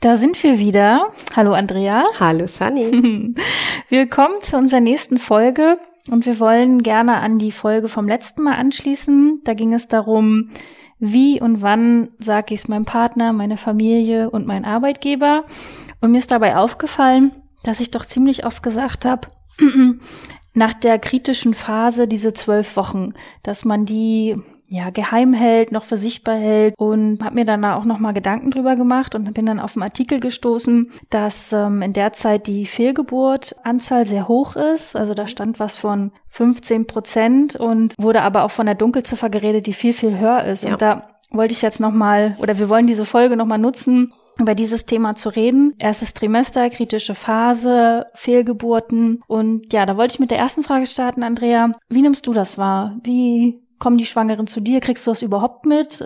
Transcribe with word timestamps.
Da 0.00 0.16
sind 0.16 0.42
wir 0.42 0.58
wieder. 0.58 1.08
Hallo 1.34 1.54
Andrea. 1.54 2.04
Hallo 2.20 2.46
Sunny. 2.46 3.34
Willkommen 3.88 4.36
zu 4.42 4.58
unserer 4.58 4.80
nächsten 4.80 5.16
Folge 5.16 5.78
und 6.10 6.26
wir 6.26 6.38
wollen 6.38 6.82
gerne 6.82 7.14
an 7.14 7.38
die 7.38 7.52
Folge 7.52 7.88
vom 7.88 8.06
letzten 8.06 8.42
Mal 8.42 8.56
anschließen. 8.56 9.40
Da 9.44 9.54
ging 9.54 9.72
es 9.72 9.88
darum, 9.88 10.50
wie 10.98 11.40
und 11.40 11.62
wann 11.62 12.10
sage 12.18 12.52
ich 12.52 12.60
es 12.60 12.68
meinem 12.68 12.84
Partner, 12.84 13.32
meiner 13.32 13.56
Familie 13.56 14.28
und 14.30 14.46
meinem 14.46 14.66
Arbeitgeber. 14.66 15.44
Und 16.02 16.10
mir 16.10 16.18
ist 16.18 16.30
dabei 16.30 16.56
aufgefallen, 16.56 17.32
dass 17.62 17.80
ich 17.80 17.90
doch 17.90 18.04
ziemlich 18.04 18.44
oft 18.44 18.62
gesagt 18.62 19.06
habe, 19.06 19.28
nach 20.52 20.74
der 20.74 20.98
kritischen 20.98 21.54
Phase, 21.54 22.06
diese 22.06 22.34
zwölf 22.34 22.76
Wochen, 22.76 23.14
dass 23.42 23.64
man 23.64 23.86
die 23.86 24.36
ja 24.68 24.90
geheim 24.90 25.32
hält, 25.32 25.72
noch 25.72 25.84
für 25.84 25.96
sich 25.96 26.24
behält 26.24 26.74
und 26.78 27.22
habe 27.22 27.34
mir 27.34 27.44
dann 27.44 27.64
auch 27.64 27.84
noch 27.84 27.98
mal 27.98 28.12
Gedanken 28.12 28.50
drüber 28.50 28.76
gemacht 28.76 29.14
und 29.14 29.32
bin 29.34 29.46
dann 29.46 29.60
auf 29.60 29.76
einen 29.76 29.82
Artikel 29.82 30.20
gestoßen, 30.20 30.90
dass 31.10 31.52
ähm, 31.52 31.82
in 31.82 31.92
der 31.92 32.12
Zeit 32.12 32.46
die 32.46 32.66
Fehlgeburtanzahl 32.66 34.06
sehr 34.06 34.28
hoch 34.28 34.56
ist. 34.56 34.96
Also 34.96 35.14
da 35.14 35.26
stand 35.26 35.60
was 35.60 35.76
von 35.76 36.12
15 36.30 36.86
Prozent 36.86 37.56
und 37.56 37.94
wurde 37.98 38.22
aber 38.22 38.44
auch 38.44 38.50
von 38.50 38.66
der 38.66 38.74
Dunkelziffer 38.74 39.30
geredet, 39.30 39.66
die 39.66 39.72
viel 39.74 39.92
viel 39.92 40.18
höher 40.18 40.44
ist. 40.44 40.64
Ja. 40.64 40.72
Und 40.72 40.82
da 40.82 41.08
wollte 41.30 41.52
ich 41.52 41.62
jetzt 41.62 41.80
noch 41.80 41.92
mal 41.92 42.36
oder 42.38 42.58
wir 42.58 42.68
wollen 42.68 42.86
diese 42.86 43.04
Folge 43.04 43.36
noch 43.36 43.46
mal 43.46 43.58
nutzen, 43.58 44.12
über 44.38 44.54
dieses 44.54 44.86
Thema 44.86 45.14
zu 45.14 45.28
reden. 45.28 45.74
Erstes 45.80 46.14
Trimester, 46.14 46.68
kritische 46.70 47.14
Phase, 47.14 48.06
Fehlgeburten. 48.14 49.22
Und 49.26 49.72
ja, 49.72 49.86
da 49.86 49.96
wollte 49.96 50.14
ich 50.14 50.20
mit 50.20 50.30
der 50.30 50.38
ersten 50.38 50.62
Frage 50.62 50.86
starten, 50.86 51.22
Andrea. 51.22 51.72
Wie 51.88 52.02
nimmst 52.02 52.26
du 52.26 52.32
das 52.32 52.58
wahr? 52.58 52.98
Wie 53.04 53.63
kommen 53.84 53.98
die 53.98 54.06
Schwangeren 54.06 54.46
zu 54.46 54.60
dir? 54.60 54.80
Kriegst 54.80 55.06
du 55.06 55.10
das 55.10 55.20
überhaupt 55.22 55.66
mit? 55.66 56.04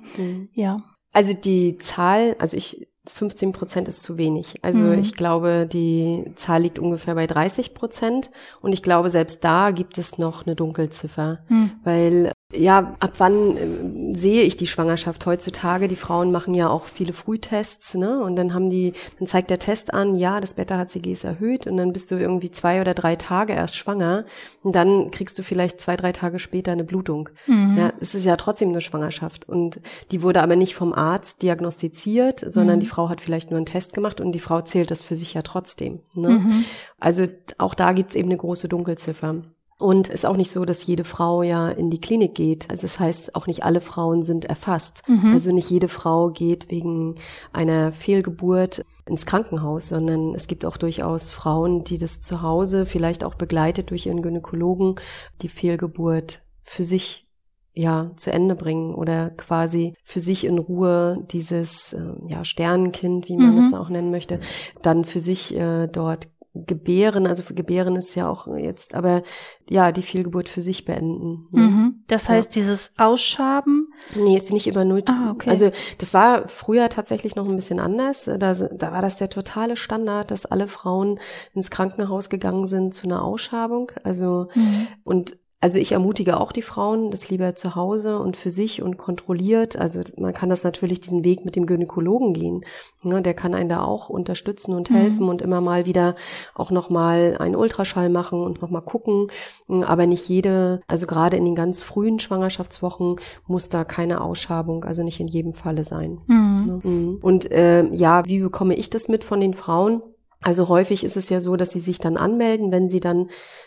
Ja. 0.52 0.78
Also 1.12 1.32
die 1.32 1.78
Zahl, 1.78 2.34
also 2.40 2.56
ich 2.56 2.88
15 3.10 3.52
Prozent 3.52 3.86
ist 3.88 4.02
zu 4.02 4.18
wenig. 4.18 4.56
Also 4.62 4.88
Mhm. 4.88 4.98
ich 4.98 5.14
glaube, 5.14 5.66
die 5.72 6.30
Zahl 6.34 6.62
liegt 6.62 6.78
ungefähr 6.80 7.14
bei 7.14 7.26
30 7.26 7.72
Prozent 7.72 8.30
und 8.60 8.72
ich 8.72 8.82
glaube, 8.82 9.08
selbst 9.10 9.42
da 9.44 9.70
gibt 9.70 9.96
es 9.96 10.18
noch 10.18 10.44
eine 10.44 10.56
Dunkelziffer, 10.56 11.38
Hm. 11.46 11.70
weil 11.84 12.32
ja, 12.54 12.96
ab 12.98 13.12
wann 13.18 13.58
ähm, 13.58 14.14
sehe 14.14 14.42
ich 14.42 14.56
die 14.56 14.66
Schwangerschaft 14.66 15.26
heutzutage? 15.26 15.86
Die 15.86 15.96
Frauen 15.96 16.32
machen 16.32 16.54
ja 16.54 16.70
auch 16.70 16.86
viele 16.86 17.12
Frühtests, 17.12 17.94
ne? 17.94 18.22
Und 18.22 18.36
dann 18.36 18.54
haben 18.54 18.70
die, 18.70 18.94
dann 19.18 19.28
zeigt 19.28 19.50
der 19.50 19.58
Test 19.58 19.92
an, 19.92 20.16
ja, 20.16 20.40
das 20.40 20.54
Beta-HCG 20.54 21.12
ist 21.12 21.24
erhöht 21.24 21.66
und 21.66 21.76
dann 21.76 21.92
bist 21.92 22.10
du 22.10 22.14
irgendwie 22.14 22.50
zwei 22.50 22.80
oder 22.80 22.94
drei 22.94 23.16
Tage 23.16 23.52
erst 23.52 23.76
schwanger 23.76 24.24
und 24.62 24.74
dann 24.74 25.10
kriegst 25.10 25.38
du 25.38 25.42
vielleicht 25.42 25.78
zwei, 25.78 25.96
drei 25.96 26.12
Tage 26.12 26.38
später 26.38 26.72
eine 26.72 26.84
Blutung. 26.84 27.28
Mhm. 27.46 27.76
Ja, 27.76 27.92
es 28.00 28.14
ist 28.14 28.24
ja 28.24 28.36
trotzdem 28.36 28.70
eine 28.70 28.80
Schwangerschaft 28.80 29.46
und 29.46 29.80
die 30.10 30.22
wurde 30.22 30.42
aber 30.42 30.56
nicht 30.56 30.74
vom 30.74 30.94
Arzt 30.94 31.42
diagnostiziert, 31.42 32.50
sondern 32.50 32.76
Mhm. 32.76 32.80
die 32.80 32.86
Frau 32.86 33.10
hat 33.10 33.20
vielleicht 33.20 33.50
nur 33.50 33.58
einen 33.58 33.66
Test 33.66 33.92
gemacht 33.92 34.22
und 34.22 34.32
die 34.32 34.38
Frau 34.40 34.62
zählt 34.62 34.90
das 34.90 35.02
für 35.02 35.16
sich 35.16 35.34
ja 35.34 35.42
trotzdem. 35.42 36.00
Ne? 36.14 36.30
Mhm. 36.30 36.64
Also 36.98 37.24
auch 37.58 37.74
da 37.74 37.92
gibt's 37.92 38.14
eben 38.14 38.28
eine 38.30 38.38
große 38.38 38.68
Dunkelziffer. 38.68 39.42
Und 39.80 40.08
ist 40.08 40.26
auch 40.26 40.36
nicht 40.36 40.50
so, 40.50 40.64
dass 40.64 40.84
jede 40.84 41.04
Frau 41.04 41.44
ja 41.44 41.68
in 41.68 41.88
die 41.88 42.00
Klinik 42.00 42.34
geht. 42.34 42.68
Also 42.68 42.82
das 42.82 42.98
heißt, 42.98 43.36
auch 43.36 43.46
nicht 43.46 43.62
alle 43.62 43.80
Frauen 43.80 44.22
sind 44.22 44.44
erfasst. 44.44 45.02
Mhm. 45.06 45.32
Also 45.32 45.52
nicht 45.52 45.70
jede 45.70 45.86
Frau 45.86 46.30
geht 46.30 46.68
wegen 46.68 47.14
einer 47.52 47.92
Fehlgeburt 47.92 48.84
ins 49.06 49.24
Krankenhaus, 49.24 49.88
sondern 49.88 50.34
es 50.34 50.48
gibt 50.48 50.64
auch 50.64 50.78
durchaus 50.78 51.30
Frauen, 51.30 51.84
die 51.84 51.96
das 51.96 52.20
zu 52.20 52.42
Hause, 52.42 52.86
vielleicht 52.86 53.22
auch 53.22 53.36
begleitet 53.36 53.90
durch 53.90 54.06
ihren 54.06 54.20
Gynäkologen, 54.20 54.96
die 55.42 55.48
Fehlgeburt 55.48 56.42
für 56.62 56.84
sich 56.84 57.28
ja 57.72 58.10
zu 58.16 58.32
Ende 58.32 58.56
bringen 58.56 58.92
oder 58.92 59.30
quasi 59.30 59.94
für 60.02 60.18
sich 60.18 60.44
in 60.44 60.58
Ruhe 60.58 61.24
dieses 61.30 61.92
äh, 61.92 62.02
ja 62.26 62.44
Sternenkind, 62.44 63.28
wie 63.28 63.36
man 63.36 63.54
Mhm. 63.54 63.60
es 63.60 63.72
auch 63.72 63.88
nennen 63.88 64.10
möchte, 64.10 64.40
dann 64.82 65.04
für 65.04 65.20
sich 65.20 65.54
äh, 65.54 65.86
dort 65.86 66.26
gebären, 66.66 67.26
also 67.26 67.42
für 67.42 67.54
gebären 67.54 67.96
ist 67.96 68.14
ja 68.14 68.28
auch 68.28 68.46
jetzt, 68.56 68.94
aber 68.94 69.22
ja, 69.68 69.92
die 69.92 70.02
Fehlgeburt 70.02 70.48
für 70.48 70.62
sich 70.62 70.84
beenden. 70.84 71.46
ne? 71.50 71.60
Mhm. 71.60 72.04
Das 72.06 72.28
heißt, 72.28 72.54
dieses 72.54 72.92
Ausschaben. 72.96 73.92
Nee, 74.16 74.36
ist 74.36 74.52
nicht 74.52 74.66
über 74.66 74.84
Null. 74.84 75.02
Ah, 75.06 75.30
okay. 75.32 75.50
Also 75.50 75.70
das 75.98 76.14
war 76.14 76.48
früher 76.48 76.88
tatsächlich 76.88 77.36
noch 77.36 77.48
ein 77.48 77.56
bisschen 77.56 77.80
anders. 77.80 78.24
Da, 78.24 78.54
da 78.54 78.92
war 78.92 79.02
das 79.02 79.16
der 79.16 79.28
totale 79.28 79.76
Standard, 79.76 80.30
dass 80.30 80.46
alle 80.46 80.68
Frauen 80.68 81.20
ins 81.54 81.70
Krankenhaus 81.70 82.30
gegangen 82.30 82.66
sind 82.66 82.94
zu 82.94 83.06
einer 83.06 83.22
Ausschabung. 83.22 83.92
Also 84.04 84.48
Mhm. 84.54 84.88
und 85.04 85.36
also 85.60 85.78
ich 85.78 85.92
ermutige 85.92 86.38
auch 86.38 86.52
die 86.52 86.62
Frauen, 86.62 87.10
das 87.10 87.30
lieber 87.30 87.54
zu 87.54 87.74
Hause 87.74 88.18
und 88.20 88.36
für 88.36 88.50
sich 88.50 88.80
und 88.82 88.96
kontrolliert. 88.96 89.76
Also 89.76 90.00
man 90.16 90.32
kann 90.32 90.48
das 90.48 90.62
natürlich 90.62 91.00
diesen 91.00 91.24
Weg 91.24 91.44
mit 91.44 91.56
dem 91.56 91.66
Gynäkologen 91.66 92.32
gehen. 92.32 92.64
Ne, 93.02 93.22
der 93.22 93.34
kann 93.34 93.54
einen 93.54 93.68
da 93.68 93.82
auch 93.82 94.08
unterstützen 94.08 94.74
und 94.74 94.90
Mhm. 94.90 94.94
helfen 94.94 95.28
und 95.28 95.42
immer 95.42 95.60
mal 95.60 95.84
wieder 95.86 96.14
auch 96.54 96.70
nochmal 96.70 97.36
einen 97.38 97.56
Ultraschall 97.56 98.08
machen 98.08 98.40
und 98.40 98.62
nochmal 98.62 98.82
gucken. 98.82 99.28
Aber 99.68 100.06
nicht 100.06 100.28
jede, 100.28 100.80
also 100.86 101.06
gerade 101.06 101.36
in 101.36 101.44
den 101.44 101.54
ganz 101.54 101.80
frühen 101.80 102.18
Schwangerschaftswochen 102.18 103.16
muss 103.46 103.68
da 103.68 103.84
keine 103.84 104.20
Ausschabung, 104.20 104.84
also 104.84 105.02
nicht 105.02 105.18
in 105.20 105.28
jedem 105.28 105.54
Falle 105.54 105.84
sein. 105.84 106.18
Mhm. 106.26 106.64
Ne? 106.66 106.80
Mhm. 106.82 107.18
Und 107.20 107.50
äh, 107.50 107.84
ja, 107.92 108.24
wie 108.26 108.38
bekomme 108.40 108.74
ich 108.76 108.90
das 108.90 109.08
mit 109.08 109.24
von 109.24 109.40
den 109.40 109.54
Frauen? 109.54 110.02
Also 110.42 110.68
häufig 110.68 111.02
ist 111.04 111.16
es 111.16 111.28
ja 111.30 111.40
so, 111.40 111.56
dass 111.56 111.70
sie 111.70 111.80
sich 111.80 111.98
dann 111.98 112.16
anmelden, 112.16 112.70
wenn 112.70 112.88
sie 112.88 113.00
dann 113.00 113.26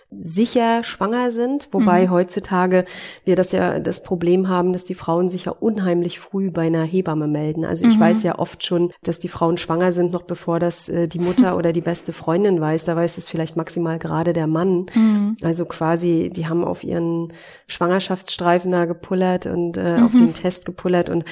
sicher 0.10 0.84
schwanger 0.84 1.32
sind, 1.32 1.70
wobei 1.72 2.06
Mhm. 2.08 2.12
heutzutage 2.12 2.86
wir 3.26 3.36
das 3.36 3.52
ja 3.54 3.80
das 3.80 4.04
Problem 4.04 4.50
haben, 4.50 4.74
dass 4.74 4.84
die 4.84 4.96
Frauen 4.96 5.30
sich 5.30 5.46
ja 5.46 5.52
unheimlich 5.54 6.20
früh 6.20 6.52
bei 6.52 6.64
einer 6.68 6.84
Hebamme 6.84 7.28
melden. 7.28 7.64
Also 7.66 7.86
ich 7.88 7.96
Mhm. 7.96 8.00
weiß 8.02 8.24
ja 8.24 8.38
oft 8.40 8.66
schon, 8.66 8.92
dass 9.04 9.20
die 9.20 9.30
Frauen 9.30 9.58
schwanger 9.58 9.92
sind, 9.94 10.12
noch 10.12 10.24
bevor 10.24 10.60
das 10.60 10.90
äh, 10.90 11.08
die 11.08 11.20
Mutter 11.20 11.56
oder 11.58 11.72
die 11.74 11.82
beste 11.82 12.14
Freundin 12.14 12.60
weiß. 12.60 12.84
Da 12.86 12.96
weiß 12.96 13.18
es 13.18 13.30
vielleicht 13.30 13.56
maximal 13.58 14.00
gerade 14.00 14.34
der 14.34 14.48
Mann. 14.48 14.86
Mhm. 14.96 15.38
Also 15.44 15.66
quasi, 15.66 16.30
die 16.34 16.48
haben 16.48 16.64
auf 16.66 16.84
ihren 16.84 17.32
Schwangerschaftsstreifen 17.68 18.72
da 18.72 18.86
gepullert 18.86 19.46
und 19.46 19.78
äh, 19.78 20.00
auf 20.04 20.14
den 20.14 20.34
Test 20.34 20.66
gepullert 20.66 21.10
und 21.10 21.26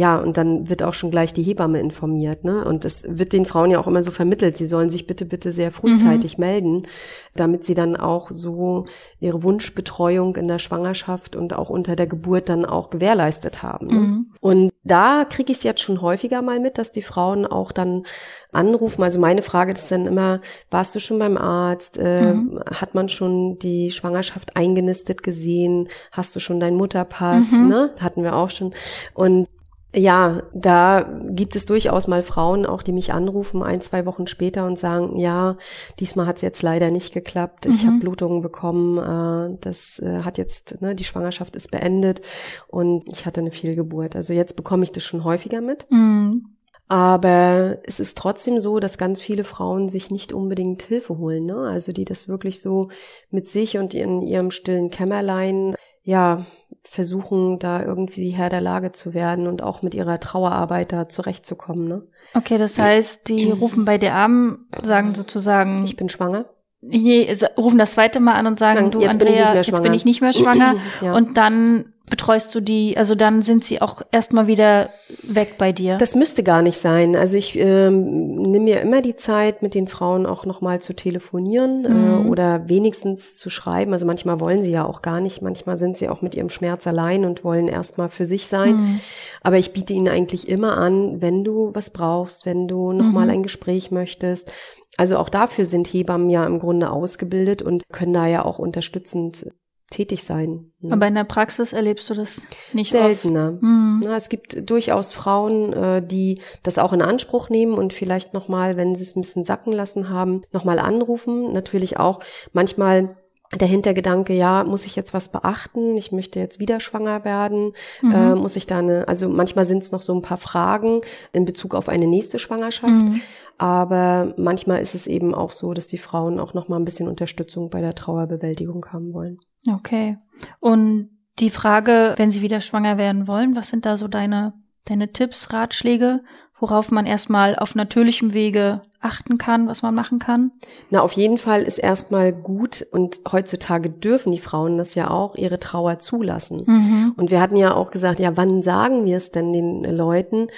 ja, 0.00 0.16
und 0.16 0.38
dann 0.38 0.70
wird 0.70 0.82
auch 0.82 0.94
schon 0.94 1.10
gleich 1.10 1.34
die 1.34 1.42
Hebamme 1.42 1.78
informiert, 1.78 2.42
ne? 2.42 2.64
Und 2.64 2.86
das 2.86 3.04
wird 3.06 3.34
den 3.34 3.44
Frauen 3.44 3.70
ja 3.70 3.78
auch 3.78 3.86
immer 3.86 4.02
so 4.02 4.10
vermittelt. 4.10 4.56
Sie 4.56 4.66
sollen 4.66 4.88
sich 4.88 5.06
bitte, 5.06 5.26
bitte 5.26 5.52
sehr 5.52 5.70
frühzeitig 5.72 6.38
melden, 6.38 6.86
damit 7.34 7.64
sie 7.64 7.74
dann 7.74 7.96
auch 7.96 8.30
so 8.30 8.86
ihre 9.18 9.42
Wunschbetreuung 9.42 10.36
in 10.36 10.48
der 10.48 10.58
Schwangerschaft 10.58 11.36
und 11.36 11.52
auch 11.52 11.68
unter 11.68 11.96
der 11.96 12.06
Geburt 12.06 12.48
dann 12.48 12.64
auch 12.64 12.88
gewährleistet 12.88 13.62
haben. 13.62 13.86
Ne? 13.88 13.92
Mhm. 13.92 14.26
Und 14.40 14.70
da 14.84 15.26
kriege 15.28 15.52
ich 15.52 15.58
es 15.58 15.64
jetzt 15.64 15.82
schon 15.82 16.00
häufiger 16.00 16.40
mal 16.40 16.60
mit, 16.60 16.78
dass 16.78 16.92
die 16.92 17.02
Frauen 17.02 17.44
auch 17.44 17.70
dann 17.70 18.04
anrufen. 18.52 19.02
Also 19.02 19.18
meine 19.20 19.42
Frage 19.42 19.72
ist 19.72 19.90
dann 19.92 20.06
immer, 20.06 20.40
warst 20.70 20.94
du 20.94 20.98
schon 20.98 21.18
beim 21.18 21.36
Arzt? 21.36 21.98
Äh, 21.98 22.30
Mhm. 22.30 22.60
Hat 22.66 22.94
man 22.94 23.08
schon 23.08 23.58
die 23.58 23.90
Schwangerschaft 23.90 24.56
eingenistet 24.56 25.22
gesehen? 25.22 25.88
Hast 26.12 26.34
du 26.36 26.40
schon 26.40 26.60
deinen 26.60 26.76
Mutterpass? 26.76 27.52
Mhm. 27.52 27.68
Ne? 27.68 27.90
Hatten 28.00 28.22
wir 28.22 28.34
auch 28.34 28.50
schon. 28.50 28.72
Und 29.14 29.48
ja, 29.94 30.44
da 30.54 31.20
gibt 31.30 31.56
es 31.56 31.66
durchaus 31.66 32.06
mal 32.06 32.22
Frauen 32.22 32.64
auch, 32.64 32.82
die 32.82 32.92
mich 32.92 33.12
anrufen 33.12 33.62
ein, 33.62 33.80
zwei 33.80 34.06
Wochen 34.06 34.26
später 34.28 34.64
und 34.66 34.78
sagen, 34.78 35.18
ja, 35.18 35.56
diesmal 35.98 36.26
hat 36.26 36.36
es 36.36 36.42
jetzt 36.42 36.62
leider 36.62 36.90
nicht 36.90 37.12
geklappt. 37.12 37.66
Ich 37.66 37.82
Mhm. 37.82 37.88
habe 37.88 37.98
Blutungen 37.98 38.40
bekommen. 38.40 38.98
Äh, 38.98 39.58
das 39.60 39.98
äh, 39.98 40.22
hat 40.22 40.38
jetzt, 40.38 40.80
ne, 40.80 40.94
die 40.94 41.04
Schwangerschaft 41.04 41.56
ist 41.56 41.70
beendet 41.72 42.20
und 42.68 43.04
ich 43.12 43.26
hatte 43.26 43.40
eine 43.40 43.50
Fehlgeburt. 43.50 44.14
Also 44.14 44.32
jetzt 44.32 44.54
bekomme 44.54 44.84
ich 44.84 44.92
das 44.92 45.02
schon 45.02 45.24
häufiger 45.24 45.60
mit. 45.60 45.86
Mhm. 45.90 46.46
Aber 46.86 47.78
es 47.84 48.00
ist 48.00 48.18
trotzdem 48.18 48.58
so, 48.58 48.80
dass 48.80 48.98
ganz 48.98 49.20
viele 49.20 49.44
Frauen 49.44 49.88
sich 49.88 50.10
nicht 50.10 50.32
unbedingt 50.32 50.82
Hilfe 50.82 51.18
holen. 51.18 51.46
Ne? 51.46 51.56
Also 51.56 51.92
die 51.92 52.04
das 52.04 52.26
wirklich 52.26 52.60
so 52.60 52.90
mit 53.30 53.46
sich 53.46 53.78
und 53.78 53.94
in 53.94 54.22
ihrem 54.22 54.50
stillen 54.50 54.90
Kämmerlein, 54.90 55.76
ja, 56.02 56.46
versuchen, 56.82 57.58
da 57.58 57.82
irgendwie 57.82 58.30
Herr 58.30 58.48
der 58.48 58.60
Lage 58.60 58.92
zu 58.92 59.14
werden 59.14 59.46
und 59.46 59.62
auch 59.62 59.82
mit 59.82 59.94
ihrer 59.94 60.18
Trauerarbeit 60.20 60.92
da 60.92 61.08
zurechtzukommen. 61.08 61.86
Ne? 61.86 62.02
Okay, 62.34 62.58
das 62.58 62.78
heißt, 62.78 63.28
die 63.28 63.50
rufen 63.50 63.84
bei 63.84 63.98
dir 63.98 64.14
an, 64.14 64.60
sagen 64.82 65.14
sozusagen, 65.14 65.84
Ich 65.84 65.96
bin 65.96 66.08
schwanger. 66.08 66.46
nee, 66.80 67.30
rufen 67.56 67.78
das 67.78 67.92
zweite 67.92 68.20
Mal 68.20 68.34
an 68.34 68.46
und 68.46 68.58
sagen, 68.58 68.76
Sagen, 68.76 68.90
du 68.90 69.00
jetzt 69.00 69.18
bin 69.18 69.28
Andrea, 69.28 69.52
mehr 69.52 69.62
jetzt 69.62 69.82
bin 69.82 69.92
ich 69.94 70.04
nicht 70.04 70.20
mehr 70.20 70.32
schwanger. 70.32 70.76
Ja. 71.02 71.14
Und 71.14 71.36
dann 71.36 71.92
betreust 72.10 72.54
du 72.54 72.60
die, 72.60 72.96
also 72.98 73.14
dann 73.14 73.40
sind 73.40 73.64
sie 73.64 73.80
auch 73.80 74.02
erstmal 74.12 74.46
wieder 74.46 74.90
weg 75.22 75.54
bei 75.56 75.72
dir. 75.72 75.96
Das 75.96 76.14
müsste 76.14 76.42
gar 76.42 76.60
nicht 76.60 76.76
sein. 76.76 77.16
Also 77.16 77.38
ich 77.38 77.58
ähm, 77.58 78.32
nehme 78.36 78.64
mir 78.64 78.80
immer 78.82 79.00
die 79.00 79.16
Zeit, 79.16 79.62
mit 79.62 79.74
den 79.74 79.86
Frauen 79.86 80.26
auch 80.26 80.44
nochmal 80.44 80.82
zu 80.82 80.94
telefonieren 80.94 81.82
Mhm. 81.82 82.26
äh, 82.26 82.28
oder 82.28 82.68
wenigstens 82.68 83.36
zu 83.36 83.48
schreiben. 83.48 83.92
Also 83.94 84.04
manchmal 84.04 84.40
wollen 84.40 84.62
sie 84.62 84.72
ja 84.72 84.84
auch 84.84 85.00
gar 85.00 85.20
nicht. 85.20 85.40
Manchmal 85.40 85.76
sind 85.78 85.96
sie 85.96 86.08
auch 86.10 86.20
mit 86.20 86.34
ihrem 86.34 86.50
Schmerz 86.50 86.86
allein 86.86 87.24
und 87.24 87.44
wollen 87.44 87.68
erstmal 87.68 88.10
für 88.10 88.24
sich 88.26 88.46
sein. 88.46 88.76
Mhm. 88.76 89.00
Aber 89.42 89.56
ich 89.56 89.72
biete 89.72 89.92
ihnen 89.94 90.08
eigentlich 90.08 90.48
immer 90.48 90.76
an, 90.76 91.22
wenn 91.22 91.44
du 91.44 91.70
was 91.74 91.90
brauchst, 91.90 92.44
wenn 92.44 92.68
du 92.68 92.92
nochmal 92.92 93.24
Mhm. 93.26 93.30
ein 93.30 93.42
Gespräch 93.42 93.90
möchtest. 93.90 94.52
Also 94.96 95.16
auch 95.18 95.28
dafür 95.28 95.64
sind 95.64 95.86
Hebammen 95.86 96.28
ja 96.28 96.44
im 96.44 96.58
Grunde 96.58 96.90
ausgebildet 96.90 97.62
und 97.62 97.84
können 97.92 98.12
da 98.12 98.26
ja 98.26 98.44
auch 98.44 98.58
unterstützend 98.58 99.46
tätig 99.90 100.22
sein. 100.22 100.72
ne? 100.80 100.92
Aber 100.92 101.06
in 101.08 101.14
der 101.14 101.24
Praxis 101.24 101.72
erlebst 101.72 102.08
du 102.08 102.14
das 102.14 102.40
nicht. 102.72 102.92
Seltener. 102.92 103.58
Mhm. 103.60 104.00
Ja, 104.04 104.16
es 104.16 104.28
gibt 104.28 104.70
durchaus 104.70 105.12
Frauen, 105.12 105.72
äh, 105.72 106.06
die 106.06 106.40
das 106.62 106.78
auch 106.78 106.92
in 106.92 107.02
Anspruch 107.02 107.50
nehmen 107.50 107.74
und 107.74 107.92
vielleicht 107.92 108.32
nochmal, 108.32 108.76
wenn 108.76 108.94
sie 108.94 109.02
es 109.02 109.16
ein 109.16 109.20
bisschen 109.20 109.44
sacken 109.44 109.72
lassen 109.72 110.08
haben, 110.08 110.42
nochmal 110.52 110.78
anrufen. 110.78 111.52
Natürlich 111.52 111.98
auch 111.98 112.20
manchmal 112.52 113.16
der 113.52 113.66
Hintergedanke, 113.66 114.32
ja, 114.32 114.62
muss 114.62 114.86
ich 114.86 114.94
jetzt 114.94 115.12
was 115.12 115.28
beachten? 115.28 115.96
Ich 115.96 116.12
möchte 116.12 116.38
jetzt 116.38 116.60
wieder 116.60 116.78
schwanger 116.78 117.24
werden. 117.24 117.72
Mhm. 118.00 118.12
Äh, 118.12 118.34
muss 118.36 118.54
ich 118.54 118.68
da 118.68 118.78
eine, 118.78 119.08
also 119.08 119.28
manchmal 119.28 119.66
sind 119.66 119.82
es 119.82 119.90
noch 119.90 120.02
so 120.02 120.14
ein 120.14 120.22
paar 120.22 120.36
Fragen 120.36 121.00
in 121.32 121.44
Bezug 121.44 121.74
auf 121.74 121.88
eine 121.88 122.06
nächste 122.06 122.38
Schwangerschaft. 122.38 122.92
Mhm. 122.92 123.20
Aber 123.58 124.34
manchmal 124.36 124.80
ist 124.80 124.94
es 124.94 125.06
eben 125.06 125.34
auch 125.34 125.50
so, 125.50 125.74
dass 125.74 125.88
die 125.88 125.98
Frauen 125.98 126.38
auch 126.38 126.54
nochmal 126.54 126.78
ein 126.78 126.84
bisschen 126.84 127.08
Unterstützung 127.08 127.70
bei 127.70 127.80
der 127.80 127.94
Trauerbewältigung 127.94 128.86
haben 128.92 129.12
wollen. 129.12 129.40
Okay. 129.68 130.16
Und 130.58 131.10
die 131.38 131.50
Frage, 131.50 132.14
wenn 132.16 132.32
sie 132.32 132.42
wieder 132.42 132.60
schwanger 132.60 132.98
werden 132.98 133.26
wollen, 133.26 133.56
was 133.56 133.68
sind 133.68 133.86
da 133.86 133.96
so 133.96 134.08
deine, 134.08 134.54
deine 134.84 135.12
Tipps, 135.12 135.52
Ratschläge, 135.52 136.20
worauf 136.58 136.90
man 136.90 137.06
erstmal 137.06 137.56
auf 137.56 137.74
natürlichem 137.74 138.32
Wege 138.34 138.82
achten 139.00 139.38
kann, 139.38 139.66
was 139.66 139.82
man 139.82 139.94
machen 139.94 140.18
kann? 140.18 140.52
Na, 140.90 141.00
auf 141.00 141.12
jeden 141.12 141.38
Fall 141.38 141.62
ist 141.62 141.78
erstmal 141.78 142.32
gut 142.32 142.86
und 142.92 143.20
heutzutage 143.32 143.88
dürfen 143.88 144.30
die 144.32 144.38
Frauen 144.38 144.76
das 144.76 144.94
ja 144.94 145.10
auch, 145.10 145.36
ihre 145.36 145.58
Trauer 145.58 145.98
zulassen. 145.98 146.62
Mhm. 146.66 147.14
Und 147.16 147.30
wir 147.30 147.40
hatten 147.40 147.56
ja 147.56 147.74
auch 147.74 147.90
gesagt, 147.90 148.20
ja, 148.20 148.36
wann 148.36 148.62
sagen 148.62 149.06
wir 149.06 149.16
es 149.16 149.30
denn 149.30 149.52
den 149.52 149.84
äh, 149.84 149.90
Leuten? 149.90 150.48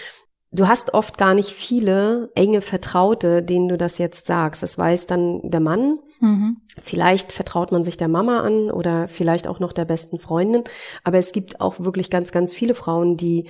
Du 0.50 0.68
hast 0.68 0.92
oft 0.92 1.16
gar 1.16 1.34
nicht 1.34 1.50
viele 1.50 2.30
enge 2.34 2.60
Vertraute, 2.60 3.42
denen 3.42 3.68
du 3.68 3.78
das 3.78 3.98
jetzt 3.98 4.26
sagst. 4.26 4.62
Das 4.62 4.76
weiß 4.76 5.06
dann 5.06 5.40
der 5.44 5.60
Mann. 5.60 5.98
Mhm. 6.22 6.58
Vielleicht 6.78 7.32
vertraut 7.32 7.72
man 7.72 7.82
sich 7.82 7.96
der 7.96 8.08
Mama 8.08 8.40
an 8.40 8.70
oder 8.70 9.08
vielleicht 9.08 9.48
auch 9.48 9.58
noch 9.58 9.72
der 9.72 9.84
besten 9.84 10.20
Freundin. 10.20 10.62
Aber 11.02 11.18
es 11.18 11.32
gibt 11.32 11.60
auch 11.60 11.80
wirklich 11.80 12.10
ganz, 12.10 12.30
ganz 12.30 12.52
viele 12.52 12.74
Frauen, 12.74 13.16
die 13.16 13.48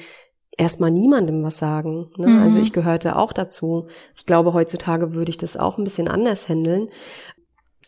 erstmal 0.56 0.90
niemandem 0.90 1.42
was 1.42 1.58
sagen. 1.58 2.10
Ne? 2.16 2.28
Mhm. 2.28 2.42
Also 2.42 2.60
ich 2.60 2.72
gehörte 2.72 3.16
auch 3.16 3.32
dazu. 3.32 3.88
Ich 4.16 4.26
glaube, 4.26 4.54
heutzutage 4.54 5.12
würde 5.12 5.30
ich 5.30 5.38
das 5.38 5.56
auch 5.56 5.76
ein 5.76 5.84
bisschen 5.84 6.08
anders 6.08 6.48
handeln. 6.48 6.88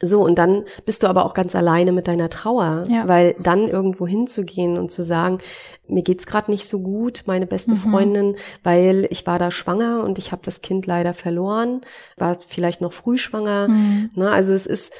So, 0.02 0.22
und 0.22 0.36
dann 0.38 0.64
bist 0.84 1.02
du 1.02 1.06
aber 1.06 1.24
auch 1.24 1.34
ganz 1.34 1.54
alleine 1.54 1.92
mit 1.92 2.08
deiner 2.08 2.28
Trauer, 2.28 2.82
Ja. 2.88 3.06
weil 3.08 3.34
dann 3.38 3.68
irgendwo 3.68 4.06
hinzugehen 4.06 4.76
und 4.76 4.90
zu 4.90 5.02
sagen, 5.02 5.38
mir 5.86 6.02
geht's 6.02 6.26
gerade 6.26 6.50
nicht 6.50 6.66
so 6.68 6.80
gut, 6.80 7.22
meine 7.26 7.46
beste 7.46 7.74
Mhm. 7.74 7.78
Freundin, 7.78 8.36
weil 8.64 9.06
ich 9.10 9.26
war 9.26 9.38
da 9.38 9.50
schwanger 9.50 10.02
und 10.02 10.18
ich 10.18 10.32
habe 10.32 10.42
das 10.44 10.62
Kind 10.62 10.86
leider 10.86 11.14
verloren, 11.14 11.82
war 12.16 12.36
vielleicht 12.48 12.80
noch 12.80 12.92
früh 12.92 13.16
schwanger. 13.18 13.68
Mhm. 13.68 14.10
Ne? 14.14 14.30
Also 14.30 14.52
es 14.52 14.66
ist 14.66 14.92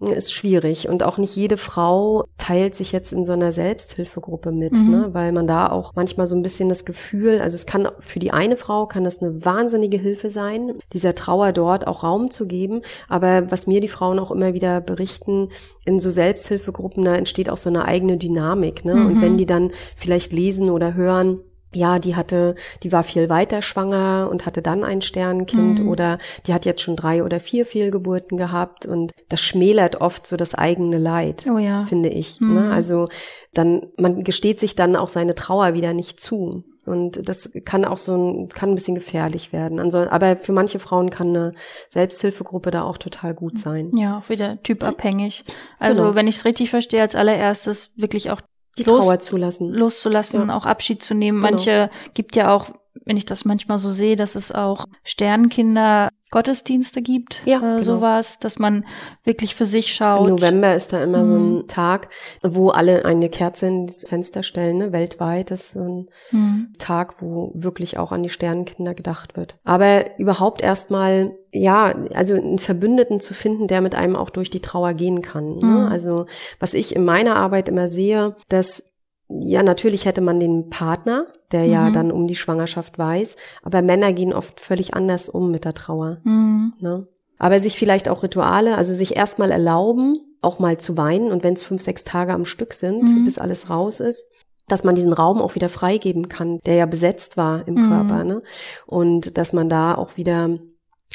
ist 0.00 0.32
schwierig 0.32 0.88
und 0.88 1.02
auch 1.02 1.18
nicht 1.18 1.34
jede 1.34 1.56
Frau 1.56 2.24
teilt 2.36 2.76
sich 2.76 2.92
jetzt 2.92 3.12
in 3.12 3.24
so 3.24 3.32
einer 3.32 3.52
Selbsthilfegruppe 3.52 4.52
mit, 4.52 4.78
Mhm. 4.84 4.90
ne? 4.90 5.08
weil 5.12 5.32
man 5.32 5.46
da 5.48 5.70
auch 5.70 5.92
manchmal 5.96 6.26
so 6.28 6.36
ein 6.36 6.42
bisschen 6.42 6.68
das 6.68 6.84
Gefühl, 6.84 7.40
also 7.40 7.56
es 7.56 7.66
kann 7.66 7.88
für 7.98 8.20
die 8.20 8.30
eine 8.30 8.56
Frau 8.56 8.86
kann 8.86 9.02
das 9.02 9.20
eine 9.20 9.44
wahnsinnige 9.44 9.98
Hilfe 9.98 10.30
sein, 10.30 10.74
dieser 10.92 11.14
Trauer 11.16 11.52
dort 11.52 11.86
auch 11.86 12.04
Raum 12.04 12.30
zu 12.30 12.46
geben, 12.46 12.82
aber 13.08 13.50
was 13.50 13.66
mir 13.66 13.80
die 13.80 13.88
Frauen 13.88 14.20
auch 14.20 14.30
immer 14.30 14.54
wieder 14.54 14.80
berichten, 14.80 15.48
in 15.84 15.98
so 15.98 16.10
Selbsthilfegruppen, 16.10 17.04
da 17.04 17.16
entsteht 17.16 17.50
auch 17.50 17.56
so 17.58 17.68
eine 17.68 17.84
eigene 17.84 18.18
Dynamik, 18.18 18.84
ne? 18.84 18.92
Und 18.92 19.14
Mhm. 19.16 19.20
wenn 19.22 19.36
die 19.38 19.46
dann 19.46 19.72
vielleicht 19.96 20.32
lesen 20.32 20.70
oder 20.70 20.94
hören, 20.94 21.40
ja, 21.74 21.98
die 21.98 22.16
hatte, 22.16 22.54
die 22.82 22.92
war 22.92 23.02
viel 23.02 23.28
weiter 23.28 23.60
schwanger 23.62 24.28
und 24.30 24.46
hatte 24.46 24.62
dann 24.62 24.84
ein 24.84 25.02
Sternenkind 25.02 25.80
Mhm. 25.80 25.88
oder 25.88 26.18
die 26.46 26.54
hat 26.54 26.64
jetzt 26.64 26.80
schon 26.82 26.96
drei 26.96 27.22
oder 27.22 27.40
vier 27.40 27.66
Fehlgeburten 27.66 28.38
gehabt 28.38 28.86
und 28.86 29.12
das 29.28 29.40
schmälert 29.42 30.00
oft 30.00 30.26
so 30.26 30.36
das 30.36 30.54
eigene 30.54 30.98
Leid, 30.98 31.44
Oh 31.52 31.58
ja. 31.58 31.82
finde 31.84 32.08
ich. 32.08 32.40
Mhm. 32.40 32.54
Ne? 32.54 32.70
Also 32.72 33.08
dann, 33.52 33.88
man 33.98 34.24
gesteht 34.24 34.60
sich 34.60 34.76
dann 34.76 34.96
auch 34.96 35.08
seine 35.08 35.34
Trauer 35.34 35.74
wieder 35.74 35.92
nicht 35.94 36.20
zu. 36.20 36.64
Und 36.86 37.28
das 37.28 37.50
kann 37.66 37.84
auch 37.84 37.98
so 37.98 38.16
ein, 38.16 38.48
kann 38.48 38.70
ein 38.70 38.74
bisschen 38.74 38.94
gefährlich 38.94 39.52
werden. 39.52 39.78
Also, 39.78 39.98
aber 40.08 40.38
für 40.38 40.52
manche 40.52 40.78
Frauen 40.78 41.10
kann 41.10 41.28
eine 41.36 41.52
Selbsthilfegruppe 41.90 42.70
da 42.70 42.82
auch 42.82 42.96
total 42.96 43.34
gut 43.34 43.58
sein. 43.58 43.90
Ja, 43.94 44.18
auch 44.18 44.30
wieder 44.30 44.62
typabhängig. 44.62 45.44
Also, 45.78 46.02
Genau. 46.02 46.14
wenn 46.14 46.26
ich 46.28 46.36
es 46.36 46.44
richtig 46.46 46.70
verstehe, 46.70 47.02
als 47.02 47.14
allererstes 47.14 47.90
wirklich 47.96 48.30
auch 48.30 48.40
Die 48.78 48.84
Trauer 48.84 49.18
zulassen. 49.20 49.72
loszulassen, 49.72 50.48
Ja. 50.48 50.56
auch 50.56 50.66
Abschied 50.66 51.02
zu 51.02 51.14
nehmen. 51.14 51.40
Genau. 51.40 51.50
Manche 51.52 51.90
gibt 52.14 52.36
ja 52.36 52.54
auch, 52.54 52.66
wenn 53.08 53.16
ich 53.16 53.24
das 53.24 53.44
manchmal 53.46 53.78
so 53.78 53.90
sehe, 53.90 54.16
dass 54.16 54.34
es 54.34 54.52
auch 54.52 54.84
Sternkinder 55.02 56.10
Gottesdienste 56.30 57.00
gibt, 57.00 57.40
Ja, 57.46 57.56
äh, 57.56 57.60
genau. 57.60 57.82
sowas, 57.82 58.38
dass 58.38 58.58
man 58.58 58.84
wirklich 59.24 59.54
für 59.54 59.64
sich 59.64 59.86
Im 59.88 59.94
schaut. 59.94 60.28
November 60.28 60.74
ist 60.74 60.92
da 60.92 61.02
immer 61.02 61.24
so 61.24 61.32
Mhm. 61.32 61.48
ein 61.60 61.68
Tag, 61.68 62.10
wo 62.42 62.68
alle 62.68 63.06
eine 63.06 63.30
Kerze 63.30 63.66
ins 63.68 64.06
Fenster 64.06 64.42
stellen, 64.42 64.76
ne? 64.76 64.92
weltweit. 64.92 65.50
Das 65.50 65.60
ist 65.60 65.72
so 65.72 65.80
ein 65.80 66.08
Mhm. 66.30 66.74
Tag, 66.78 67.22
wo 67.22 67.50
wirklich 67.54 67.96
auch 67.96 68.12
an 68.12 68.22
die 68.22 68.28
Sternenkinder 68.28 68.92
gedacht 68.94 69.38
wird. 69.38 69.56
Aber 69.64 70.18
überhaupt 70.18 70.60
erstmal, 70.60 71.32
ja, 71.50 71.94
also 72.12 72.34
einen 72.34 72.58
Verbündeten 72.58 73.20
zu 73.20 73.32
finden, 73.32 73.66
der 73.66 73.80
mit 73.80 73.94
einem 73.94 74.14
auch 74.14 74.28
durch 74.28 74.50
die 74.50 74.60
Trauer 74.60 74.92
gehen 74.92 75.22
kann. 75.22 75.56
Ne? 75.56 75.64
Mhm. 75.64 75.86
Also 75.86 76.26
was 76.60 76.74
ich 76.74 76.94
in 76.94 77.06
meiner 77.06 77.36
Arbeit 77.36 77.70
immer 77.70 77.88
sehe, 77.88 78.36
dass 78.50 78.82
ja, 79.30 79.62
natürlich 79.62 80.06
hätte 80.06 80.22
man 80.22 80.40
den 80.40 80.70
Partner, 80.70 81.26
der 81.52 81.64
ja 81.66 81.88
Mhm. 81.88 81.92
dann 81.92 82.12
um 82.12 82.26
die 82.26 82.34
Schwangerschaft 82.36 82.98
weiß, 82.98 83.36
aber 83.62 83.82
Männer 83.82 84.12
gehen 84.12 84.32
oft 84.32 84.60
völlig 84.60 84.94
anders 84.94 85.28
um 85.28 85.50
mit 85.50 85.64
der 85.64 85.74
Trauer. 85.74 86.18
Mhm. 86.24 86.74
Ne? 86.80 87.06
Aber 87.38 87.60
sich 87.60 87.78
vielleicht 87.78 88.08
auch 88.08 88.22
Rituale, 88.22 88.76
also 88.76 88.92
sich 88.92 89.16
erstmal 89.16 89.50
erlauben, 89.50 90.20
auch 90.42 90.58
mal 90.58 90.78
zu 90.78 90.96
weinen 90.96 91.32
und 91.32 91.42
wenn 91.44 91.54
es 91.54 91.62
fünf, 91.62 91.82
sechs 91.82 92.04
Tage 92.04 92.32
am 92.32 92.44
Stück 92.44 92.72
sind, 92.74 93.02
Mhm. 93.02 93.24
bis 93.24 93.38
alles 93.38 93.70
raus 93.70 94.00
ist, 94.00 94.30
dass 94.68 94.84
man 94.84 94.94
diesen 94.94 95.12
Raum 95.14 95.40
auch 95.40 95.54
wieder 95.54 95.68
freigeben 95.68 96.28
kann, 96.28 96.60
der 96.66 96.74
ja 96.74 96.86
besetzt 96.86 97.36
war 97.36 97.66
im 97.66 97.74
Mhm. 97.74 97.88
Körper, 97.88 98.24
ne? 98.24 98.40
Und 98.86 99.38
dass 99.38 99.52
man 99.52 99.68
da 99.68 99.94
auch 99.94 100.16
wieder 100.16 100.58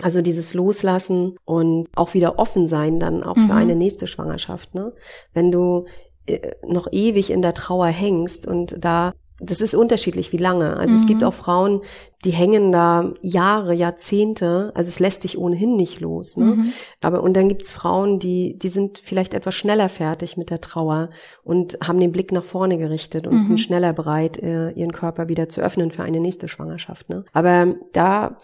also 0.01 0.21
dieses 0.23 0.55
Loslassen 0.55 1.35
und 1.45 1.87
auch 1.95 2.15
wieder 2.15 2.39
offen 2.39 2.65
sein 2.65 2.99
dann 2.99 3.21
auch 3.23 3.35
Mhm. 3.35 3.47
für 3.47 3.53
eine 3.53 3.75
nächste 3.75 4.07
Schwangerschaft, 4.07 4.73
ne? 4.73 4.91
Wenn 5.33 5.51
du 5.51 5.85
äh, 6.25 6.53
noch 6.65 6.87
ewig 6.91 7.29
in 7.31 7.41
der 7.43 7.53
Trauer 7.53 7.87
hängst 7.87 8.47
und 8.47 8.77
da 8.83 9.11
das 9.39 9.61
ist 9.61 9.73
unterschiedlich, 9.75 10.31
wie 10.31 10.37
lange. 10.37 10.77
Also 10.77 10.95
es 10.95 11.03
Mhm. 11.03 11.07
gibt 11.07 11.23
auch 11.23 11.33
Frauen, 11.33 11.81
die 12.23 12.31
hängen 12.31 12.71
da 12.71 13.11
Jahre, 13.21 13.73
Jahrzehnte. 13.73 14.71
Also 14.75 14.89
es 14.89 14.99
lässt 14.99 15.23
dich 15.23 15.37
ohnehin 15.37 15.75
nicht 15.75 15.99
los. 15.99 16.37
Ne? 16.37 16.45
Mhm. 16.45 16.73
Aber 17.01 17.23
und 17.23 17.35
dann 17.35 17.49
gibt's 17.49 17.71
Frauen, 17.71 18.19
die 18.19 18.57
die 18.57 18.69
sind 18.69 18.99
vielleicht 19.03 19.33
etwas 19.33 19.55
schneller 19.55 19.89
fertig 19.89 20.37
mit 20.37 20.49
der 20.49 20.61
Trauer 20.61 21.09
und 21.43 21.77
haben 21.85 21.99
den 21.99 22.11
Blick 22.11 22.31
nach 22.31 22.43
vorne 22.45 22.77
gerichtet 22.77 23.27
und 23.27 23.35
Mhm. 23.35 23.41
sind 23.41 23.59
schneller 23.59 23.91
bereit, 23.91 24.37
äh, 24.37 24.69
ihren 24.71 24.91
Körper 24.91 25.27
wieder 25.27 25.49
zu 25.49 25.61
öffnen 25.61 25.91
für 25.91 26.03
eine 26.03 26.19
nächste 26.19 26.47
Schwangerschaft. 26.47 27.09
Ne? 27.09 27.25
Aber 27.33 27.75
da 27.91 28.37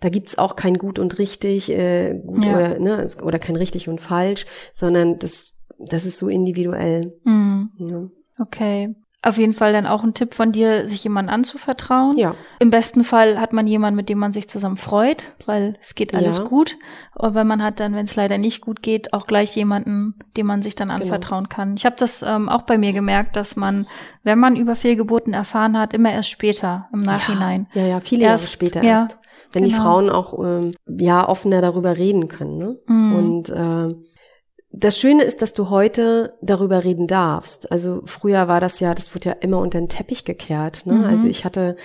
da 0.00 0.08
gibt's 0.10 0.36
auch 0.36 0.54
kein 0.56 0.76
gut 0.76 0.98
und 0.98 1.18
richtig 1.18 1.70
äh, 1.72 2.14
gut 2.24 2.44
Ja. 2.44 2.50
oder 2.50 2.78
ne 2.78 3.06
oder 3.22 3.38
kein 3.38 3.56
richtig 3.56 3.88
und 3.88 4.00
falsch, 4.00 4.44
sondern 4.72 5.18
das 5.18 5.54
das 5.78 6.04
ist 6.06 6.18
so 6.18 6.28
individuell. 6.28 7.14
Mhm. 7.24 7.70
Ja. 7.78 8.08
Okay. 8.38 8.94
Auf 9.26 9.38
jeden 9.38 9.54
Fall 9.54 9.72
dann 9.72 9.86
auch 9.86 10.04
ein 10.04 10.12
Tipp 10.12 10.34
von 10.34 10.52
dir, 10.52 10.86
sich 10.86 11.02
jemandem 11.02 11.32
anzuvertrauen. 11.34 12.16
ja. 12.18 12.34
Im 12.60 12.70
besten 12.70 13.04
Fall 13.04 13.40
hat 13.40 13.52
man 13.52 13.66
jemanden, 13.66 13.96
mit 13.96 14.08
dem 14.08 14.18
man 14.18 14.32
sich 14.32 14.48
zusammen 14.48 14.76
freut, 14.76 15.32
weil 15.46 15.76
es 15.80 15.94
geht 15.94 16.14
alles 16.14 16.38
Ja. 16.38 16.44
gut. 16.44 16.76
Aber 17.14 17.44
man 17.44 17.62
hat 17.62 17.80
dann, 17.80 17.94
wenn 17.94 18.04
es 18.04 18.16
leider 18.16 18.38
nicht 18.38 18.60
gut 18.60 18.82
geht, 18.82 19.12
auch 19.12 19.26
gleich 19.26 19.54
jemanden, 19.56 20.14
dem 20.36 20.46
man 20.46 20.62
sich 20.62 20.74
dann 20.74 20.88
Genau. 20.88 21.00
anvertrauen 21.00 21.48
kann. 21.48 21.74
Ich 21.76 21.84
habe 21.86 21.96
das 21.98 22.22
ähm, 22.22 22.48
auch 22.48 22.62
bei 22.62 22.78
mir 22.78 22.92
gemerkt, 22.92 23.36
dass 23.36 23.56
man, 23.56 23.86
wenn 24.22 24.38
man 24.38 24.56
über 24.56 24.76
Fehlgeburten 24.76 25.32
erfahren 25.34 25.78
hat, 25.78 25.92
immer 25.94 26.12
erst 26.12 26.30
später 26.30 26.88
im 26.92 27.00
Nachhinein. 27.00 27.66
Ja, 27.74 27.86
ja, 27.86 28.00
viele 28.00 28.24
Erst- 28.24 28.44
Jahre 28.44 28.52
später 28.52 28.82
ja, 28.84 28.90
erst. 29.02 29.18
Wenn 29.52 29.64
die 29.64 29.70
genau. 29.70 29.82
Frauen 29.82 30.10
auch 30.10 30.38
ähm, 30.44 30.72
ja 30.86 31.28
offener 31.28 31.60
darüber 31.60 31.96
reden 31.96 32.28
können. 32.28 32.58
Ne? 32.58 32.76
Mhm. 32.86 33.14
Und 33.14 33.50
äh, 33.50 33.88
das 34.76 34.98
Schöne 34.98 35.22
ist, 35.22 35.40
dass 35.40 35.52
du 35.54 35.70
heute 35.70 36.34
darüber 36.42 36.84
reden 36.84 37.06
darfst. 37.06 37.70
Also 37.70 38.02
früher 38.06 38.48
war 38.48 38.60
das 38.60 38.80
ja, 38.80 38.94
das 38.94 39.14
wurde 39.14 39.30
ja 39.30 39.36
immer 39.40 39.58
unter 39.58 39.78
den 39.78 39.88
Teppich 39.88 40.24
gekehrt. 40.24 40.86
Ne? 40.86 40.94
Mhm. 40.94 41.04
Also 41.04 41.28
ich 41.28 41.44
hatte 41.44 41.76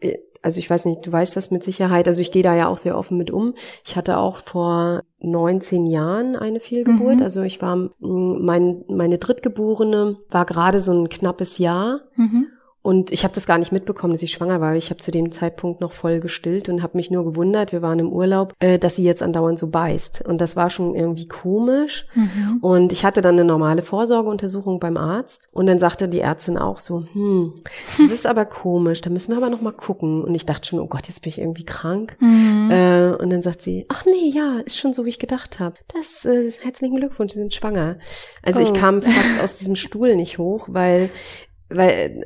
äh, 0.00 0.18
also 0.42 0.58
ich 0.58 0.70
weiß 0.70 0.86
nicht, 0.86 1.06
du 1.06 1.12
weißt 1.12 1.36
das 1.36 1.50
mit 1.50 1.62
Sicherheit, 1.62 2.08
also 2.08 2.22
ich 2.22 2.32
gehe 2.32 2.42
da 2.42 2.54
ja 2.54 2.66
auch 2.68 2.78
sehr 2.78 2.96
offen 2.96 3.18
mit 3.18 3.30
um. 3.30 3.52
Ich 3.84 3.94
hatte 3.96 4.16
auch 4.16 4.38
vor 4.38 5.02
19 5.18 5.84
Jahren 5.84 6.34
eine 6.34 6.60
Fehlgeburt, 6.60 7.16
Mhm. 7.16 7.22
also 7.22 7.42
ich 7.42 7.60
war, 7.60 7.90
mein, 7.98 8.82
meine 8.88 9.18
Drittgeborene 9.18 10.16
war 10.30 10.46
gerade 10.46 10.80
so 10.80 10.92
ein 10.92 11.10
knappes 11.10 11.58
Jahr 11.58 12.00
Mhm. 12.16 12.46
Und 12.82 13.10
ich 13.10 13.24
habe 13.24 13.34
das 13.34 13.46
gar 13.46 13.58
nicht 13.58 13.72
mitbekommen, 13.72 14.14
dass 14.14 14.22
ich 14.22 14.32
schwanger 14.32 14.60
war. 14.60 14.74
Ich 14.74 14.88
habe 14.90 15.00
zu 15.00 15.10
dem 15.10 15.30
Zeitpunkt 15.30 15.80
noch 15.80 15.92
voll 15.92 16.18
gestillt 16.20 16.68
und 16.68 16.82
habe 16.82 16.96
mich 16.96 17.10
nur 17.10 17.24
gewundert, 17.24 17.72
wir 17.72 17.82
waren 17.82 17.98
im 17.98 18.10
Urlaub, 18.12 18.54
äh, 18.60 18.78
dass 18.78 18.94
sie 18.96 19.04
jetzt 19.04 19.22
andauernd 19.22 19.58
so 19.58 19.66
beißt. 19.68 20.22
Und 20.26 20.40
das 20.40 20.56
war 20.56 20.70
schon 20.70 20.94
irgendwie 20.94 21.28
komisch. 21.28 22.06
Mhm. 22.14 22.58
Und 22.62 22.92
ich 22.92 23.04
hatte 23.04 23.20
dann 23.20 23.34
eine 23.34 23.44
normale 23.44 23.82
Vorsorgeuntersuchung 23.82 24.80
beim 24.80 24.96
Arzt 24.96 25.48
und 25.52 25.66
dann 25.66 25.78
sagte 25.78 26.08
die 26.08 26.20
Ärztin 26.20 26.56
auch 26.56 26.78
so, 26.78 27.02
hm, 27.12 27.52
das 27.98 28.10
ist 28.10 28.26
aber 28.26 28.46
komisch, 28.46 29.00
da 29.02 29.10
müssen 29.10 29.32
wir 29.32 29.36
aber 29.36 29.50
noch 29.50 29.60
mal 29.60 29.72
gucken. 29.72 30.24
Und 30.24 30.34
ich 30.34 30.46
dachte 30.46 30.66
schon, 30.68 30.80
oh 30.80 30.86
Gott, 30.86 31.06
jetzt 31.06 31.22
bin 31.22 31.28
ich 31.30 31.38
irgendwie 31.38 31.64
krank. 31.64 32.16
Mhm. 32.20 32.70
Äh, 32.70 33.10
und 33.16 33.30
dann 33.30 33.42
sagt 33.42 33.60
sie, 33.62 33.84
ach 33.88 34.04
nee, 34.06 34.30
ja, 34.34 34.58
ist 34.64 34.78
schon 34.78 34.92
so, 34.94 35.04
wie 35.04 35.10
ich 35.10 35.18
gedacht 35.18 35.60
habe. 35.60 35.76
Das, 35.94 36.24
äh, 36.24 36.50
herzlichen 36.62 36.96
Glückwunsch, 36.96 37.32
Sie 37.32 37.38
sind 37.38 37.52
schwanger. 37.54 37.98
Also 38.42 38.60
ich 38.60 38.70
Oh. 38.70 38.74
kam 38.74 39.02
fast 39.02 39.40
aus 39.42 39.54
diesem 39.54 39.76
Stuhl 39.76 40.16
nicht 40.16 40.38
hoch, 40.38 40.68
weil, 40.70 41.10
weil 41.68 42.24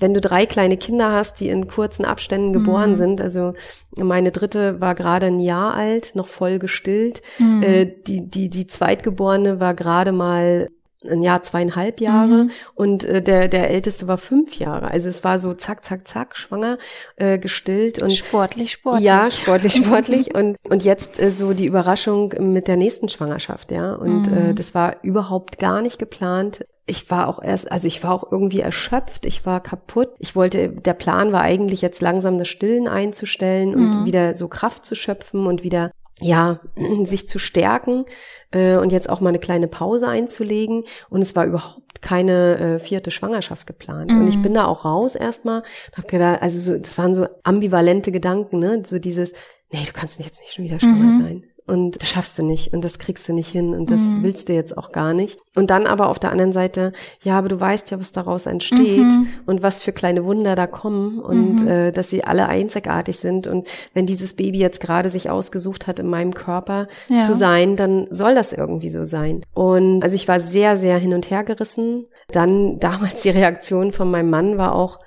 wenn 0.00 0.12
du 0.12 0.20
drei 0.20 0.44
kleine 0.46 0.76
Kinder 0.76 1.12
hast, 1.12 1.38
die 1.40 1.48
in 1.48 1.68
kurzen 1.68 2.04
Abständen 2.04 2.52
geboren 2.52 2.90
Mhm. 2.90 2.96
sind, 2.96 3.20
also 3.20 3.54
meine 3.96 4.32
dritte 4.32 4.80
war 4.80 4.94
gerade 4.94 5.26
ein 5.26 5.40
Jahr 5.40 5.74
alt, 5.74 6.12
noch 6.14 6.26
voll 6.26 6.58
gestillt, 6.58 7.22
Mhm. 7.38 7.62
äh, 7.62 7.86
die, 8.06 8.28
die, 8.28 8.48
die 8.48 8.66
Zweitgeborene 8.66 9.60
war 9.60 9.74
gerade 9.74 10.12
mal 10.12 10.68
ein 11.08 11.22
Jahr, 11.22 11.42
zweieinhalb 11.42 12.00
Jahre 12.00 12.44
Mhm. 12.44 12.50
und 12.74 13.04
äh, 13.04 13.22
der, 13.22 13.46
der 13.48 13.70
Älteste 13.70 14.08
war 14.08 14.18
fünf 14.18 14.58
Jahre. 14.58 14.90
Also 14.90 15.08
es 15.08 15.22
war 15.22 15.38
so 15.38 15.54
zack, 15.54 15.84
zack, 15.84 16.08
zack, 16.08 16.36
schwanger, 16.36 16.76
äh, 17.16 17.38
gestillt 17.38 18.02
und 18.02 18.12
sportlich, 18.12 18.72
sportlich. 18.72 19.04
ja, 19.04 19.30
sportlich, 19.30 19.74
sportlich. 19.74 20.34
und, 20.34 20.56
und 20.68 20.84
jetzt 20.84 21.20
äh, 21.20 21.30
so 21.30 21.52
die 21.54 21.66
Überraschung 21.66 22.32
mit 22.40 22.66
der 22.66 22.76
nächsten 22.76 23.08
Schwangerschaft, 23.08 23.70
ja. 23.70 23.94
Und 23.94 24.28
Mhm. 24.30 24.36
äh, 24.36 24.54
das 24.54 24.74
war 24.74 24.96
überhaupt 25.02 25.58
gar 25.58 25.82
nicht 25.82 25.98
geplant. 25.98 26.64
Ich 26.86 27.10
war 27.10 27.28
auch 27.28 27.42
erst, 27.42 27.70
also 27.70 27.86
ich 27.86 28.02
war 28.02 28.12
auch 28.12 28.32
irgendwie 28.32 28.60
erschöpft, 28.60 29.26
ich 29.26 29.44
war 29.46 29.60
kaputt. 29.62 30.08
Ich 30.18 30.34
wollte, 30.34 30.68
der 30.70 30.94
Plan 30.94 31.32
war 31.32 31.42
eigentlich 31.42 31.82
jetzt 31.82 32.00
langsam 32.00 32.38
das 32.38 32.48
Stillen 32.48 32.88
einzustellen 32.88 33.74
und 33.74 34.00
Mhm. 34.00 34.06
wieder 34.06 34.34
so 34.34 34.48
Kraft 34.48 34.84
zu 34.84 34.94
schöpfen 34.94 35.46
und 35.46 35.62
wieder 35.62 35.90
ja, 36.20 36.60
sich 37.04 37.28
zu 37.28 37.38
stärken 37.38 38.04
äh, 38.50 38.76
und 38.76 38.92
jetzt 38.92 39.08
auch 39.08 39.20
mal 39.20 39.28
eine 39.30 39.38
kleine 39.38 39.68
Pause 39.68 40.08
einzulegen. 40.08 40.84
Und 41.10 41.22
es 41.22 41.36
war 41.36 41.44
überhaupt 41.46 42.00
keine 42.02 42.58
äh, 42.58 42.78
vierte 42.78 43.10
Schwangerschaft 43.10 43.66
geplant. 43.66 44.12
Und 44.12 44.26
ich 44.28 44.38
Mhm. 44.38 44.42
bin 44.42 44.54
da 44.54 44.66
auch 44.66 44.84
raus 44.84 45.14
erstmal 45.14 45.60
und 45.60 45.98
hab 45.98 46.08
gedacht, 46.08 46.42
also 46.42 46.58
so, 46.58 46.78
das 46.78 46.96
waren 46.98 47.14
so 47.14 47.26
ambivalente 47.42 48.12
Gedanken, 48.12 48.58
ne? 48.60 48.82
So 48.84 48.98
dieses, 48.98 49.32
nee, 49.72 49.84
du 49.84 49.92
kannst 49.92 50.18
jetzt 50.20 50.40
nicht 50.40 50.52
schon 50.52 50.64
wieder 50.64 50.78
schwanger 50.80 51.12
Mhm. 51.12 51.12
sein. 51.12 51.44
Und 51.68 52.00
das 52.00 52.08
schaffst 52.08 52.38
du 52.38 52.42
nicht 52.42 52.72
und 52.72 52.82
das 52.82 52.98
kriegst 52.98 53.28
du 53.28 53.32
nicht 53.34 53.50
hin 53.50 53.74
und 53.74 53.90
das 53.90 54.14
Mhm. 54.14 54.22
willst 54.22 54.48
du 54.48 54.54
jetzt 54.54 54.76
auch 54.78 54.90
gar 54.90 55.12
nicht. 55.12 55.38
Und 55.54 55.70
dann 55.70 55.86
aber 55.86 56.08
auf 56.08 56.18
der 56.18 56.32
anderen 56.32 56.52
Seite, 56.52 56.92
ja, 57.22 57.36
aber 57.38 57.48
du 57.48 57.60
weißt 57.60 57.90
ja, 57.90 58.00
was 58.00 58.12
daraus 58.12 58.46
entsteht 58.46 59.04
Mhm. 59.04 59.28
und 59.46 59.62
was 59.62 59.82
für 59.82 59.92
kleine 59.92 60.24
Wunder 60.24 60.54
da 60.54 60.66
kommen 60.66 61.18
und 61.20 61.62
Mhm. 61.62 61.68
äh, 61.68 61.92
dass 61.92 62.08
sie 62.10 62.24
alle 62.24 62.48
einzigartig 62.48 63.18
sind. 63.18 63.46
Und 63.46 63.66
wenn 63.92 64.06
dieses 64.06 64.34
Baby 64.34 64.58
jetzt 64.58 64.80
gerade 64.80 65.10
sich 65.10 65.28
ausgesucht 65.30 65.86
hat, 65.86 65.98
in 65.98 66.08
meinem 66.08 66.32
Körper 66.34 66.88
Ja. 67.08 67.20
zu 67.20 67.34
sein, 67.34 67.76
dann 67.76 68.06
soll 68.10 68.34
das 68.34 68.52
irgendwie 68.52 68.88
so 68.90 69.04
sein. 69.04 69.42
Und 69.54 70.02
also 70.02 70.14
ich 70.16 70.26
war 70.28 70.40
sehr, 70.40 70.76
sehr 70.78 70.98
hin 70.98 71.12
und 71.14 71.30
her 71.30 71.44
gerissen. 71.44 72.06
Dann 72.30 72.78
damals 72.80 73.22
die 73.22 73.30
Reaktion 73.30 73.92
von 73.92 74.10
meinem 74.10 74.30
Mann 74.30 74.58
war 74.58 74.74
auch, 74.74 74.98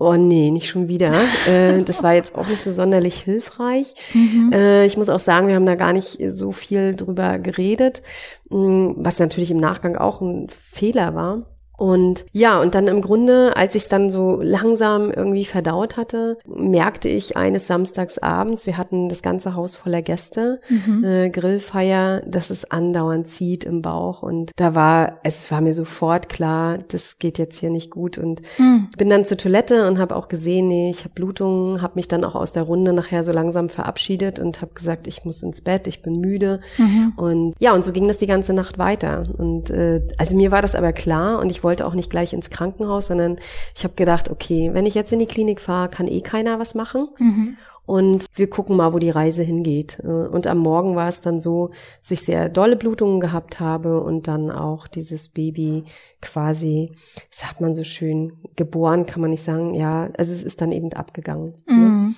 oh 0.00 0.14
nee, 0.16 0.50
nicht 0.50 0.66
schon 0.68 0.88
wieder. 0.88 1.12
äh, 1.46 1.82
das 1.82 2.02
war 2.02 2.14
jetzt 2.14 2.34
auch 2.34 2.48
nicht 2.48 2.60
so 2.62 2.72
sonderlich 2.72 3.20
hilfreich. 3.20 3.94
Mhm. 4.14 4.50
Äh, 4.52 4.86
ich 4.86 4.96
muss 4.96 5.08
auch 5.08 5.20
sagen, 5.20 5.46
wir 5.46 5.54
haben 5.54 5.66
da 5.66 5.76
gar 5.76 5.92
nicht 5.92 6.18
so 6.28 6.50
viel 6.52 6.96
drüber 6.96 7.38
geredet, 7.38 8.02
mh, 8.48 8.94
was 8.96 9.18
natürlich 9.18 9.50
im 9.50 9.58
Nachgang 9.58 9.96
auch 9.96 10.20
ein 10.20 10.48
Fehler 10.72 11.14
war. 11.14 11.42
Und 11.80 12.26
ja, 12.32 12.60
und 12.60 12.74
dann 12.74 12.88
im 12.88 13.00
Grunde, 13.00 13.56
als 13.56 13.74
ich 13.74 13.84
es 13.84 13.88
dann 13.88 14.10
so 14.10 14.38
langsam 14.42 15.10
irgendwie 15.10 15.46
verdaut 15.46 15.96
hatte, 15.96 16.36
merkte 16.46 17.08
ich 17.08 17.38
eines 17.38 17.66
Samstags 17.66 18.18
abends, 18.18 18.66
wir 18.66 18.76
hatten 18.76 19.08
das 19.08 19.22
ganze 19.22 19.54
Haus 19.54 19.74
voller 19.76 20.02
Gäste, 20.02 20.60
Mhm. 20.68 21.02
äh, 21.04 21.30
Grillfeier, 21.30 22.20
dass 22.26 22.50
es 22.50 22.70
andauernd 22.70 23.26
zieht 23.28 23.64
im 23.64 23.80
Bauch. 23.80 24.22
Und 24.22 24.50
da 24.56 24.74
war, 24.74 25.20
es 25.24 25.50
war 25.50 25.62
mir 25.62 25.72
sofort 25.72 26.28
klar, 26.28 26.78
das 26.88 27.18
geht 27.18 27.38
jetzt 27.38 27.58
hier 27.58 27.70
nicht 27.70 27.90
gut. 27.90 28.18
Und 28.18 28.42
Mhm. 28.58 28.88
bin 28.98 29.08
dann 29.08 29.24
zur 29.24 29.38
Toilette 29.38 29.88
und 29.88 29.98
habe 29.98 30.16
auch 30.16 30.28
gesehen, 30.28 30.68
nee, 30.68 30.90
ich 30.90 31.00
habe 31.04 31.14
Blutungen, 31.14 31.80
habe 31.80 31.94
mich 31.94 32.08
dann 32.08 32.24
auch 32.24 32.34
aus 32.34 32.52
der 32.52 32.64
Runde 32.64 32.92
nachher 32.92 33.24
so 33.24 33.32
langsam 33.32 33.70
verabschiedet 33.70 34.38
und 34.38 34.60
habe 34.60 34.74
gesagt, 34.74 35.06
ich 35.06 35.24
muss 35.24 35.42
ins 35.42 35.62
Bett, 35.62 35.86
ich 35.86 36.02
bin 36.02 36.20
müde. 36.20 36.60
Mhm. 36.76 37.14
Und 37.16 37.54
ja, 37.58 37.72
und 37.74 37.86
so 37.86 37.92
ging 37.92 38.06
das 38.06 38.18
die 38.18 38.26
ganze 38.26 38.52
Nacht 38.52 38.76
weiter. 38.76 39.24
Und 39.38 39.70
äh, 39.70 40.02
also 40.18 40.36
mir 40.36 40.50
war 40.50 40.60
das 40.60 40.74
aber 40.74 40.92
klar 40.92 41.38
und 41.40 41.48
ich 41.48 41.62
wollte 41.64 41.69
auch 41.82 41.94
nicht 41.94 42.10
gleich 42.10 42.32
ins 42.32 42.50
Krankenhaus, 42.50 43.06
sondern 43.06 43.36
ich 43.76 43.84
habe 43.84 43.94
gedacht, 43.94 44.30
okay, 44.30 44.70
wenn 44.72 44.86
ich 44.86 44.94
jetzt 44.94 45.12
in 45.12 45.18
die 45.18 45.26
Klinik 45.26 45.60
fahre, 45.60 45.88
kann 45.88 46.08
eh 46.08 46.20
keiner 46.20 46.58
was 46.58 46.74
machen. 46.74 47.08
Mhm. 47.18 47.56
Und 47.86 48.26
wir 48.34 48.48
gucken 48.48 48.76
mal, 48.76 48.92
wo 48.92 49.00
die 49.00 49.10
Reise 49.10 49.42
hingeht. 49.42 49.98
Äh, 50.04 50.06
Und 50.06 50.46
am 50.46 50.58
Morgen 50.58 50.94
war 50.94 51.08
es 51.08 51.20
dann 51.22 51.40
so, 51.40 51.70
dass 52.00 52.10
ich 52.12 52.20
sehr 52.22 52.48
dolle 52.48 52.76
Blutungen 52.76 53.18
gehabt 53.18 53.58
habe 53.58 54.00
und 54.00 54.28
dann 54.28 54.50
auch 54.50 54.86
dieses 54.86 55.28
Baby 55.30 55.84
quasi, 56.20 56.92
sagt 57.30 57.60
man 57.60 57.74
so 57.74 57.82
schön, 57.82 58.34
geboren, 58.54 59.06
kann 59.06 59.20
man 59.20 59.30
nicht 59.30 59.42
sagen. 59.42 59.74
Ja, 59.74 60.08
also 60.16 60.32
es 60.32 60.44
ist 60.44 60.60
dann 60.60 60.70
eben 60.70 60.92
abgegangen. 60.92 61.54
ne? 61.66 61.74
Mhm. 61.74 62.14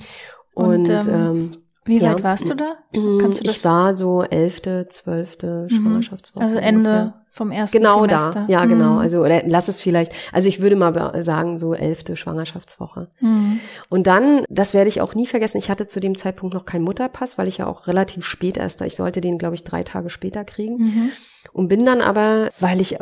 Und, 0.54 0.90
Und, 0.90 1.06
ähm, 1.09 1.09
ähm, 1.09 1.56
Wie 1.84 1.98
Ja. 1.98 2.12
weit 2.14 2.22
warst 2.22 2.48
du 2.48 2.54
da? 2.54 2.74
Kannst 3.20 3.40
du 3.40 3.44
das- 3.44 3.56
ich 3.56 3.64
war 3.64 3.94
so 3.94 4.22
elfte, 4.22 4.86
zwölfte 4.88 5.66
Mhm. 5.68 5.74
Schwangerschaftswoche. 5.74 6.44
Also 6.44 6.56
Ende 6.58 6.78
ungefähr. 6.90 7.14
vom 7.32 7.50
ersten 7.50 7.76
Genau 7.78 8.06
Trimester. 8.06 8.30
da, 8.32 8.46
ja 8.48 8.64
genau. 8.66 8.92
Mhm. 8.92 8.98
Also 8.98 9.18
oder 9.20 9.42
lass 9.46 9.66
es 9.66 9.80
vielleicht, 9.80 10.12
also 10.32 10.48
ich 10.48 10.60
würde 10.60 10.76
mal 10.76 11.22
sagen 11.24 11.58
so 11.58 11.74
elfte 11.74 12.14
Schwangerschaftswoche. 12.14 13.08
Mhm. 13.20 13.58
Und 13.88 14.06
dann, 14.06 14.44
das 14.48 14.74
werde 14.74 14.88
ich 14.88 15.00
auch 15.00 15.14
nie 15.16 15.26
vergessen, 15.26 15.58
ich 15.58 15.70
hatte 15.70 15.86
zu 15.88 15.98
dem 15.98 16.16
Zeitpunkt 16.16 16.54
noch 16.54 16.66
keinen 16.66 16.84
Mutterpass, 16.84 17.36
weil 17.36 17.48
ich 17.48 17.58
ja 17.58 17.66
auch 17.66 17.88
relativ 17.88 18.24
spät 18.24 18.56
erst, 18.58 18.80
da 18.80 18.84
ich 18.84 18.94
sollte 18.94 19.20
den, 19.20 19.38
glaube 19.38 19.56
ich, 19.56 19.64
drei 19.64 19.82
Tage 19.82 20.08
später 20.08 20.44
kriegen. 20.44 20.76
Mhm. 20.76 21.10
Und 21.52 21.66
bin 21.68 21.84
dann 21.84 22.00
aber, 22.00 22.48
weil 22.60 22.80
ich, 22.80 22.98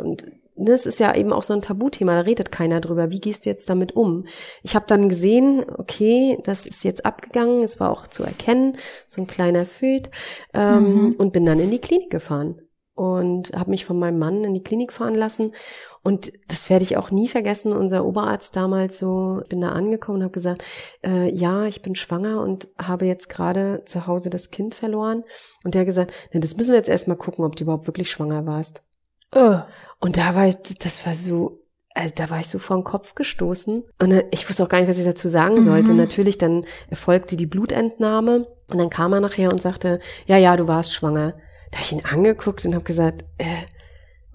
das 0.65 0.85
ist 0.85 0.99
ja 0.99 1.13
eben 1.15 1.33
auch 1.33 1.43
so 1.43 1.53
ein 1.53 1.61
Tabuthema, 1.61 2.15
da 2.15 2.21
redet 2.21 2.51
keiner 2.51 2.81
drüber. 2.81 3.11
Wie 3.11 3.19
gehst 3.19 3.45
du 3.45 3.49
jetzt 3.49 3.69
damit 3.69 3.95
um? 3.95 4.25
Ich 4.63 4.75
habe 4.75 4.85
dann 4.87 5.09
gesehen, 5.09 5.65
okay, 5.77 6.37
das 6.43 6.65
ist 6.65 6.83
jetzt 6.83 7.05
abgegangen, 7.05 7.63
es 7.63 7.79
war 7.79 7.91
auch 7.91 8.07
zu 8.07 8.23
erkennen, 8.23 8.77
so 9.07 9.21
ein 9.21 9.27
kleiner 9.27 9.65
Föt, 9.65 10.09
ähm, 10.53 10.81
Mhm. 10.93 11.15
und 11.17 11.33
bin 11.33 11.45
dann 11.45 11.59
in 11.59 11.71
die 11.71 11.79
Klinik 11.79 12.09
gefahren 12.09 12.61
und 12.93 13.53
habe 13.53 13.69
mich 13.71 13.85
von 13.85 13.97
meinem 13.97 14.19
Mann 14.19 14.43
in 14.43 14.53
die 14.53 14.63
Klinik 14.63 14.91
fahren 14.93 15.15
lassen. 15.15 15.53
Und 16.03 16.31
das 16.47 16.69
werde 16.69 16.83
ich 16.83 16.97
auch 16.97 17.11
nie 17.11 17.27
vergessen. 17.27 17.71
Unser 17.73 18.05
Oberarzt 18.05 18.55
damals 18.55 18.97
so, 18.99 19.41
bin 19.49 19.61
da 19.61 19.69
angekommen 19.69 20.17
und 20.17 20.23
habe 20.23 20.33
gesagt, 20.33 20.63
äh, 21.05 21.29
ja, 21.33 21.65
ich 21.65 21.81
bin 21.81 21.95
schwanger 21.95 22.41
und 22.41 22.69
habe 22.77 23.05
jetzt 23.05 23.29
gerade 23.29 23.83
zu 23.85 24.07
Hause 24.07 24.29
das 24.29 24.49
Kind 24.51 24.75
verloren. 24.75 25.23
Und 25.63 25.73
der 25.73 25.81
hat 25.81 25.87
gesagt, 25.87 26.11
na, 26.33 26.39
das 26.39 26.57
müssen 26.57 26.71
wir 26.71 26.77
jetzt 26.77 26.89
erstmal 26.89 27.17
gucken, 27.17 27.45
ob 27.45 27.55
du 27.55 27.63
überhaupt 27.63 27.87
wirklich 27.87 28.09
schwanger 28.09 28.45
warst. 28.45 28.83
Oh. 29.33 29.59
Und 29.99 30.17
da 30.17 30.35
war 30.35 30.47
ich, 30.47 30.57
das 30.79 31.05
war 31.05 31.13
so, 31.13 31.61
also 31.93 32.13
da 32.15 32.29
war 32.29 32.39
ich 32.39 32.47
so 32.47 32.59
vor 32.59 32.77
den 32.77 32.83
Kopf 32.83 33.15
gestoßen. 33.15 33.83
Und 33.99 34.23
ich 34.31 34.47
wusste 34.47 34.63
auch 34.63 34.69
gar 34.69 34.79
nicht, 34.79 34.89
was 34.89 34.97
ich 34.97 35.05
dazu 35.05 35.27
sagen 35.27 35.61
sollte. 35.61 35.91
Mhm. 35.91 35.97
Natürlich, 35.97 36.37
dann 36.37 36.65
erfolgte 36.89 37.35
die 37.35 37.45
Blutentnahme. 37.45 38.47
Und 38.67 38.77
dann 38.77 38.89
kam 38.89 39.13
er 39.13 39.19
nachher 39.19 39.51
und 39.51 39.61
sagte, 39.61 39.99
ja, 40.25 40.37
ja, 40.37 40.55
du 40.55 40.67
warst 40.67 40.93
schwanger. 40.93 41.33
Da 41.71 41.77
habe 41.77 41.85
ich 41.85 41.91
ihn 41.91 42.05
angeguckt 42.05 42.65
und 42.65 42.73
habe 42.73 42.83
gesagt, 42.83 43.25
äh, 43.37 43.45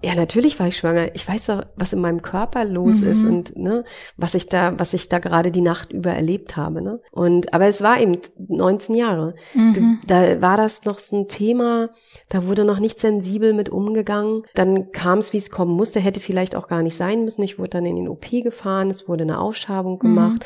ja, 0.03 0.15
natürlich 0.15 0.59
war 0.61 0.67
ich 0.67 0.77
schwanger. 0.77 1.15
Ich 1.15 1.27
weiß 1.27 1.47
doch, 1.47 1.63
was 1.77 1.93
in 1.95 2.01
meinem 2.01 2.21
Körper 2.21 2.65
los 2.65 3.01
Mhm. 3.01 3.09
ist 3.09 3.25
und 3.25 3.57
ne, 3.57 3.85
was 4.17 4.35
ich 4.35 4.49
da, 4.49 4.79
was 4.79 4.93
ich 4.93 5.09
da 5.09 5.19
gerade 5.19 5.51
die 5.51 5.63
Nacht 5.63 5.91
über 5.93 6.11
erlebt 6.11 6.57
habe. 6.57 6.83
Ne? 6.83 7.01
Und 7.13 7.55
aber 7.55 7.67
es 7.67 7.81
war 7.83 7.99
eben 7.99 8.19
19 8.49 8.95
Jahre. 8.95 9.35
Mhm. 9.55 10.01
Da 10.07 10.41
war 10.43 10.59
das 10.59 10.85
noch 10.85 10.99
so 10.99 11.17
ein 11.17 11.29
Thema, 11.29 11.89
da 12.29 12.47
wurde 12.47 12.65
noch 12.65 12.79
nicht 12.79 12.99
sensibel 12.99 13.55
mit 13.55 13.71
umgegangen. 13.71 14.43
Dann 14.55 14.93
kam 14.93 15.19
es, 15.21 15.33
wie 15.33 15.39
es 15.39 15.51
kommen 15.51 15.73
musste, 15.75 15.99
hätte 15.99 16.21
vielleicht 16.21 16.57
auch 16.57 16.69
gar 16.69 16.83
nicht 16.83 16.97
sein 16.97 17.25
müssen. 17.25 17.43
Ich 17.43 17.59
wurde 17.59 17.71
dann 17.71 17.87
in 17.87 17.97
den 17.97 18.09
OP 18.09 18.27
gefahren, 18.43 18.91
es 18.91 19.09
wurde 19.09 19.23
eine 19.25 19.41
Ausschabung 19.41 19.99
gemacht 19.99 20.45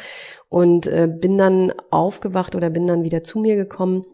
und 0.49 0.87
äh, 0.87 1.09
bin 1.12 1.37
dann 1.38 1.73
aufgewacht 1.90 2.54
oder 2.54 2.71
bin 2.71 2.87
dann 2.87 3.02
wieder 3.02 3.25
zu 3.25 3.40
mir 3.40 3.57
gekommen 3.57 4.04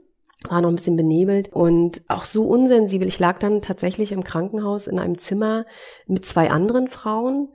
war 0.50 0.60
noch 0.60 0.68
ein 0.70 0.76
bisschen 0.76 0.96
benebelt 0.96 1.52
und 1.52 2.02
auch 2.08 2.24
so 2.24 2.46
unsensibel. 2.46 3.06
Ich 3.08 3.18
lag 3.18 3.38
dann 3.38 3.60
tatsächlich 3.62 4.12
im 4.12 4.24
Krankenhaus 4.24 4.86
in 4.86 4.98
einem 4.98 5.18
Zimmer 5.18 5.64
mit 6.06 6.24
zwei 6.26 6.50
anderen 6.50 6.88
Frauen. 6.88 7.48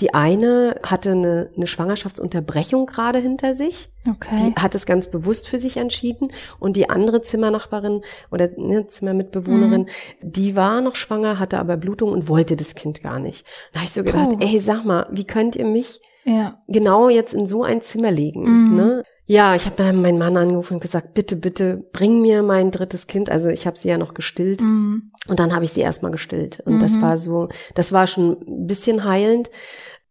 Die 0.00 0.12
eine 0.12 0.78
hatte 0.82 1.12
eine, 1.12 1.50
eine 1.56 1.66
Schwangerschaftsunterbrechung 1.66 2.84
gerade 2.84 3.18
hinter 3.18 3.54
sich. 3.54 3.88
Okay. 4.06 4.52
Die 4.54 4.60
hat 4.60 4.74
es 4.74 4.84
ganz 4.84 5.10
bewusst 5.10 5.48
für 5.48 5.58
sich 5.58 5.78
entschieden. 5.78 6.32
Und 6.58 6.76
die 6.76 6.90
andere 6.90 7.22
Zimmernachbarin 7.22 8.02
oder 8.30 8.50
ne, 8.56 8.86
Zimmermitbewohnerin, 8.86 9.82
Mhm. 9.82 9.86
die 10.20 10.54
war 10.54 10.82
noch 10.82 10.96
schwanger, 10.96 11.38
hatte 11.38 11.58
aber 11.58 11.78
Blutung 11.78 12.12
und 12.12 12.28
wollte 12.28 12.56
das 12.56 12.74
Kind 12.74 13.02
gar 13.02 13.18
nicht. 13.18 13.46
Da 13.72 13.80
habe 13.80 13.86
ich 13.86 13.92
so 13.92 14.04
gedacht, 14.04 14.30
Puh. 14.30 14.36
ey, 14.40 14.58
sag 14.58 14.84
mal, 14.84 15.06
wie 15.10 15.24
könnt 15.24 15.56
ihr 15.56 15.68
mich 15.70 16.00
ja. 16.24 16.60
genau 16.68 17.08
jetzt 17.08 17.32
in 17.32 17.46
so 17.46 17.62
ein 17.62 17.80
Zimmer 17.80 18.10
legen? 18.10 18.42
Mhm. 18.42 18.76
Ne? 18.76 19.02
Ja, 19.28 19.56
ich 19.56 19.66
habe 19.66 19.74
dann 19.76 20.00
meinen 20.00 20.18
Mann 20.18 20.36
angerufen 20.36 20.74
und 20.74 20.80
gesagt, 20.80 21.14
bitte, 21.14 21.34
bitte 21.34 21.84
bring 21.92 22.22
mir 22.22 22.42
mein 22.44 22.70
drittes 22.70 23.08
Kind. 23.08 23.28
Also 23.28 23.48
ich 23.48 23.66
habe 23.66 23.76
sie 23.78 23.88
ja 23.88 23.98
noch 23.98 24.14
gestillt 24.14 24.60
Mhm. 24.60 25.10
und 25.28 25.40
dann 25.40 25.52
habe 25.54 25.64
ich 25.64 25.72
sie 25.72 25.80
erstmal 25.80 26.12
gestillt. 26.12 26.60
Und 26.64 26.80
das 26.80 26.92
Mhm. 26.92 27.02
war 27.02 27.18
so, 27.18 27.48
das 27.74 27.92
war 27.92 28.06
schon 28.06 28.36
ein 28.46 28.66
bisschen 28.68 29.04
heilend. 29.04 29.50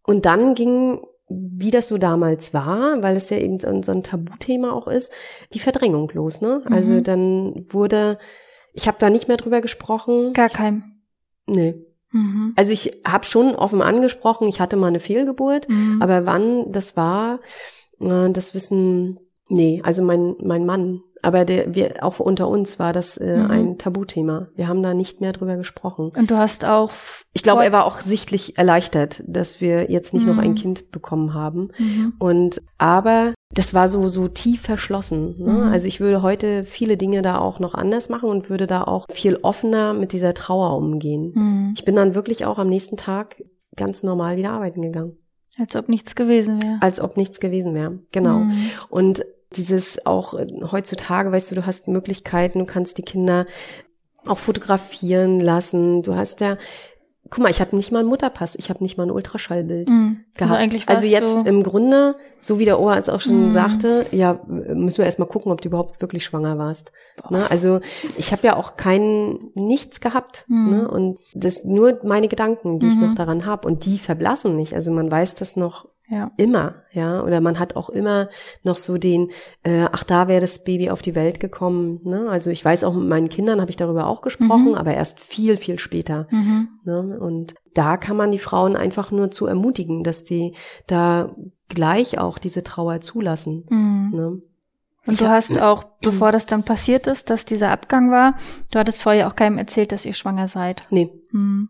Und 0.04 0.26
dann 0.26 0.54
ging, 0.54 1.00
wie 1.30 1.72
das 1.72 1.88
so 1.88 1.98
damals 1.98 2.54
war, 2.54 3.02
weil 3.02 3.16
es 3.16 3.30
ja 3.30 3.38
eben 3.38 3.60
so 3.60 3.68
ein, 3.68 3.84
so 3.84 3.94
ein 3.94 4.04
Tabuthema 4.04 4.72
auch 4.74 4.88
ist, 4.88 5.12
die 5.54 5.60
Verdrängung 5.60 6.12
los. 6.14 6.42
Ne? 6.42 6.62
Also 6.70 6.96
Mhm. 6.96 7.04
dann 7.04 7.66
wurde, 7.70 8.18
ich 8.74 8.86
habe 8.88 8.98
da 9.00 9.10
nicht 9.10 9.30
mehr 9.30 9.38
drüber 9.38 9.62
gesprochen. 9.62 10.34
Gar 10.34 10.50
kein. 10.50 11.00
Nee. 11.48 11.76
Mhm. 12.12 12.54
Also 12.58 12.74
ich 12.74 13.02
habe 13.06 13.24
schon 13.24 13.56
offen 13.56 13.82
angesprochen, 13.82 14.48
ich 14.50 14.60
hatte 14.60 14.76
mal 14.76 14.88
eine 14.88 15.00
Fehlgeburt, 15.00 15.70
Mhm. 15.70 16.02
aber 16.02 16.26
wann 16.26 16.72
das 16.72 16.98
war, 16.98 17.40
äh, 18.00 18.30
das 18.32 18.54
wissen, 18.54 19.20
nee, 19.50 19.82
also 19.84 20.04
mein, 20.04 20.36
mein 20.42 20.66
Mann, 20.66 21.02
aber 21.22 21.44
der, 21.44 21.74
wir, 21.74 22.04
auch 22.04 22.20
unter 22.20 22.48
uns 22.48 22.78
war 22.78 22.94
das 22.94 23.18
äh, 23.18 23.38
Mhm. 23.38 23.52
ein 23.52 23.78
Tabuthema. 23.80 24.48
Wir 24.56 24.68
haben 24.68 24.84
da 24.84 24.94
nicht 24.94 25.22
mehr 25.22 25.34
drüber 25.34 25.56
gesprochen. 25.56 26.12
Und 26.16 26.30
du 26.30 26.38
hast 26.38 26.66
auch. 26.66 26.92
Ich 27.34 27.42
glaube, 27.42 27.64
er 27.64 27.72
war 27.72 27.86
auch 27.86 28.00
sichtlich 28.00 28.60
erleichtert, 28.60 29.24
dass 29.26 29.60
wir 29.60 29.90
jetzt 29.90 30.14
nicht 30.14 30.28
noch 30.28 30.36
Mhm. 30.36 30.40
ein 30.40 30.56
Kind 30.56 30.92
bekommen 30.92 31.34
haben. 31.34 31.70
Mhm. 31.80 32.14
Und 32.20 32.62
aber 32.78 33.34
das 33.56 33.74
war 33.74 33.90
so 33.90 34.08
so 34.10 34.28
tief 34.28 34.62
verschlossen. 34.62 35.34
Ne? 35.40 35.52
Mhm. 35.54 35.64
Also 35.74 35.88
ich 35.88 36.00
würde 36.00 36.22
heute 36.22 36.64
viele 36.64 36.96
Dinge 36.96 37.24
da 37.24 37.40
auch 37.40 37.60
noch 37.60 37.74
anders 37.74 38.10
machen 38.10 38.30
und 38.30 38.50
würde 38.52 38.68
da 38.68 38.84
auch 38.84 39.06
viel 39.10 39.38
offener 39.42 39.94
mit 39.96 40.12
dieser 40.12 40.36
Trauer 40.36 40.78
umgehen. 40.78 41.32
Mhm. 41.34 41.74
Ich 41.76 41.86
bin 41.86 41.96
dann 41.96 42.14
wirklich 42.14 42.46
auch 42.46 42.60
am 42.60 42.68
nächsten 42.70 42.98
Tag 42.98 43.42
ganz 43.76 44.04
normal 44.04 44.38
wieder 44.38 44.52
arbeiten 44.52 44.82
gegangen, 44.84 45.18
Als 45.60 45.76
ob 45.76 45.90
nichts 45.90 46.16
gewesen 46.16 46.62
wäre. 46.62 46.78
als 46.82 47.00
ob 47.00 47.18
nichts 47.18 47.40
gewesen 47.40 47.74
wäre. 47.74 48.00
Genau. 48.12 48.40
Mhm. 48.40 48.70
Und 48.90 49.26
dieses 49.56 50.06
auch 50.06 50.34
äh, 50.34 50.48
heutzutage, 50.72 51.32
weißt 51.32 51.52
du, 51.52 51.56
du 51.56 51.66
hast 51.66 51.88
Möglichkeiten, 51.88 52.60
du 52.60 52.66
kannst 52.66 52.98
die 52.98 53.04
Kinder 53.04 53.46
auch 54.26 54.40
fotografieren 54.40 55.40
lassen. 55.40 56.02
Du 56.02 56.16
hast 56.16 56.42
ja, 56.42 56.58
guck 57.30 57.40
mal, 57.44 57.50
ich 57.50 57.60
hatte 57.60 57.76
nicht 57.76 57.92
mal 57.92 58.00
einen 58.00 58.10
Mutterpass, 58.10 58.56
ich 58.56 58.70
habe 58.70 58.84
nicht 58.84 58.98
mal 58.98 59.04
ein 59.04 59.12
Ultraschallbild. 59.12 59.90
Mhm. 59.90 60.18
Gehabt. 60.36 60.52
Also 60.52 60.56
eigentlich 60.56 60.88
also 60.90 61.06
jetzt 61.08 61.48
im 61.48 61.64
Grunde, 61.64 62.16
so 62.40 62.60
wie 62.60 62.66
der 62.66 62.80
Oberarzt 62.80 63.10
auch 63.10 63.20
schon 63.22 63.46
Mhm. 63.48 63.52
sagte, 63.52 64.06
ja, 64.12 64.40
müssen 64.48 65.00
wir 65.00 65.06
erstmal 65.06 65.28
gucken, 65.28 65.52
ob 65.52 65.62
du 65.62 65.70
überhaupt 65.70 66.02
wirklich 66.02 66.24
schwanger 66.24 66.58
warst. 66.58 66.92
Ne? 67.30 67.50
Also 67.50 67.80
ich 68.18 68.32
habe 68.32 68.46
ja 68.46 68.56
auch 68.56 68.76
kein 68.78 69.40
nichts 69.56 70.02
gehabt. 70.02 70.46
Mhm. 70.48 70.70
Ne? 70.70 70.88
Und 70.90 71.18
das 71.34 71.64
nur 71.64 72.00
meine 72.04 72.28
Gedanken, 72.28 72.80
die 72.80 72.88
ich 72.88 72.96
Mhm. 72.96 73.08
noch 73.08 73.16
daran 73.16 73.46
habe. 73.46 73.68
Und 73.68 73.86
die 73.86 73.98
verblassen 73.98 74.56
nicht. 74.56 74.74
Also 74.76 74.92
man 74.92 75.10
weiß 75.10 75.36
das 75.36 75.56
noch 75.56 75.88
ja. 76.10 76.32
immer, 76.38 76.76
ja. 76.92 77.22
Oder 77.24 77.42
man 77.42 77.60
hat 77.60 77.76
auch 77.76 77.90
immer 77.90 78.30
noch 78.64 78.76
so 78.76 78.98
den, 78.98 79.32
äh, 79.64 79.86
ach, 79.92 80.04
da 80.04 80.28
wäre 80.28 80.42
das 80.42 80.64
Baby 80.64 80.90
auf 80.90 81.02
die 81.02 81.16
Welt 81.16 81.40
gekommen. 81.40 82.00
Ne? 82.04 82.28
Also 82.30 82.52
ich 82.52 82.64
weiß 82.64 82.84
auch, 82.84 82.94
mit 82.94 83.08
meinen 83.08 83.30
Kindern 83.30 83.60
habe 83.62 83.72
ich 83.72 83.78
darüber 83.78 84.08
auch 84.08 84.22
gesprochen, 84.22 84.70
Mhm. 84.70 84.76
aber 84.76 84.94
erst 84.94 85.20
viel, 85.20 85.58
viel 85.58 85.80
später. 85.80 86.28
Mhm. 86.32 86.68
Ne? 86.84 87.18
Und 87.20 87.56
da 87.74 87.98
kann 87.98 88.18
man 88.18 88.32
die 88.32 88.38
Frauen 88.40 88.76
einfach 88.76 89.12
nur 89.12 89.32
zu 89.32 89.48
ermutigen, 89.48 90.04
dass 90.04 90.24
die 90.24 90.54
da 90.88 91.36
gleich 91.70 92.18
auch 92.20 92.38
diese 92.38 92.64
Trauer 92.64 93.02
zulassen. 93.02 93.66
Mhm. 93.70 94.12
Ne? 94.14 94.42
Und 95.08 95.22
du 95.22 95.30
hast 95.30 95.60
auch, 95.60 95.84
bevor 96.02 96.32
das 96.32 96.46
dann 96.46 96.64
passiert 96.64 97.06
ist, 97.08 97.30
dass 97.30 97.46
dieser 97.46 97.70
Abgang 97.72 98.10
war, 98.12 98.36
du 98.72 98.80
hattest 98.80 99.04
vorher 99.04 99.28
auch 99.28 99.36
keinem 99.36 99.58
erzählt, 99.58 99.92
dass 99.92 100.06
ihr 100.06 100.14
schwanger 100.14 100.48
seid. 100.48 100.88
Nee, 100.90 101.12
Mhm. 101.32 101.70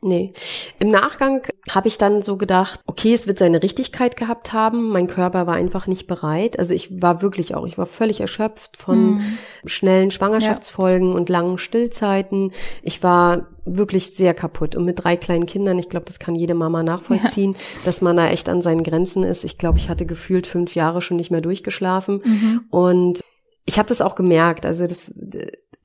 nee. 0.00 0.32
Im 0.78 0.88
Nachgang 0.90 1.42
habe 1.70 1.88
ich 1.88 1.98
dann 1.98 2.22
so 2.22 2.36
gedacht, 2.36 2.80
okay, 2.86 3.12
es 3.12 3.26
wird 3.26 3.38
seine 3.38 3.62
Richtigkeit 3.62 4.16
gehabt 4.16 4.52
haben. 4.52 4.88
Mein 4.88 5.06
Körper 5.08 5.46
war 5.46 5.54
einfach 5.54 5.86
nicht 5.86 6.06
bereit. 6.06 6.58
Also 6.58 6.74
ich 6.74 7.02
war 7.02 7.22
wirklich 7.22 7.54
auch, 7.54 7.66
ich 7.66 7.76
war 7.76 7.86
völlig 7.86 8.20
erschöpft 8.20 8.76
von 8.76 9.14
Mhm. 9.16 9.38
schnellen 9.64 10.10
Schwangerschaftsfolgen 10.10 11.12
und 11.12 11.28
langen 11.28 11.58
Stillzeiten. 11.58 12.52
Ich 12.82 13.02
war 13.02 13.48
wirklich 13.64 14.14
sehr 14.14 14.32
kaputt. 14.32 14.76
Und 14.76 14.84
mit 14.84 15.02
drei 15.02 15.16
kleinen 15.16 15.46
Kindern, 15.46 15.78
ich 15.78 15.88
glaube, 15.88 16.06
das 16.06 16.18
kann 16.20 16.36
jede 16.36 16.54
Mama 16.54 16.82
nachvollziehen, 16.84 17.56
dass 17.84 18.00
man 18.00 18.16
da 18.16 18.28
echt 18.28 18.48
an 18.48 18.62
seinen 18.62 18.84
Grenzen 18.84 19.24
ist. 19.24 19.42
Ich 19.44 19.58
glaube, 19.58 19.78
ich 19.78 19.88
hatte 19.88 20.06
gefühlt 20.06 20.46
fünf 20.46 20.74
Jahre 20.76 21.02
schon 21.02 21.16
nicht 21.16 21.30
mehr 21.32 21.40
durchgeschlafen. 21.40 22.20
Mhm. 22.24 22.60
Und 22.70 23.20
ich 23.64 23.78
habe 23.78 23.88
das 23.88 24.00
auch 24.00 24.14
gemerkt. 24.14 24.64
Also 24.64 24.86
das, 24.86 25.12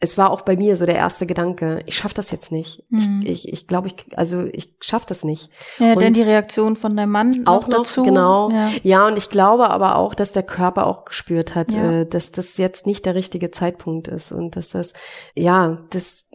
es 0.04 0.18
war 0.18 0.32
auch 0.32 0.42
bei 0.42 0.58
mir 0.58 0.76
so 0.76 0.86
der 0.88 0.96
erste 0.96 1.26
Gedanke. 1.28 1.82
Ich 1.86 1.96
schaff 1.96 2.14
das 2.14 2.32
jetzt 2.32 2.52
nicht. 2.52 2.84
Mhm. 2.90 3.22
Ich, 3.24 3.48
ich, 3.48 3.54
ich 3.54 3.68
glaube, 3.68 3.88
ich, 3.88 4.18
also 4.18 4.46
ich 4.52 4.74
schaff 4.82 5.06
das 5.06 5.24
nicht. 5.24 5.50
Ja, 5.78 5.94
Und 5.94 6.02
denn 6.02 6.14
die 6.14 6.24
Reaktion 6.24 6.76
von 6.76 6.98
deinem 6.98 7.12
Mann 7.12 7.44
auch 7.46 7.68
noch, 7.68 7.80
dazu. 7.84 8.02
genau. 8.04 8.50
Ja. 8.50 8.70
Ja. 8.82 9.08
und 9.08 9.18
ich 9.18 9.30
glaube 9.30 9.70
aber 9.70 9.96
auch, 9.98 10.16
dass 10.16 10.32
der 10.32 10.44
Körper 10.44 10.88
auch 10.88 11.06
gespürt 11.06 11.54
hat, 11.54 11.72
Ja. 11.72 12.02
äh, 12.02 12.06
dass 12.08 12.32
das 12.32 12.58
jetzt 12.58 12.88
nicht 12.88 13.06
der 13.06 13.14
richtige 13.16 13.52
Zeitpunkt 13.52 14.08
ist 14.08 14.32
und 14.32 14.56
dass 14.56 14.70
das, 14.70 14.94
ja, 15.36 15.78
das, 15.92 16.26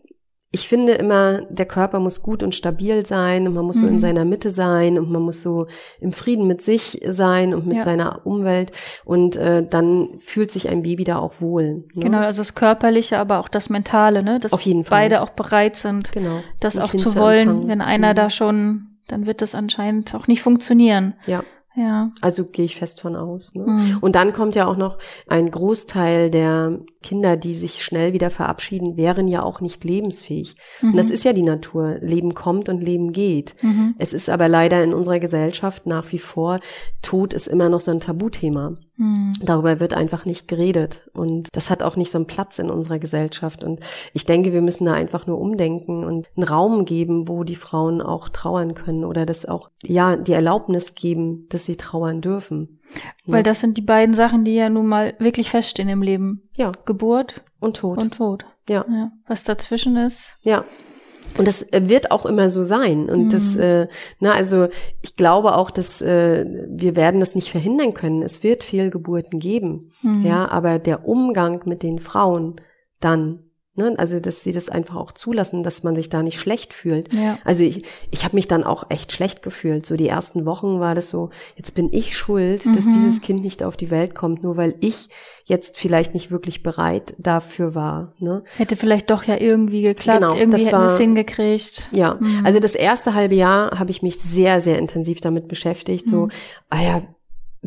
ich 0.52 0.68
finde 0.68 0.92
immer, 0.92 1.42
der 1.50 1.66
Körper 1.66 1.98
muss 2.00 2.22
gut 2.22 2.42
und 2.42 2.54
stabil 2.54 3.04
sein 3.04 3.46
und 3.46 3.54
man 3.54 3.64
muss 3.64 3.78
so 3.80 3.86
in 3.86 3.94
Mhm. 3.94 3.98
seiner 3.98 4.24
Mitte 4.24 4.52
sein 4.52 4.98
und 4.98 5.10
man 5.10 5.20
muss 5.22 5.42
so 5.42 5.66
im 6.00 6.12
Frieden 6.12 6.46
mit 6.46 6.62
sich 6.62 6.98
sein 7.06 7.52
und 7.54 7.66
mit 7.66 7.78
Ja. 7.78 7.82
seiner 7.82 8.24
Umwelt 8.24 8.72
und 9.04 9.36
äh, 9.36 9.66
dann 9.68 10.18
fühlt 10.20 10.50
sich 10.50 10.68
ein 10.68 10.82
Baby 10.82 11.04
da 11.04 11.18
auch 11.18 11.40
wohl. 11.40 11.84
Ne? 11.94 12.02
Genau, 12.02 12.18
also 12.18 12.40
das 12.40 12.54
Körperliche, 12.54 13.18
aber 13.18 13.40
auch 13.40 13.48
das 13.48 13.68
Mentale, 13.70 14.22
ne? 14.22 14.38
Dass 14.40 14.52
Auf 14.52 14.60
jeden 14.62 14.84
Fall. 14.84 15.02
beide 15.02 15.20
auch 15.22 15.30
bereit 15.30 15.76
sind, 15.76 16.12
Genau. 16.12 16.40
das 16.60 16.76
Ein 16.78 16.84
auch 16.84 16.90
Kind 16.90 17.02
zu 17.02 17.16
wollen. 17.16 17.48
empfangen. 17.48 17.68
Wenn 17.68 17.80
einer 17.82 18.10
Mhm. 18.12 18.16
da 18.16 18.30
schon, 18.30 18.86
dann 19.08 19.26
wird 19.26 19.42
das 19.42 19.54
anscheinend 19.54 20.14
auch 20.14 20.26
nicht 20.26 20.42
funktionieren. 20.42 21.14
Ja, 21.26 21.42
Ja. 21.76 22.10
also 22.22 22.44
gehe 22.44 22.64
ich 22.64 22.76
fest 22.76 23.00
von 23.02 23.14
aus. 23.16 23.54
Ne? 23.54 23.64
Mhm. 23.66 23.98
Und 24.00 24.14
dann 24.14 24.32
kommt 24.32 24.54
ja 24.54 24.66
auch 24.66 24.76
noch 24.76 24.98
ein 25.28 25.50
Großteil 25.50 26.30
der 26.30 26.78
Kinder, 27.06 27.36
die 27.36 27.54
sich 27.54 27.84
schnell 27.84 28.12
wieder 28.12 28.30
verabschieden, 28.30 28.96
wären 28.96 29.28
ja 29.28 29.44
auch 29.44 29.60
nicht 29.60 29.84
lebensfähig. 29.84 30.56
Und 30.82 30.96
das 30.96 31.10
ist 31.10 31.24
ja 31.24 31.32
die 31.32 31.44
Natur. 31.44 31.98
Leben 32.00 32.34
kommt 32.34 32.68
und 32.68 32.80
Leben 32.80 33.12
geht. 33.12 33.54
Mhm. 33.62 33.94
Es 33.98 34.12
ist 34.12 34.28
aber 34.28 34.48
leider 34.48 34.82
in 34.82 34.92
unserer 34.92 35.20
Gesellschaft 35.20 35.86
nach 35.86 36.10
wie 36.10 36.18
vor, 36.18 36.58
Tod 37.02 37.32
ist 37.32 37.46
immer 37.46 37.68
noch 37.68 37.78
so 37.80 37.92
ein 37.92 38.00
Tabuthema. 38.00 38.76
Mhm. 38.96 39.34
Darüber 39.40 39.78
wird 39.78 39.94
einfach 39.94 40.24
nicht 40.24 40.48
geredet. 40.48 41.08
Und 41.12 41.48
das 41.52 41.70
hat 41.70 41.84
auch 41.84 41.94
nicht 41.94 42.10
so 42.10 42.18
einen 42.18 42.26
Platz 42.26 42.58
in 42.58 42.70
unserer 42.70 42.98
Gesellschaft. 42.98 43.62
Und 43.62 43.78
ich 44.12 44.24
denke, 44.24 44.52
wir 44.52 44.62
müssen 44.62 44.86
da 44.86 44.92
einfach 44.92 45.28
nur 45.28 45.38
umdenken 45.38 46.02
und 46.02 46.26
einen 46.36 46.48
Raum 46.48 46.86
geben, 46.86 47.28
wo 47.28 47.44
die 47.44 47.54
Frauen 47.54 48.02
auch 48.02 48.30
trauern 48.30 48.74
können 48.74 49.04
oder 49.04 49.26
das 49.26 49.46
auch, 49.46 49.70
ja, 49.84 50.16
die 50.16 50.32
Erlaubnis 50.32 50.96
geben, 50.96 51.46
dass 51.50 51.66
sie 51.66 51.76
trauern 51.76 52.20
dürfen. 52.20 52.80
Weil 53.26 53.42
das 53.42 53.60
sind 53.60 53.76
die 53.76 53.82
beiden 53.82 54.14
Sachen, 54.14 54.44
die 54.44 54.54
ja 54.54 54.68
nun 54.68 54.86
mal 54.86 55.14
wirklich 55.18 55.50
feststehen 55.50 55.88
im 55.88 56.02
Leben. 56.02 56.48
Ja, 56.56 56.72
Geburt 56.84 57.42
und 57.60 57.76
Tod. 57.78 57.98
und 58.02 58.14
Tod. 58.14 58.44
ja. 58.68 58.84
Ja. 58.88 59.10
Was 59.26 59.42
dazwischen 59.42 59.96
ist. 59.96 60.36
Ja. 60.42 60.64
Und 61.38 61.46
das 61.48 61.62
äh, 61.72 61.88
wird 61.88 62.12
auch 62.12 62.24
immer 62.24 62.48
so 62.50 62.62
sein. 62.64 63.10
Und 63.10 63.24
Mhm. 63.26 63.30
das, 63.30 63.56
äh, 63.56 63.88
na, 64.20 64.32
also 64.32 64.68
ich 65.02 65.16
glaube 65.16 65.56
auch, 65.56 65.70
dass 65.70 66.00
äh, 66.00 66.46
wir 66.70 66.94
werden 66.96 67.20
das 67.20 67.34
nicht 67.34 67.50
verhindern 67.50 67.92
können. 67.94 68.22
Es 68.22 68.42
wird 68.42 68.62
Fehlgeburten 68.64 69.38
geben. 69.40 69.90
Mhm. 70.02 70.24
Ja, 70.24 70.48
aber 70.48 70.78
der 70.78 71.06
Umgang 71.06 71.62
mit 71.66 71.82
den 71.82 71.98
Frauen 71.98 72.56
dann, 73.00 73.45
ne, 73.76 73.94
also 73.98 74.18
dass 74.20 74.42
sie 74.42 74.52
das 74.52 74.68
einfach 74.68 74.96
auch 74.96 75.12
zulassen, 75.12 75.62
dass 75.62 75.82
man 75.82 75.94
sich 75.94 76.08
da 76.08 76.22
nicht 76.22 76.40
schlecht 76.40 76.72
fühlt. 76.74 77.12
Ja. 77.14 77.38
Also 77.44 77.62
ich, 77.62 77.84
ich 78.10 78.24
habe 78.24 78.34
mich 78.36 78.48
dann 78.48 78.64
auch 78.64 78.90
echt 78.90 79.12
schlecht 79.12 79.42
gefühlt. 79.42 79.86
So 79.86 79.96
die 79.96 80.08
ersten 80.08 80.44
Wochen 80.46 80.80
war 80.80 80.94
das 80.94 81.10
so, 81.10 81.30
jetzt 81.56 81.74
bin 81.74 81.92
ich 81.92 82.16
schuld, 82.16 82.66
dass 82.74 82.86
Mhm. 82.86 82.90
dieses 82.92 83.20
Kind 83.20 83.42
nicht 83.42 83.62
auf 83.62 83.76
die 83.76 83.90
Welt 83.90 84.14
kommt, 84.14 84.42
nur 84.42 84.56
weil 84.56 84.74
ich 84.80 85.08
jetzt 85.44 85.76
vielleicht 85.76 86.14
nicht 86.14 86.30
wirklich 86.30 86.62
bereit 86.62 87.14
dafür 87.18 87.74
war. 87.74 88.12
Ne? 88.18 88.42
Hätte 88.56 88.74
vielleicht 88.76 89.10
doch 89.10 89.22
ja 89.24 89.36
irgendwie 89.38 89.82
geklappt. 89.82 90.20
Genau, 90.20 90.34
irgendwie 90.34 90.64
das 90.64 90.66
hätten 90.72 90.80
wir 90.82 90.92
es 90.92 90.98
hingekriegt. 90.98 91.88
Ja, 91.92 92.14
Mhm. 92.20 92.44
also 92.44 92.58
das 92.58 92.74
erste 92.74 93.14
halbe 93.14 93.34
Jahr 93.36 93.78
habe 93.78 93.90
ich 93.90 94.02
mich 94.02 94.18
sehr, 94.18 94.60
sehr 94.60 94.78
intensiv 94.78 95.20
damit 95.20 95.46
beschäftigt. 95.48 96.06
So, 96.06 96.26
Mhm. 96.26 96.30
ah 96.70 96.82
ja, 96.82 97.02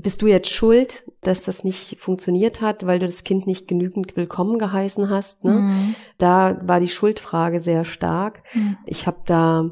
bist 0.01 0.21
du 0.21 0.27
jetzt 0.27 0.49
schuld, 0.49 1.03
dass 1.21 1.43
das 1.43 1.63
nicht 1.63 1.99
funktioniert 1.99 2.61
hat, 2.61 2.85
weil 2.85 2.99
du 2.99 3.05
das 3.05 3.23
Kind 3.23 3.47
nicht 3.47 3.67
genügend 3.67 4.15
willkommen 4.15 4.59
geheißen 4.59 5.09
hast? 5.09 5.43
Ne? 5.43 5.53
Mhm. 5.53 5.95
Da 6.17 6.59
war 6.63 6.79
die 6.79 6.87
Schuldfrage 6.87 7.59
sehr 7.59 7.85
stark. 7.85 8.43
Mhm. 8.53 8.77
Ich 8.85 9.07
habe 9.07 9.19
da, 9.25 9.71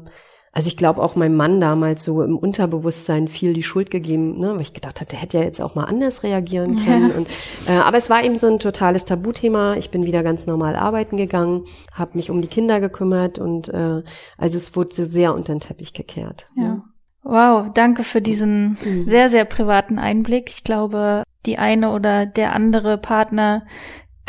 also 0.52 0.68
ich 0.68 0.76
glaube 0.76 1.02
auch 1.02 1.14
meinem 1.14 1.36
Mann 1.36 1.60
damals 1.60 2.02
so 2.02 2.22
im 2.22 2.36
Unterbewusstsein 2.36 3.28
viel 3.28 3.52
die 3.52 3.62
Schuld 3.62 3.90
gegeben, 3.90 4.38
ne? 4.38 4.54
weil 4.54 4.60
ich 4.60 4.74
gedacht 4.74 5.00
habe, 5.00 5.10
der 5.10 5.20
hätte 5.20 5.38
ja 5.38 5.44
jetzt 5.44 5.60
auch 5.60 5.74
mal 5.74 5.84
anders 5.84 6.22
reagieren 6.22 6.84
können. 6.84 7.10
Ja. 7.10 7.16
Und, 7.16 7.28
äh, 7.68 7.78
aber 7.78 7.96
es 7.96 8.10
war 8.10 8.24
eben 8.24 8.38
so 8.38 8.48
ein 8.48 8.58
totales 8.58 9.04
Tabuthema. 9.04 9.76
Ich 9.76 9.90
bin 9.90 10.04
wieder 10.04 10.22
ganz 10.22 10.46
normal 10.46 10.76
arbeiten 10.76 11.16
gegangen, 11.16 11.64
habe 11.92 12.16
mich 12.16 12.30
um 12.30 12.42
die 12.42 12.48
Kinder 12.48 12.80
gekümmert 12.80 13.38
und 13.38 13.68
äh, 13.68 14.02
also 14.36 14.56
es 14.56 14.74
wurde 14.74 14.92
so 14.92 15.04
sehr 15.04 15.34
unter 15.34 15.54
den 15.54 15.60
Teppich 15.60 15.92
gekehrt. 15.92 16.46
Ja. 16.56 16.62
Ne? 16.62 16.82
Wow, 17.28 17.70
danke 17.74 18.04
für 18.04 18.22
diesen 18.22 18.78
Mhm. 18.82 19.06
sehr, 19.06 19.28
sehr 19.28 19.44
privaten 19.44 19.98
Einblick. 19.98 20.48
Ich 20.48 20.64
glaube, 20.64 21.24
die 21.44 21.58
eine 21.58 21.90
oder 21.90 22.24
der 22.24 22.54
andere 22.54 22.96
Partner, 22.96 23.66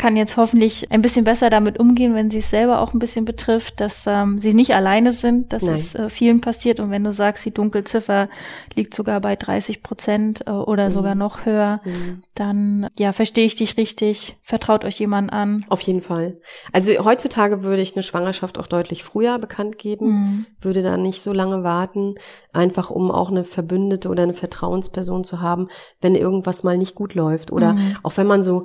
kann 0.00 0.16
jetzt 0.16 0.38
hoffentlich 0.38 0.90
ein 0.90 1.02
bisschen 1.02 1.24
besser 1.24 1.50
damit 1.50 1.78
umgehen, 1.78 2.14
wenn 2.14 2.30
sie 2.30 2.38
es 2.38 2.48
selber 2.48 2.80
auch 2.80 2.94
ein 2.94 2.98
bisschen 2.98 3.26
betrifft, 3.26 3.80
dass 3.80 4.04
ähm, 4.06 4.38
sie 4.38 4.54
nicht 4.54 4.74
alleine 4.74 5.12
sind, 5.12 5.52
dass 5.52 5.62
Nein. 5.64 5.74
es 5.74 5.94
äh, 5.94 6.08
vielen 6.08 6.40
passiert. 6.40 6.80
Und 6.80 6.90
wenn 6.90 7.04
du 7.04 7.12
sagst, 7.12 7.44
die 7.44 7.50
Dunkelziffer 7.52 8.30
liegt 8.74 8.94
sogar 8.94 9.20
bei 9.20 9.36
30 9.36 9.82
Prozent 9.82 10.46
äh, 10.46 10.50
oder 10.52 10.86
Mhm. 10.86 10.90
sogar 10.90 11.14
noch 11.14 11.44
höher, 11.44 11.80
Mhm. 11.84 12.22
dann 12.34 12.88
ja, 12.98 13.12
verstehe 13.12 13.44
ich 13.44 13.56
dich 13.56 13.76
richtig. 13.76 14.36
Vertraut 14.42 14.86
euch 14.86 14.98
jemand 14.98 15.30
an. 15.34 15.66
Auf 15.68 15.82
jeden 15.82 16.00
Fall. 16.00 16.38
Also 16.72 16.92
heutzutage 17.04 17.62
würde 17.62 17.82
ich 17.82 17.94
eine 17.94 18.02
Schwangerschaft 18.02 18.58
auch 18.58 18.66
deutlich 18.66 19.04
früher 19.04 19.38
bekannt 19.38 19.76
geben, 19.76 20.06
Mhm. 20.06 20.46
würde 20.62 20.82
da 20.82 20.96
nicht 20.96 21.20
so 21.20 21.34
lange 21.34 21.62
warten, 21.62 22.14
einfach 22.54 22.88
um 22.90 23.10
auch 23.10 23.30
eine 23.30 23.44
Verbündete 23.44 24.08
oder 24.08 24.22
eine 24.22 24.32
Vertrauensperson 24.34 25.24
zu 25.24 25.40
haben, 25.42 25.68
wenn 26.00 26.14
irgendwas 26.14 26.62
mal 26.62 26.78
nicht 26.78 26.94
gut 26.94 27.14
läuft 27.14 27.52
oder 27.52 27.74
Mhm. 27.74 27.96
auch 28.02 28.16
wenn 28.16 28.26
man 28.26 28.42
so 28.42 28.64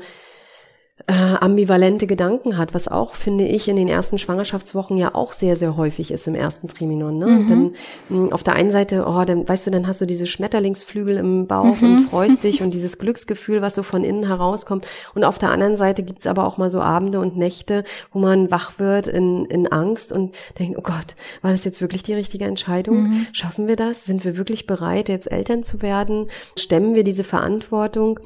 äh, 1.08 1.14
ambivalente 1.14 2.08
Gedanken 2.08 2.58
hat, 2.58 2.74
was 2.74 2.88
auch, 2.88 3.14
finde 3.14 3.46
ich, 3.46 3.68
in 3.68 3.76
den 3.76 3.88
ersten 3.88 4.18
Schwangerschaftswochen 4.18 4.98
ja 4.98 5.14
auch 5.14 5.34
sehr, 5.34 5.56
sehr 5.56 5.78
häufig 5.78 6.10
ist 6.10 6.26
im 6.28 6.34
ersten 6.34 6.68
Triminon. 6.68 7.20
Ne? 7.20 7.28
Mhm. 7.28 7.48
Dann 7.48 7.72
mh, 8.10 8.34
auf 8.34 8.42
der 8.42 8.56
einen 8.56 8.72
Seite, 8.72 9.06
oh, 9.08 9.24
dann 9.24 9.48
weißt 9.48 9.68
du, 9.68 9.72
dann 9.72 9.86
hast 9.86 10.02
du 10.02 10.08
diese 10.08 10.26
Schmetterlingsflügel 10.26 11.18
im 11.18 11.46
Bauch 11.46 11.80
Mhm. 11.80 11.84
und 11.98 12.00
freust 12.10 12.44
dich 12.44 12.62
und 12.64 12.74
dieses 12.74 12.98
Glücksgefühl, 12.98 13.62
was 13.62 13.76
so 13.76 13.84
von 13.84 14.04
innen 14.04 14.26
herauskommt. 14.26 14.88
Und 15.14 15.24
auf 15.26 15.38
der 15.38 15.52
anderen 15.52 15.78
Seite 15.78 16.02
gibt's 16.02 16.26
aber 16.26 16.46
auch 16.48 16.58
mal 16.58 16.72
so 16.72 16.82
Abende 16.82 17.20
und 17.20 17.38
Nächte, 17.38 17.84
wo 18.12 18.18
man 18.18 18.50
wach 18.50 18.80
wird 18.80 19.06
in, 19.06 19.46
in 19.46 19.72
Angst 19.72 20.12
und 20.12 20.36
denkt, 20.58 20.76
oh 20.80 20.82
Gott, 20.84 21.16
war 21.44 21.52
das 21.52 21.66
jetzt 21.66 21.82
wirklich 21.82 22.02
die 22.02 22.16
richtige 22.16 22.46
Entscheidung? 22.46 23.04
Mhm. 23.10 23.28
Schaffen 23.32 23.68
wir 23.68 23.76
das? 23.76 24.06
Sind 24.06 24.26
wir 24.26 24.38
wirklich 24.38 24.66
bereit, 24.66 25.10
jetzt 25.10 25.32
Eltern 25.32 25.62
zu 25.62 25.84
werden? 25.84 26.30
Stemmen 26.58 26.96
wir 26.96 27.04
diese 27.04 27.24
Verantwortung? 27.24 28.20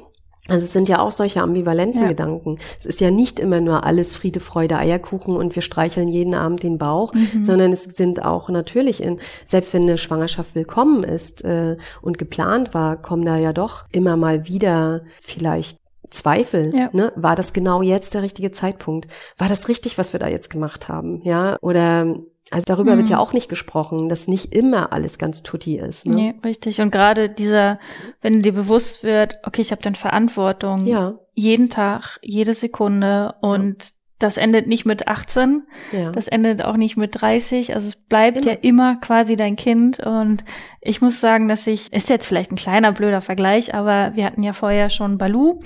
Also 0.48 0.64
es 0.64 0.72
sind 0.72 0.88
ja 0.88 1.00
auch 1.00 1.12
solche 1.12 1.42
ambivalenten 1.42 2.02
Ja. 2.02 2.08
Gedanken. 2.08 2.58
Es 2.78 2.86
ist 2.86 3.00
ja 3.00 3.10
nicht 3.10 3.38
immer 3.38 3.60
nur 3.60 3.84
alles 3.84 4.12
Friede, 4.12 4.40
Freude, 4.40 4.76
Eierkuchen 4.78 5.36
und 5.36 5.54
wir 5.54 5.62
streicheln 5.62 6.08
jeden 6.08 6.34
Abend 6.34 6.62
den 6.62 6.78
Bauch, 6.78 7.12
Mhm. 7.14 7.44
sondern 7.44 7.72
es 7.72 7.84
sind 7.84 8.24
auch 8.24 8.48
natürlich 8.48 9.02
in, 9.02 9.20
selbst 9.44 9.74
wenn 9.74 9.82
eine 9.82 9.98
Schwangerschaft 9.98 10.54
willkommen 10.54 11.04
ist 11.04 11.44
äh, 11.44 11.76
und 12.02 12.18
geplant 12.18 12.74
war, 12.74 12.96
kommen 13.00 13.24
da 13.24 13.36
ja 13.36 13.52
doch 13.52 13.84
immer 13.92 14.16
mal 14.16 14.46
wieder 14.46 15.02
vielleicht 15.20 15.78
Zweifel. 16.10 16.70
Ja. 16.74 16.90
Ne? 16.92 17.12
War 17.14 17.36
das 17.36 17.52
genau 17.52 17.82
jetzt 17.82 18.14
der 18.14 18.22
richtige 18.22 18.50
Zeitpunkt? 18.50 19.06
War 19.38 19.48
das 19.48 19.68
richtig, 19.68 19.96
was 19.96 20.12
wir 20.12 20.18
da 20.18 20.26
jetzt 20.26 20.50
gemacht 20.50 20.88
haben? 20.88 21.20
Ja, 21.22 21.56
oder 21.60 22.16
also 22.50 22.64
darüber 22.66 22.94
Mhm. 22.94 22.98
wird 22.98 23.08
ja 23.10 23.18
auch 23.18 23.32
nicht 23.32 23.48
gesprochen, 23.48 24.08
dass 24.08 24.26
nicht 24.28 24.54
immer 24.54 24.92
alles 24.92 25.18
ganz 25.18 25.42
tutti 25.42 25.78
ist. 25.78 26.06
Ne? 26.06 26.14
Nee, 26.14 26.34
richtig. 26.44 26.80
Und 26.80 26.90
gerade 26.90 27.28
dieser, 27.30 27.78
wenn 28.20 28.42
dir 28.42 28.52
bewusst 28.52 29.04
wird, 29.04 29.38
okay, 29.44 29.60
ich 29.60 29.70
habe 29.70 29.82
dann 29.82 29.94
Verantwortung 29.94 30.86
Ja, 30.86 31.14
jeden 31.34 31.70
Tag, 31.70 32.18
jede 32.22 32.54
Sekunde 32.54 33.34
und 33.40 33.90
das 34.18 34.36
endet 34.36 34.66
nicht 34.66 34.84
mit 34.84 35.08
18, 35.08 35.62
ja. 35.92 36.10
das 36.10 36.28
endet 36.28 36.62
auch 36.62 36.76
nicht 36.76 36.98
mit 36.98 37.22
30, 37.22 37.72
also 37.72 37.86
es 37.86 37.96
bleibt 37.96 38.44
Immer. 38.44 38.46
ja 38.52 38.58
immer 38.60 38.96
quasi 38.96 39.34
dein 39.34 39.56
Kind 39.56 39.98
und 40.00 40.44
ich 40.82 41.00
muss 41.00 41.20
sagen, 41.20 41.48
dass 41.48 41.66
ich, 41.66 41.90
ist 41.94 42.10
jetzt 42.10 42.26
vielleicht 42.26 42.52
ein 42.52 42.56
kleiner 42.56 42.92
blöder 42.92 43.22
Vergleich, 43.22 43.74
aber 43.74 44.10
wir 44.16 44.26
hatten 44.26 44.42
ja 44.42 44.52
vorher 44.52 44.90
schon 44.90 45.16
Balu, 45.16 45.60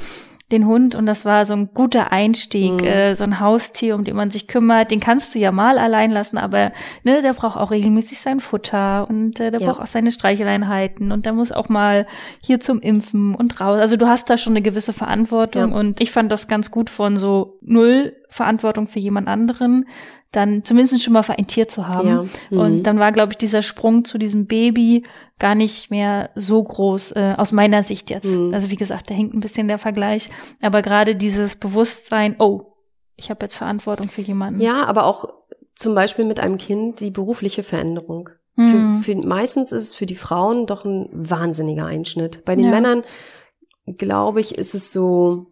den 0.52 0.66
Hund 0.66 0.94
und 0.94 1.07
das 1.07 1.24
war 1.24 1.46
so 1.46 1.54
ein 1.54 1.70
guter 1.72 2.12
Einstieg, 2.12 2.72
Mhm. 2.83 2.87
äh, 2.87 3.14
so 3.14 3.24
ein 3.24 3.40
Haustier, 3.40 3.94
um 3.94 4.04
den 4.04 4.14
man 4.14 4.30
sich 4.30 4.46
kümmert, 4.46 4.90
den 4.90 5.00
kannst 5.00 5.35
du 5.35 5.38
ja 5.38 5.50
mal 5.52 5.78
allein 5.78 6.11
lassen, 6.11 6.37
aber 6.37 6.72
ne, 7.02 7.22
der 7.22 7.33
braucht 7.33 7.57
auch 7.57 7.70
regelmäßig 7.70 8.20
sein 8.20 8.40
Futter 8.40 9.09
und 9.09 9.40
äh, 9.40 9.50
der 9.50 9.61
Ja. 9.61 9.66
braucht 9.68 9.80
auch 9.80 9.87
seine 9.87 10.11
Streicheleinheiten 10.11 11.12
und 11.12 11.24
der 11.26 11.33
muss 11.33 11.50
auch 11.50 11.68
mal 11.68 12.07
hier 12.42 12.61
zum 12.61 12.80
Impfen 12.80 13.35
und 13.35 13.59
raus. 13.61 13.80
Also 13.80 13.96
du 13.96 14.07
hast 14.07 14.28
da 14.28 14.37
schon 14.37 14.52
eine 14.52 14.62
gewisse 14.62 14.92
Verantwortung 14.92 15.70
Ja. 15.72 15.78
und 15.78 16.00
ich 16.00 16.11
fand 16.12 16.30
das 16.30 16.46
ganz 16.46 16.70
gut 16.70 16.90
von 16.90 17.16
so 17.16 17.59
null 17.62 18.14
Verantwortung 18.28 18.87
für 18.87 18.98
jemand 18.98 19.28
anderen, 19.28 19.87
dann 20.37 20.64
zumindest 20.64 21.03
schon 21.03 21.12
mal 21.12 21.23
für 21.23 21.38
ein 21.38 21.47
Tier 21.47 21.68
zu 21.68 21.88
haben. 21.88 22.09
Ja. 22.09 22.25
Mhm. 22.51 22.59
Und 22.59 22.83
dann 22.85 22.99
war, 22.99 23.12
glaube 23.12 23.33
ich, 23.33 23.38
dieser 23.38 23.62
Sprung 23.62 24.05
zu 24.05 24.18
diesem 24.18 24.47
Baby 24.47 25.05
gar 25.38 25.55
nicht 25.55 25.90
mehr 25.90 26.31
so 26.35 26.62
groß, 26.62 27.12
äh, 27.12 27.35
aus 27.37 27.53
meiner 27.53 27.83
Sicht 27.83 28.11
jetzt. 28.11 28.27
Mhm. 28.27 28.55
Also 28.55 28.70
wie 28.70 28.77
gesagt, 28.77 29.11
da 29.11 29.14
hinkt 29.14 29.35
ein 29.35 29.40
bisschen 29.40 29.68
der 29.68 29.79
Vergleich. 29.79 30.31
Aber 30.62 30.83
gerade 30.83 31.16
dieses 31.16 31.57
Bewusstsein, 31.57 32.37
oh, 32.38 32.73
ich 33.16 33.31
habe 33.31 33.44
jetzt 33.44 33.57
Verantwortung 33.57 34.09
für 34.09 34.23
jemanden. 34.23 34.61
Ja, 34.61 34.85
aber 34.85 35.07
auch 35.07 35.29
zum 35.75 35.94
Beispiel 35.94 36.25
mit 36.25 36.40
einem 36.40 36.59
Kind 36.59 37.01
die 37.01 37.11
berufliche 37.11 37.62
Veränderung. 37.62 38.31
Mhm. 38.57 39.03
Für, 39.03 39.14
für, 39.14 39.27
meistens 39.27 39.73
ist 39.73 39.83
es 39.83 39.94
für 39.94 40.07
die 40.07 40.14
Frauen 40.14 40.66
doch 40.66 40.85
ein 40.85 41.09
wahnsinniger 41.12 41.87
Einschnitt. 41.87 42.44
Bei 42.44 42.55
den 42.55 42.66
Ja. 42.66 42.70
Männern, 42.70 43.03
glaube 43.87 44.40
ich, 44.40 44.57
ist 44.57 44.75
es 44.75 44.92
so, 44.92 45.47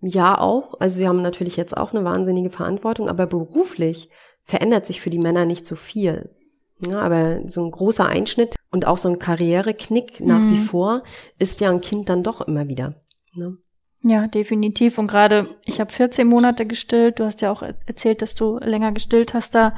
ja 0.00 0.38
auch. 0.38 0.74
Also 0.80 0.96
sie 0.98 1.08
haben 1.08 1.22
natürlich 1.22 1.56
jetzt 1.56 1.76
auch 1.76 1.92
eine 1.92 2.04
wahnsinnige 2.04 2.50
Verantwortung, 2.50 3.08
aber 3.08 3.26
beruflich 3.26 4.08
verändert 4.44 4.86
sich 4.86 5.00
für 5.00 5.10
die 5.10 5.18
Männer 5.18 5.44
nicht 5.44 5.66
so 5.66 5.76
viel. 5.76 6.30
Ja, 6.86 7.00
aber 7.00 7.40
so 7.46 7.64
ein 7.64 7.70
großer 7.72 8.06
Einschnitt 8.06 8.54
und 8.70 8.86
auch 8.86 8.98
so 8.98 9.08
ein 9.08 9.18
Karriereknick 9.18 10.20
nach 10.20 10.38
Mhm. 10.38 10.52
wie 10.52 10.56
vor 10.56 11.02
ist 11.38 11.60
ja 11.60 11.70
ein 11.70 11.80
Kind 11.80 12.08
dann 12.08 12.22
doch 12.22 12.40
immer 12.42 12.68
wieder. 12.68 12.94
Ne? 13.34 13.56
Ja, 14.04 14.28
definitiv. 14.28 14.96
Und 14.96 15.08
gerade, 15.08 15.56
ich 15.64 15.80
habe 15.80 15.90
14 15.92 16.28
Monate 16.28 16.66
gestillt. 16.66 17.18
Du 17.18 17.24
hast 17.24 17.40
ja 17.42 17.50
auch 17.50 17.62
er- 17.62 17.74
erzählt, 17.86 18.22
dass 18.22 18.36
du 18.36 18.58
länger 18.58 18.92
gestillt 18.92 19.34
hast 19.34 19.56
da. 19.56 19.74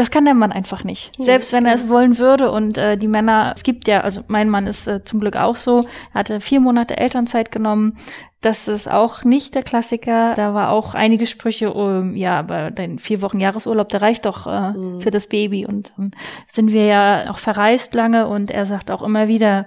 Das 0.00 0.10
kann 0.10 0.24
der 0.24 0.32
Mann 0.32 0.50
einfach 0.50 0.82
nicht. 0.82 1.12
Nee, 1.18 1.26
Selbst 1.26 1.52
wenn 1.52 1.66
er 1.66 1.74
es 1.74 1.90
wollen 1.90 2.16
würde. 2.16 2.50
Und 2.50 2.78
äh, 2.78 2.96
die 2.96 3.06
Männer, 3.06 3.52
es 3.54 3.62
gibt 3.62 3.86
ja, 3.86 4.00
also 4.00 4.22
mein 4.28 4.48
Mann 4.48 4.66
ist 4.66 4.86
äh, 4.86 5.04
zum 5.04 5.20
Glück 5.20 5.36
auch 5.36 5.56
so. 5.56 5.80
Er 6.14 6.20
hatte 6.20 6.40
vier 6.40 6.58
Monate 6.58 6.96
Elternzeit 6.96 7.52
genommen. 7.52 7.98
Das 8.40 8.66
ist 8.66 8.90
auch 8.90 9.24
nicht 9.24 9.54
der 9.54 9.62
Klassiker. 9.62 10.32
Da 10.32 10.54
war 10.54 10.70
auch 10.70 10.94
einige 10.94 11.26
Sprüche, 11.26 11.66
ähm, 11.66 12.16
ja, 12.16 12.38
aber 12.38 12.70
dein 12.70 12.98
vier 12.98 13.20
Wochen 13.20 13.40
Jahresurlaub, 13.40 13.90
der 13.90 14.00
reicht 14.00 14.24
doch 14.24 14.46
äh, 14.46 14.70
Mhm. 14.70 15.02
für 15.02 15.10
das 15.10 15.26
Baby. 15.26 15.66
Und 15.66 15.92
dann 15.98 16.12
sind 16.48 16.72
wir 16.72 16.86
ja 16.86 17.30
auch 17.30 17.36
verreist 17.36 17.92
lange 17.94 18.26
und 18.26 18.50
er 18.50 18.64
sagt 18.64 18.90
auch 18.90 19.02
immer 19.02 19.28
wieder, 19.28 19.66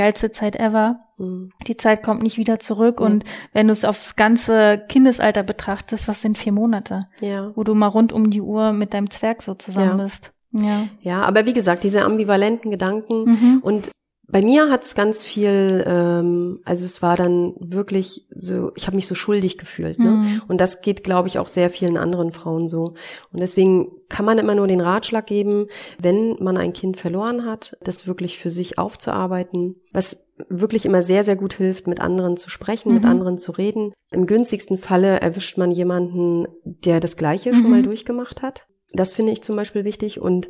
geilste 0.00 0.32
Zeit 0.32 0.56
ever. 0.56 0.98
Mhm. 1.18 1.50
Die 1.66 1.76
Zeit 1.76 2.02
kommt 2.02 2.22
nicht 2.22 2.38
wieder 2.38 2.58
zurück. 2.58 3.00
Ja. 3.00 3.06
Und 3.06 3.24
wenn 3.52 3.66
du 3.66 3.72
es 3.72 3.84
aufs 3.84 4.16
ganze 4.16 4.82
Kindesalter 4.88 5.42
betrachtest, 5.42 6.08
was 6.08 6.22
sind 6.22 6.38
vier 6.38 6.52
Monate, 6.52 7.00
Ja. 7.20 7.52
wo 7.54 7.64
du 7.64 7.74
mal 7.74 7.88
rund 7.88 8.12
um 8.12 8.30
die 8.30 8.40
Uhr 8.40 8.72
mit 8.72 8.94
deinem 8.94 9.10
Zwerg 9.10 9.42
so 9.42 9.52
zusammen 9.54 9.98
Ja. 9.98 10.04
bist? 10.04 10.32
Ja. 10.52 10.84
Ja, 11.02 11.22
aber 11.22 11.44
wie 11.46 11.52
gesagt, 11.52 11.84
diese 11.84 12.02
ambivalenten 12.02 12.70
Gedanken 12.70 13.24
Mhm. 13.24 13.58
und 13.62 13.90
bei 14.32 14.42
mir 14.42 14.70
hat 14.70 14.84
es 14.84 14.94
ganz 14.94 15.22
viel, 15.22 15.84
ähm, 15.86 16.60
also 16.64 16.84
es 16.84 17.02
war 17.02 17.16
dann 17.16 17.54
wirklich 17.58 18.26
so, 18.30 18.72
ich 18.76 18.86
habe 18.86 18.96
mich 18.96 19.06
so 19.06 19.14
schuldig 19.14 19.58
gefühlt. 19.58 19.98
Ne? 19.98 20.10
Mhm. 20.10 20.42
Und 20.48 20.60
das 20.60 20.82
geht, 20.82 21.02
glaube 21.04 21.28
ich, 21.28 21.38
auch 21.38 21.48
sehr 21.48 21.70
vielen 21.70 21.96
anderen 21.96 22.32
Frauen 22.32 22.68
so. 22.68 22.94
Und 23.32 23.40
deswegen 23.40 23.90
kann 24.08 24.24
man 24.24 24.38
immer 24.38 24.54
nur 24.54 24.66
den 24.68 24.80
Ratschlag 24.80 25.26
geben, 25.26 25.66
wenn 25.98 26.36
man 26.38 26.56
ein 26.56 26.72
Kind 26.72 26.96
verloren 26.96 27.44
hat, 27.44 27.76
das 27.82 28.06
wirklich 28.06 28.38
für 28.38 28.50
sich 28.50 28.78
aufzuarbeiten, 28.78 29.76
was 29.92 30.26
wirklich 30.48 30.86
immer 30.86 31.02
sehr, 31.02 31.24
sehr 31.24 31.36
gut 31.36 31.52
hilft, 31.54 31.86
mit 31.86 32.00
anderen 32.00 32.36
zu 32.36 32.48
sprechen, 32.50 32.94
mit 32.94 33.02
Mhm. 33.04 33.10
anderen 33.10 33.38
zu 33.38 33.52
reden. 33.52 33.92
Im 34.10 34.26
günstigsten 34.26 34.78
Falle 34.78 35.20
erwischt 35.20 35.58
man 35.58 35.70
jemanden, 35.70 36.46
der 36.64 37.00
das 37.00 37.16
Gleiche 37.16 37.50
Mhm. 37.50 37.54
schon 37.54 37.70
mal 37.70 37.82
durchgemacht 37.82 38.42
hat. 38.42 38.66
Das 38.92 39.12
finde 39.12 39.32
ich 39.32 39.42
zum 39.42 39.54
Beispiel 39.56 39.84
wichtig. 39.84 40.20
Und 40.20 40.48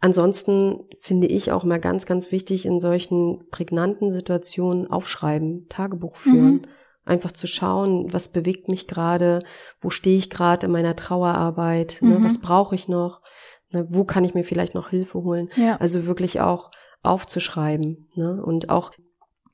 ansonsten 0.00 0.80
finde 1.00 1.26
ich 1.26 1.52
auch 1.52 1.64
mal 1.64 1.80
ganz, 1.80 2.06
ganz 2.06 2.32
wichtig, 2.32 2.66
in 2.66 2.78
solchen 2.80 3.48
prägnanten 3.50 4.10
Situationen 4.10 4.86
aufschreiben, 4.90 5.66
Tagebuch 5.68 6.16
führen. 6.16 6.52
Mhm. 6.54 6.62
Einfach 7.04 7.32
zu 7.32 7.46
schauen, 7.46 8.12
was 8.12 8.28
bewegt 8.28 8.68
mich 8.68 8.86
gerade, 8.86 9.38
wo 9.80 9.88
stehe 9.90 10.18
ich 10.18 10.28
gerade 10.28 10.66
in 10.66 10.72
meiner 10.72 10.94
Trauerarbeit, 10.94 11.98
ne, 12.02 12.18
Mhm. 12.18 12.24
was 12.24 12.38
brauche 12.38 12.74
ich 12.74 12.86
noch, 12.86 13.22
ne, 13.70 13.86
wo 13.88 14.04
kann 14.04 14.24
ich 14.24 14.34
mir 14.34 14.44
vielleicht 14.44 14.74
noch 14.74 14.90
Hilfe 14.90 15.22
holen. 15.22 15.48
Ja. 15.56 15.76
Also 15.78 16.06
wirklich 16.06 16.40
auch 16.40 16.70
aufzuschreiben. 17.02 18.08
Ne? 18.16 18.42
Und 18.44 18.68
auch, 18.70 18.92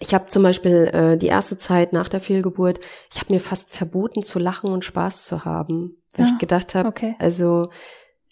ich 0.00 0.12
habe 0.14 0.26
zum 0.26 0.42
Beispiel 0.42 0.90
äh, 0.92 1.16
die 1.16 1.28
erste 1.28 1.56
Zeit 1.56 1.92
nach 1.92 2.08
der 2.08 2.20
Fehlgeburt, 2.20 2.80
ich 3.12 3.20
habe 3.20 3.32
mir 3.32 3.40
fast 3.40 3.70
verboten 3.70 4.22
zu 4.22 4.38
lachen 4.38 4.70
und 4.70 4.84
Spaß 4.84 5.22
zu 5.24 5.44
haben, 5.44 6.02
weil 6.16 6.26
Ah, 6.26 6.28
ich 6.32 6.38
gedacht 6.38 6.74
habe, 6.74 6.88
okay. 6.88 7.14
also 7.20 7.68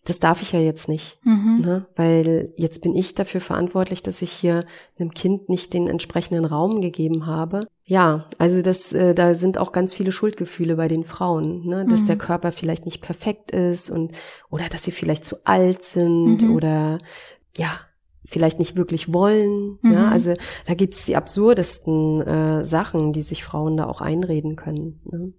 das 0.04 0.18
darf 0.18 0.42
ich 0.42 0.50
ja 0.52 0.58
jetzt 0.58 0.88
nicht. 0.88 1.18
Mhm. 1.24 1.62
Ne? 1.64 1.86
Weil 1.94 2.52
jetzt 2.56 2.82
bin 2.82 2.96
ich 2.96 3.14
dafür 3.14 3.40
verantwortlich, 3.40 4.02
dass 4.02 4.20
ich 4.20 4.32
hier 4.32 4.64
einem 4.98 5.12
Kind 5.12 5.48
nicht 5.48 5.72
den 5.72 5.86
entsprechenden 5.86 6.44
Raum 6.44 6.80
gegeben 6.80 7.26
habe. 7.26 7.66
Ja, 7.84 8.26
also 8.38 8.62
das, 8.62 8.92
äh, 8.92 9.14
da 9.14 9.34
sind 9.34 9.58
auch 9.58 9.70
ganz 9.72 9.94
viele 9.94 10.10
Schuldgefühle 10.12 10.74
bei 10.76 10.88
den 10.88 11.04
Frauen, 11.04 11.66
ne? 11.66 11.86
dass 11.86 12.02
Mhm. 12.02 12.06
der 12.06 12.16
Körper 12.18 12.50
vielleicht 12.52 12.84
nicht 12.84 13.00
perfekt 13.00 13.52
ist 13.52 13.90
und 13.90 14.12
oder 14.50 14.68
dass 14.68 14.82
sie 14.82 14.92
vielleicht 14.92 15.24
zu 15.24 15.36
alt 15.44 15.82
sind 15.82 16.42
Mhm. 16.42 16.54
oder 16.56 16.98
ja 17.56 17.70
vielleicht 18.24 18.58
nicht 18.58 18.76
wirklich 18.76 19.12
wollen. 19.12 19.78
Mhm. 19.82 19.92
Ja, 19.92 20.08
also 20.08 20.32
da 20.66 20.74
gibt's 20.74 21.04
die 21.04 21.16
absurdesten 21.16 22.22
äh, 22.22 22.64
Sachen, 22.64 23.12
die 23.12 23.22
sich 23.22 23.44
Frauen 23.44 23.76
da 23.76 23.86
auch 23.86 24.00
einreden 24.00 24.56
können. 24.56 25.00
Ne? 25.04 25.32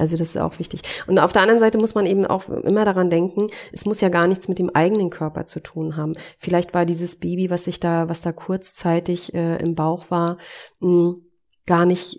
Also 0.00 0.16
das 0.16 0.28
ist 0.30 0.36
auch 0.38 0.58
wichtig. 0.58 0.82
Und 1.06 1.18
auf 1.18 1.32
der 1.32 1.42
anderen 1.42 1.60
Seite 1.60 1.78
muss 1.78 1.94
man 1.94 2.06
eben 2.06 2.26
auch 2.26 2.48
immer 2.48 2.84
daran 2.84 3.10
denken, 3.10 3.48
es 3.72 3.84
muss 3.84 4.00
ja 4.00 4.08
gar 4.08 4.26
nichts 4.26 4.48
mit 4.48 4.58
dem 4.58 4.70
eigenen 4.70 5.10
Körper 5.10 5.46
zu 5.46 5.60
tun 5.60 5.96
haben. 5.96 6.14
Vielleicht 6.38 6.74
war 6.74 6.86
dieses 6.86 7.16
Baby, 7.16 7.50
was 7.50 7.64
sich 7.64 7.78
da, 7.80 8.08
was 8.08 8.20
da 8.22 8.32
kurzzeitig 8.32 9.34
äh, 9.34 9.56
im 9.58 9.74
Bauch 9.74 10.06
war, 10.10 10.38
mh, 10.80 11.14
gar 11.66 11.86
nicht 11.86 12.18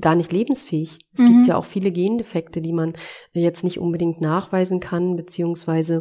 gar 0.00 0.14
nicht 0.14 0.30
lebensfähig. 0.30 1.00
Es 1.12 1.20
Mhm. 1.22 1.26
gibt 1.26 1.46
ja 1.48 1.56
auch 1.56 1.64
viele 1.64 1.90
Gendefekte, 1.90 2.60
die 2.60 2.72
man 2.72 2.92
jetzt 3.32 3.64
nicht 3.64 3.80
unbedingt 3.80 4.20
nachweisen 4.20 4.78
kann, 4.78 5.16
beziehungsweise 5.16 6.00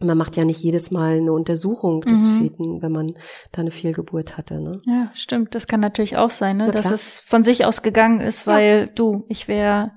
man 0.00 0.16
macht 0.16 0.36
ja 0.36 0.44
nicht 0.44 0.62
jedes 0.62 0.92
Mal 0.92 1.16
eine 1.16 1.32
Untersuchung 1.32 2.02
des 2.02 2.20
Mhm. 2.20 2.38
Feten, 2.38 2.82
wenn 2.82 2.92
man 2.92 3.14
da 3.50 3.62
eine 3.62 3.72
Fehlgeburt 3.72 4.36
hatte. 4.36 4.60
Ne? 4.60 4.80
Ja, 4.86 5.10
stimmt. 5.14 5.56
Das 5.56 5.66
kann 5.66 5.80
natürlich 5.80 6.16
auch 6.18 6.30
sein, 6.30 6.58
ne? 6.58 6.70
Dass 6.70 6.90
es 6.90 7.18
von 7.18 7.42
sich 7.42 7.64
aus 7.64 7.82
gegangen 7.82 8.20
ist, 8.20 8.46
Ja. 8.46 8.52
weil 8.52 8.86
du, 8.94 9.24
ich 9.28 9.48
wäre, 9.48 9.90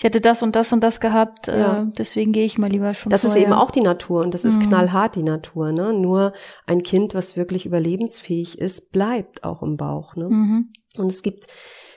ich 0.00 0.04
hätte 0.04 0.22
das 0.22 0.42
und 0.42 0.56
das 0.56 0.72
und 0.72 0.82
das 0.82 0.98
gehabt, 0.98 1.48
Ja. 1.48 1.82
äh, 1.82 1.86
deswegen 1.98 2.32
gehe 2.32 2.46
ich 2.46 2.56
mal 2.56 2.70
lieber 2.70 2.94
schon 2.94 3.10
Das 3.10 3.22
ist 3.22 3.32
vorher. 3.32 3.44
eben 3.48 3.52
auch 3.52 3.70
die 3.70 3.82
Natur 3.82 4.22
und 4.22 4.32
das 4.32 4.46
ist 4.46 4.56
Mhm. 4.56 4.62
knallhart 4.62 5.14
die 5.14 5.22
Natur. 5.22 5.72
Ne? 5.72 5.92
Nur 5.92 6.32
ein 6.66 6.82
Kind, 6.82 7.14
was 7.14 7.36
wirklich 7.36 7.66
überlebensfähig 7.66 8.58
ist, 8.58 8.92
bleibt 8.92 9.44
auch 9.44 9.62
im 9.62 9.76
Bauch. 9.76 10.16
Ne? 10.16 10.30
Mhm. 10.30 10.72
Und 10.96 11.12
es 11.12 11.22
gibt 11.22 11.48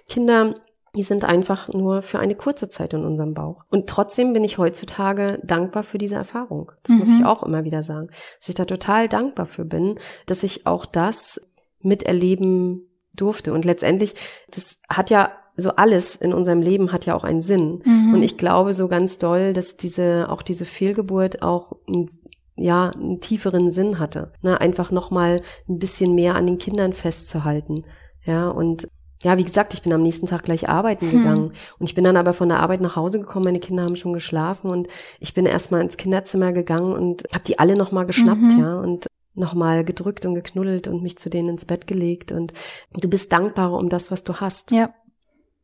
Kinder, 0.09 0.55
die 0.97 1.03
sind 1.03 1.23
einfach 1.23 1.69
nur 1.69 2.01
für 2.01 2.19
eine 2.19 2.35
kurze 2.35 2.67
Zeit 2.67 2.93
in 2.93 3.05
unserem 3.05 3.33
Bauch. 3.33 3.63
Und 3.69 3.87
trotzdem 3.89 4.33
bin 4.33 4.43
ich 4.43 4.57
heutzutage 4.57 5.39
dankbar 5.41 5.83
für 5.83 5.97
diese 5.97 6.15
Erfahrung. 6.15 6.73
Das 6.83 6.97
muss 6.97 7.07
Mhm. 7.07 7.19
ich 7.19 7.25
auch 7.25 7.41
immer 7.43 7.63
wieder 7.63 7.83
sagen. 7.83 8.09
Dass 8.37 8.49
ich 8.49 8.55
da 8.55 8.65
total 8.65 9.07
dankbar 9.07 9.45
für 9.45 9.63
bin, 9.63 9.97
dass 10.25 10.43
ich 10.43 10.67
auch 10.67 10.85
das 10.85 11.39
miterleben 11.79 12.89
durfte. 13.13 13.53
Und 13.53 13.65
letztendlich, 13.65 14.13
das 14.51 14.79
hat 14.89 15.09
ja 15.09 15.31
so 15.55 15.71
alles 15.75 16.15
in 16.15 16.33
unserem 16.33 16.61
Leben 16.61 16.91
hat 16.91 17.05
ja 17.05 17.15
auch 17.15 17.23
einen 17.23 17.41
Sinn. 17.41 17.81
Mhm. 17.85 18.13
Und 18.15 18.23
ich 18.23 18.37
glaube 18.37 18.73
so 18.73 18.87
ganz 18.87 19.19
doll, 19.19 19.53
dass 19.53 19.77
diese, 19.77 20.27
auch 20.29 20.41
diese 20.41 20.65
Fehlgeburt 20.65 21.41
auch 21.41 21.73
ein, 21.87 22.09
ja, 22.55 22.89
einen 22.91 23.19
tieferen 23.19 23.71
Sinn 23.71 23.99
hatte. 23.99 24.31
Ne? 24.41 24.59
Einfach 24.59 24.91
nochmal 24.91 25.41
ein 25.69 25.77
bisschen 25.79 26.15
mehr 26.15 26.35
an 26.35 26.47
den 26.47 26.57
Kindern 26.57 26.93
festzuhalten. 26.93 27.83
Ja, 28.25 28.47
und 28.49 28.87
ja, 29.23 29.37
wie 29.37 29.43
gesagt, 29.45 29.73
ich 29.73 29.81
bin 29.83 29.93
am 29.93 30.01
nächsten 30.01 30.25
Tag 30.27 30.43
gleich 30.43 30.67
arbeiten 30.69 31.09
Hm. 31.09 31.19
gegangen. 31.19 31.53
Und 31.79 31.87
ich 31.89 31.95
bin 31.95 32.03
dann 32.03 32.17
aber 32.17 32.33
von 32.33 32.49
der 32.49 32.59
Arbeit 32.59 32.81
nach 32.81 32.95
Hause 32.95 33.19
gekommen, 33.19 33.45
meine 33.45 33.59
Kinder 33.59 33.83
haben 33.83 33.95
schon 33.95 34.13
geschlafen 34.13 34.69
und 34.69 34.87
ich 35.19 35.33
bin 35.33 35.45
erstmal 35.45 35.81
ins 35.81 35.97
Kinderzimmer 35.97 36.51
gegangen 36.51 36.91
und 36.93 37.23
habe 37.31 37.43
die 37.45 37.57
alle 37.59 37.75
nochmal 37.75 38.05
geschnappt, 38.05 38.41
Mhm. 38.41 38.59
ja, 38.59 38.79
und 38.79 39.07
nochmal 39.35 39.83
gedrückt 39.85 40.25
und 40.25 40.35
geknuddelt 40.35 40.87
und 40.87 41.01
mich 41.01 41.17
zu 41.17 41.29
denen 41.29 41.49
ins 41.49 41.65
Bett 41.65 41.87
gelegt. 41.87 42.31
Und 42.31 42.53
du 42.95 43.07
bist 43.09 43.31
dankbarer 43.31 43.77
um 43.77 43.89
das, 43.89 44.11
was 44.11 44.23
du 44.23 44.33
hast. 44.35 44.71
ja, 44.71 44.89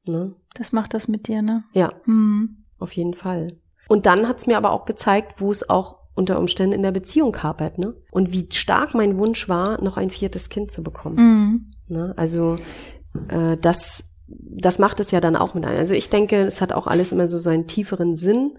Ne? 0.08 0.34
das 0.56 0.72
macht 0.72 0.94
das 0.94 1.08
mit 1.08 1.28
dir, 1.28 1.42
ne? 1.42 1.64
Ja, 1.74 1.94
Mhm. 2.06 2.64
auf 2.80 2.92
jeden 2.94 3.14
Fall. 3.14 3.48
Und 3.88 4.06
dann 4.06 4.28
hat's 4.28 4.48
mir 4.48 4.58
aber 4.58 4.72
auch 4.72 4.86
gezeigt, 4.86 5.40
wo 5.42 5.52
es 5.52 5.70
auch 5.70 5.98
unter 6.16 6.38
Umständen 6.40 6.74
in 6.74 6.84
der 6.84 6.92
Beziehung 6.92 7.42
hapert, 7.42 7.78
ne? 7.78 7.96
Und 8.12 8.34
wie 8.34 8.48
stark 8.52 8.94
mein 8.94 9.18
Wunsch 9.18 9.48
war, 9.48 9.82
noch 9.84 9.98
ein 9.98 10.10
viertes 10.10 10.50
Kind 10.50 10.72
zu 10.72 10.84
bekommen. 10.84 11.16
Mhm. 11.16 11.72
Ne? 11.96 12.14
Also 12.18 12.58
äh, 13.30 13.56
das, 13.58 14.04
das 14.28 14.80
macht 14.80 15.00
es 15.00 15.12
ja 15.12 15.22
dann 15.22 15.36
auch 15.36 15.54
mit 15.54 15.66
einem. 15.66 15.78
Also 15.78 15.96
ich 15.96 16.10
denke, 16.10 16.42
es 16.44 16.60
hat 16.62 16.74
auch 16.74 16.88
alles 16.88 17.12
immer 17.12 17.28
so 17.28 17.38
seinen 17.38 17.68
tieferen 17.68 18.16
Sinn. 18.16 18.58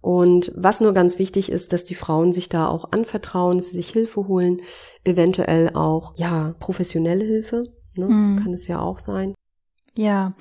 Und 0.00 0.52
was 0.56 0.80
nur 0.80 0.92
ganz 0.92 1.18
wichtig 1.18 1.50
ist, 1.50 1.72
dass 1.72 1.84
die 1.84 1.94
Frauen 1.94 2.32
sich 2.32 2.48
da 2.48 2.68
auch 2.68 2.92
anvertrauen, 2.92 3.56
dass 3.58 3.68
sie 3.68 3.76
sich 3.76 3.88
Hilfe 3.90 4.28
holen, 4.28 4.60
eventuell 5.02 5.70
auch, 5.74 6.12
ja, 6.16 6.54
professionelle 6.60 7.24
Hilfe, 7.24 7.64
ne? 7.94 8.06
Mhm. 8.06 8.40
kann 8.42 8.52
es 8.52 8.66
ja 8.66 8.80
auch 8.80 8.98
sein. 8.98 9.33
Ja, 9.96 10.32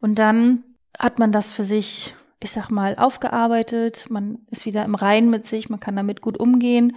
und 0.00 0.18
dann 0.18 0.64
hat 0.98 1.18
man 1.18 1.32
das 1.32 1.52
für 1.52 1.64
sich, 1.64 2.14
ich 2.40 2.52
sag 2.52 2.70
mal, 2.70 2.96
aufgearbeitet, 2.96 4.06
man 4.10 4.38
ist 4.50 4.66
wieder 4.66 4.84
im 4.84 4.94
Reinen 4.94 5.30
mit 5.30 5.46
sich, 5.46 5.68
man 5.68 5.80
kann 5.80 5.96
damit 5.96 6.20
gut 6.20 6.38
umgehen. 6.38 6.96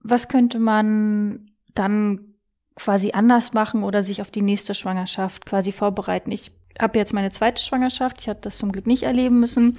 Was 0.00 0.28
könnte 0.28 0.58
man 0.58 1.50
dann 1.74 2.34
quasi 2.76 3.12
anders 3.12 3.52
machen 3.52 3.82
oder 3.84 4.02
sich 4.02 4.20
auf 4.20 4.30
die 4.30 4.42
nächste 4.42 4.74
Schwangerschaft 4.74 5.46
quasi 5.46 5.72
vorbereiten? 5.72 6.30
Ich 6.30 6.52
habe 6.78 6.98
jetzt 6.98 7.14
meine 7.14 7.30
zweite 7.32 7.62
Schwangerschaft, 7.62 8.20
ich 8.20 8.28
hatte 8.28 8.42
das 8.42 8.58
zum 8.58 8.70
Glück 8.70 8.86
nicht 8.86 9.04
erleben 9.04 9.40
müssen. 9.40 9.78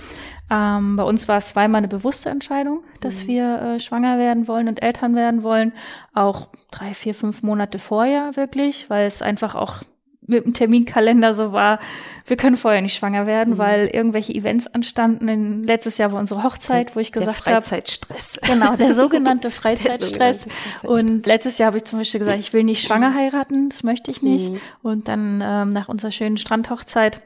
Ähm, 0.49 0.95
bei 0.95 1.03
uns 1.03 1.27
war 1.27 1.38
es 1.38 1.49
zweimal 1.49 1.80
eine 1.80 1.88
bewusste 1.88 2.30
Entscheidung, 2.30 2.84
dass 3.01 3.23
Mhm. 3.23 3.27
wir 3.27 3.62
äh, 3.62 3.80
schwanger 3.80 4.17
werden 4.17 4.47
wollen 4.47 4.67
und 4.67 4.82
Eltern 4.82 5.15
werden 5.15 5.43
wollen. 5.43 5.73
Auch 6.13 6.49
drei, 6.71 6.93
vier, 6.95 7.13
fünf 7.13 7.43
Monate 7.43 7.77
vorher 7.77 8.36
wirklich, 8.36 8.89
weil 8.89 9.06
es 9.06 9.21
einfach 9.21 9.53
auch 9.53 9.84
mit 10.28 10.46
dem 10.46 10.54
Terminkalender 10.54 11.34
so 11.34 11.54
war, 11.54 11.80
wir 12.26 12.36
können 12.38 12.58
vorher 12.58 12.82
nicht 12.82 12.96
schwanger 12.96 13.26
werden, 13.26 13.54
Mhm. 13.54 13.58
weil 13.58 13.88
irgendwelche 13.88 14.34
Events 14.36 14.68
anstanden. 14.68 15.28
In, 15.30 15.63
letztes 15.63 15.98
Jahr 15.98 16.12
war 16.12 16.20
unsere 16.20 16.44
Hochzeit, 16.44 16.96
wo 16.96 17.00
ich 17.00 17.12
gesagt 17.12 17.48
der 17.48 17.56
habe, 17.56 17.66
Freizeitstress. 17.66 18.40
genau, 18.46 18.76
der 18.76 18.94
sogenannte 18.94 19.50
Freizeitstress. 19.52 20.42
sogenannte 20.44 20.50
Freizeitstress. 20.50 20.84
Und 20.84 21.26
letztes 21.26 21.58
Jahr 21.58 21.68
habe 21.68 21.78
ich 21.78 21.86
zum 21.86 22.00
Beispiel 22.00 22.20
gesagt, 22.20 22.40
ich 22.40 22.54
will 22.54 22.63
nicht 22.66 22.84
schwanger 22.86 23.13
heiraten, 23.13 23.70
das 23.70 23.84
möchte 23.84 24.12
ich 24.12 24.22
nicht. 24.22 24.52
Mhm. 24.52 24.60
Und 24.84 25.08
dann 25.08 25.42
ähm, 25.44 25.70
nach 25.70 25.88
unserer 25.88 26.12
schönen 26.12 26.38
Strandhochzeit 26.38 27.22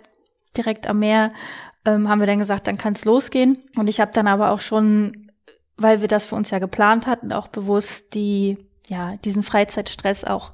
direkt 0.55 0.85
am 0.87 0.99
Meer 0.99 1.31
ähm, 1.85 2.07
haben 2.07 2.19
wir 2.19 2.27
dann 2.27 2.37
gesagt, 2.39 2.67
dann 2.67 2.77
kann 2.77 2.93
es 2.93 3.05
losgehen. 3.05 3.57
Und 3.75 3.87
ich 3.87 3.99
habe 3.99 4.11
dann 4.13 4.27
aber 4.27 4.51
auch 4.51 4.59
schon, 4.59 5.31
weil 5.77 6.01
wir 6.01 6.07
das 6.07 6.25
für 6.25 6.35
uns 6.35 6.51
ja 6.51 6.59
geplant 6.59 7.07
hatten, 7.07 7.31
auch 7.33 7.47
bewusst 7.47 8.13
die, 8.13 8.57
ja, 8.87 9.15
diesen 9.25 9.41
Freizeitstress 9.41 10.23
auch 10.23 10.53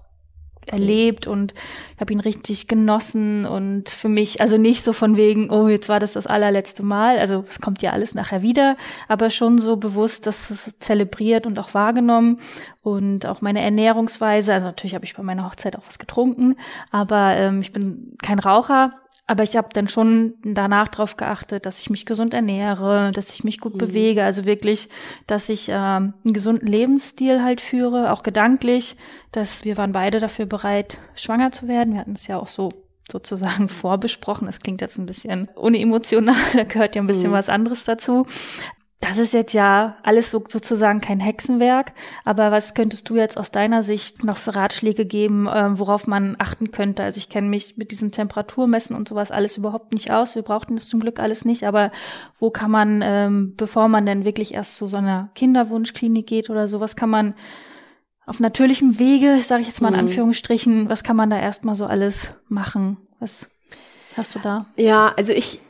erlebt 0.71 1.27
und 1.27 1.53
ich 1.95 2.01
habe 2.01 2.13
ihn 2.13 2.19
richtig 2.19 2.67
genossen 2.67 3.45
und 3.45 3.89
für 3.89 4.09
mich, 4.09 4.41
also 4.41 4.57
nicht 4.57 4.83
so 4.83 4.93
von 4.93 5.17
wegen, 5.17 5.49
oh, 5.49 5.67
jetzt 5.67 5.89
war 5.89 5.99
das 5.99 6.13
das 6.13 6.27
allerletzte 6.27 6.83
Mal, 6.83 7.17
also 7.19 7.45
es 7.49 7.59
kommt 7.59 7.81
ja 7.81 7.91
alles 7.91 8.15
nachher 8.15 8.41
wieder, 8.41 8.77
aber 9.07 9.29
schon 9.29 9.57
so 9.57 9.77
bewusst, 9.77 10.27
dass 10.27 10.49
es 10.49 10.75
zelebriert 10.79 11.45
und 11.45 11.57
auch 11.59 11.73
wahrgenommen 11.73 12.39
und 12.83 13.25
auch 13.25 13.41
meine 13.41 13.61
Ernährungsweise, 13.61 14.53
also 14.53 14.67
natürlich 14.67 14.95
habe 14.95 15.05
ich 15.05 15.15
bei 15.15 15.23
meiner 15.23 15.45
Hochzeit 15.45 15.75
auch 15.75 15.87
was 15.87 15.99
getrunken, 15.99 16.55
aber 16.91 17.35
ähm, 17.35 17.61
ich 17.61 17.71
bin 17.71 18.15
kein 18.21 18.39
Raucher, 18.39 18.93
aber 19.27 19.43
ich 19.43 19.57
habe 19.57 19.67
dann 19.73 19.87
schon 19.89 20.35
danach 20.43 20.87
darauf 20.87 21.17
geachtet, 21.17 21.65
dass 21.65 21.79
ich 21.81 21.89
mich 21.89 22.05
gesund 22.05 22.33
ernähre, 22.33 23.11
dass 23.13 23.31
ich 23.33 23.43
mich 23.43 23.59
gut 23.59 23.73
Mhm. 23.73 23.77
bewege, 23.79 24.23
also 24.23 24.45
wirklich, 24.45 24.87
dass 25.27 25.49
ich 25.49 25.67
ähm, 25.69 26.13
einen 26.23 26.33
gesunden 26.33 26.67
Lebensstil 26.67 27.43
halt 27.43 27.59
führe, 27.61 28.11
auch 28.13 28.23
gedanklich, 28.23 28.95
dass 29.33 29.65
wir 29.65 29.77
waren 29.77 29.91
beide 29.91 30.19
dafür 30.19 30.45
bereit, 30.45 30.97
schwanger 31.15 31.51
zu 31.51 31.67
werden. 31.67 31.93
Wir 31.93 31.99
hatten 31.99 32.13
es 32.13 32.27
ja 32.27 32.37
auch 32.39 32.47
so 32.47 32.69
sozusagen 33.11 33.67
vorbesprochen. 33.69 34.47
Das 34.47 34.59
klingt 34.59 34.81
jetzt 34.81 34.97
ein 34.97 35.05
bisschen 35.05 35.47
unemotional, 35.55 36.35
da 36.53 36.63
gehört 36.63 36.95
ja 36.95 37.01
ein 37.01 37.07
bisschen 37.07 37.31
Mhm. 37.31 37.35
was 37.35 37.49
anderes 37.49 37.83
dazu. 37.85 38.25
Das 38.99 39.19
ist 39.19 39.31
jetzt 39.33 39.53
ja 39.53 39.97
alles 40.01 40.31
so, 40.31 40.43
sozusagen 40.47 41.01
kein 41.01 41.19
Hexenwerk, 41.19 41.93
aber 42.25 42.51
was 42.51 42.73
könntest 42.73 43.07
du 43.09 43.15
jetzt 43.15 43.37
aus 43.37 43.51
deiner 43.51 43.83
Sicht 43.83 44.23
noch 44.23 44.37
für 44.37 44.55
Ratschläge 44.55 45.05
geben, 45.05 45.47
ähm, 45.53 45.77
worauf 45.77 46.07
man 46.07 46.35
achten 46.39 46.71
könnte? 46.71 47.03
Also 47.03 47.19
ich 47.19 47.29
kenne 47.29 47.47
mich 47.47 47.77
mit 47.77 47.91
diesen 47.91 48.11
Temperaturmessen 48.11 48.95
und 48.95 49.07
sowas 49.07 49.29
alles 49.29 49.55
überhaupt 49.55 49.93
nicht 49.93 50.09
aus. 50.09 50.33
Wir 50.33 50.41
brauchten 50.41 50.73
das 50.73 50.87
zum 50.87 50.99
Glück 50.99 51.19
alles 51.19 51.45
nicht, 51.45 51.63
aber 51.65 51.91
wo 52.39 52.49
kann 52.49 52.71
man, 52.71 53.01
ähm, 53.03 53.53
bevor 53.55 53.87
man 53.87 54.07
denn 54.07 54.25
wirklich 54.25 54.55
erst 54.55 54.75
zu 54.75 54.87
so 54.87 54.97
einer 54.97 55.29
Kinderwunschklinik 55.35 56.25
geht 56.25 56.49
oder 56.49 56.67
sowas, 56.67 56.95
kann 56.95 57.11
man 57.11 57.35
auf 58.25 58.39
natürlichem 58.39 58.97
Wege, 58.97 59.39
sage 59.41 59.61
ich 59.61 59.67
jetzt 59.67 59.79
mal 59.81 59.89
in 59.89 59.93
Mhm. 59.93 59.99
Anführungsstrichen, 60.07 60.89
was 60.89 61.03
kann 61.03 61.15
man 61.15 61.29
da 61.29 61.39
erstmal 61.39 61.75
so 61.75 61.85
alles 61.85 62.31
machen? 62.49 62.97
Was 63.19 63.47
hast 64.17 64.33
du 64.33 64.39
da? 64.39 64.65
Ja, 64.75 65.13
also 65.15 65.33
ich, 65.33 65.61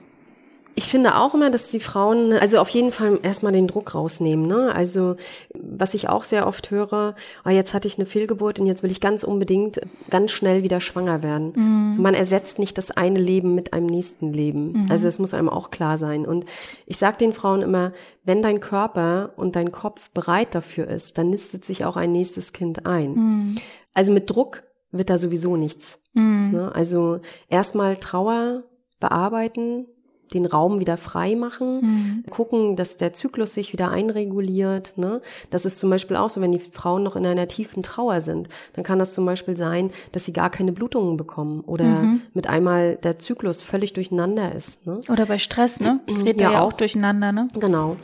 ich 0.78 0.90
finde 0.90 1.16
auch 1.16 1.34
immer, 1.34 1.50
dass 1.50 1.72
die 1.72 1.80
Frauen, 1.80 2.34
also 2.34 2.60
auf 2.60 2.70
jeden 2.70 2.92
Fall 2.92 3.18
erstmal 3.24 3.52
den 3.52 3.66
Druck 3.66 3.96
rausnehmen. 3.96 4.46
Ne? 4.46 4.72
Also 4.76 5.16
was 5.56 5.96
ich 5.96 6.08
auch 6.08 6.24
sehr 6.24 6.46
oft 6.46 6.70
höre, 6.70 7.16
oh, 7.44 7.50
jetzt 7.50 7.74
hatte 7.74 7.88
ich 7.88 7.98
eine 7.98 8.06
Fehlgeburt 8.06 8.60
und 8.60 8.68
jetzt 8.68 8.84
will 8.84 8.92
ich 8.92 9.02
ganz 9.02 9.24
unbedingt 9.24 9.82
ganz 10.12 10.32
schnell 10.32 10.62
wieder 10.62 10.80
schwanger 10.80 11.24
werden. 11.24 11.54
Mhm. 11.56 12.00
Man 12.00 12.14
ersetzt 12.14 12.60
nicht 12.60 12.78
das 12.78 12.92
eine 12.92 13.20
Leben 13.20 13.56
mit 13.56 13.74
einem 13.74 13.88
nächsten 13.88 14.32
Leben. 14.32 14.86
Also 14.90 15.08
es 15.08 15.18
muss 15.18 15.34
einem 15.34 15.50
auch 15.50 15.72
klar 15.72 15.98
sein. 15.98 16.28
Und 16.28 16.46
ich 16.86 16.98
sage 16.98 17.18
den 17.18 17.34
Frauen 17.34 17.64
immer, 17.64 17.92
wenn 18.24 18.44
dein 18.44 18.60
Körper 18.60 19.32
und 19.36 19.56
dein 19.56 19.72
Kopf 19.72 20.12
bereit 20.12 20.54
dafür 20.54 20.88
ist, 20.88 21.18
dann 21.18 21.32
nistet 21.32 21.66
sich 21.66 21.86
auch 21.86 21.98
ein 21.98 22.12
nächstes 22.12 22.54
Kind 22.54 22.86
ein. 22.86 23.14
Mhm. 23.16 23.56
Also 23.96 24.12
mit 24.12 24.30
Druck 24.30 24.62
wird 24.92 25.10
da 25.10 25.18
sowieso 25.18 25.58
nichts. 25.58 26.00
Mhm. 26.14 26.52
Ne? 26.52 26.72
Also 26.76 27.20
erstmal 27.50 27.98
Trauer 27.98 28.62
bearbeiten, 29.00 29.88
den 30.34 30.46
Raum 30.46 30.80
wieder 30.80 30.98
frei 30.98 31.36
machen, 31.36 31.82
Mhm. 31.82 32.24
gucken, 32.30 32.76
dass 32.76 32.98
der 32.98 33.14
Zyklus 33.14 33.54
sich 33.54 33.74
wieder 33.74 33.90
einreguliert. 33.92 34.94
Ne? 34.98 35.22
Das 35.50 35.66
ist 35.66 35.80
zum 35.80 35.90
Beispiel 35.90 36.16
auch 36.18 36.30
so, 36.30 36.42
wenn 36.42 36.52
die 36.52 36.60
Frauen 36.60 37.04
noch 37.04 37.16
in 37.16 37.26
einer 37.26 37.48
tiefen 37.48 37.84
Trauer 37.84 38.22
sind, 38.22 38.50
dann 38.74 38.84
kann 38.84 39.00
das 39.00 39.14
zum 39.14 39.26
Beispiel 39.26 39.56
sein, 39.56 39.92
dass 40.12 40.26
sie 40.26 40.34
gar 40.34 40.50
keine 40.50 40.72
Blutungen 40.72 41.18
bekommen 41.18 41.62
oder 41.66 41.86
Mhm. 41.86 42.22
mit 42.34 42.48
einmal 42.48 42.96
der 42.98 43.18
Zyklus 43.18 43.64
völlig 43.64 43.94
durcheinander 43.94 44.54
ist. 44.54 44.86
Ne? 44.86 45.00
Oder 45.10 45.26
bei 45.26 45.38
Stress, 45.38 45.80
ne? 45.80 46.00
Redet 46.08 46.42
Ja, 46.42 46.52
ja, 46.54 46.62
auch 46.62 46.74
durcheinander, 46.74 47.32
ne? 47.32 47.48
Genau. 47.60 47.96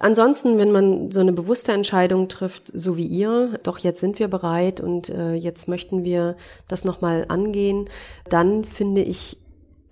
Ansonsten, 0.00 0.58
wenn 0.58 0.72
man 0.72 1.10
so 1.10 1.20
eine 1.20 1.32
bewusste 1.32 1.72
Entscheidung 1.72 2.28
trifft, 2.28 2.70
so 2.74 2.96
wie 2.96 3.06
ihr, 3.06 3.58
doch 3.62 3.78
jetzt 3.78 4.00
sind 4.00 4.18
wir 4.18 4.28
bereit 4.28 4.80
und 4.80 5.08
äh, 5.08 5.34
jetzt 5.34 5.68
möchten 5.68 6.04
wir 6.04 6.36
das 6.68 6.84
nochmal 6.84 7.24
angehen, 7.28 7.88
dann 8.28 8.64
finde 8.64 9.02
ich 9.02 9.36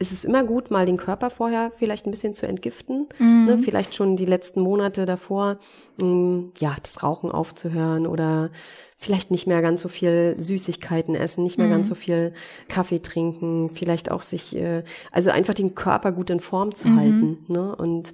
ist 0.00 0.12
es 0.12 0.24
immer 0.24 0.42
gut, 0.44 0.70
mal 0.70 0.86
den 0.86 0.96
Körper 0.96 1.28
vorher 1.30 1.70
vielleicht 1.78 2.06
ein 2.06 2.10
bisschen 2.10 2.32
zu 2.34 2.46
entgiften. 2.48 3.06
Mhm. 3.18 3.44
Ne? 3.44 3.58
Vielleicht 3.58 3.94
schon 3.94 4.16
die 4.16 4.24
letzten 4.24 4.60
Monate 4.62 5.04
davor, 5.04 5.58
mh, 6.00 6.44
ja, 6.58 6.74
das 6.82 7.02
Rauchen 7.02 7.30
aufzuhören 7.30 8.06
oder 8.06 8.50
vielleicht 8.96 9.30
nicht 9.30 9.46
mehr 9.46 9.60
ganz 9.62 9.82
so 9.82 9.88
viel 9.88 10.34
Süßigkeiten 10.38 11.14
essen, 11.14 11.44
nicht 11.44 11.58
mehr 11.58 11.66
Mhm. 11.66 11.72
ganz 11.72 11.88
so 11.88 11.94
viel 11.94 12.32
Kaffee 12.68 13.00
trinken, 13.00 13.70
vielleicht 13.74 14.10
auch 14.10 14.22
sich, 14.22 14.56
äh, 14.56 14.84
also 15.12 15.30
einfach 15.30 15.54
den 15.54 15.74
Körper 15.74 16.12
gut 16.12 16.30
in 16.30 16.40
Form 16.40 16.74
zu 16.74 16.88
Mhm. 16.88 16.96
halten. 16.98 17.38
Ne? 17.48 17.76
Und 17.76 18.12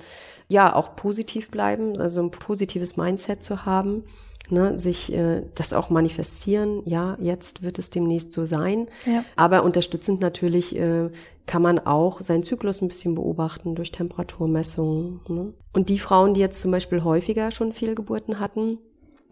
ja, 0.48 0.74
auch 0.74 0.96
positiv 0.96 1.50
bleiben, 1.50 1.98
also 2.00 2.20
ein 2.20 2.30
positives 2.32 2.96
Mindset 2.96 3.42
zu 3.44 3.64
haben. 3.64 4.02
Ne, 4.48 4.78
sich 4.78 5.12
äh, 5.12 5.42
das 5.56 5.72
auch 5.72 5.90
manifestieren, 5.90 6.82
ja, 6.84 7.16
jetzt 7.20 7.64
wird 7.64 7.80
es 7.80 7.90
demnächst 7.90 8.30
so 8.30 8.44
sein. 8.44 8.86
Ja. 9.04 9.24
Aber 9.34 9.64
unterstützend 9.64 10.20
natürlich 10.20 10.76
äh, 10.76 11.10
kann 11.46 11.62
man 11.62 11.80
auch 11.80 12.20
seinen 12.20 12.44
Zyklus 12.44 12.80
ein 12.80 12.86
bisschen 12.86 13.16
beobachten 13.16 13.74
durch 13.74 13.90
Temperaturmessungen. 13.90 15.20
Ne? 15.28 15.52
Und 15.72 15.88
die 15.88 15.98
Frauen, 15.98 16.34
die 16.34 16.40
jetzt 16.40 16.60
zum 16.60 16.70
Beispiel 16.70 17.02
häufiger 17.02 17.50
schon 17.50 17.72
Fehlgeburten 17.72 18.38
hatten, 18.38 18.78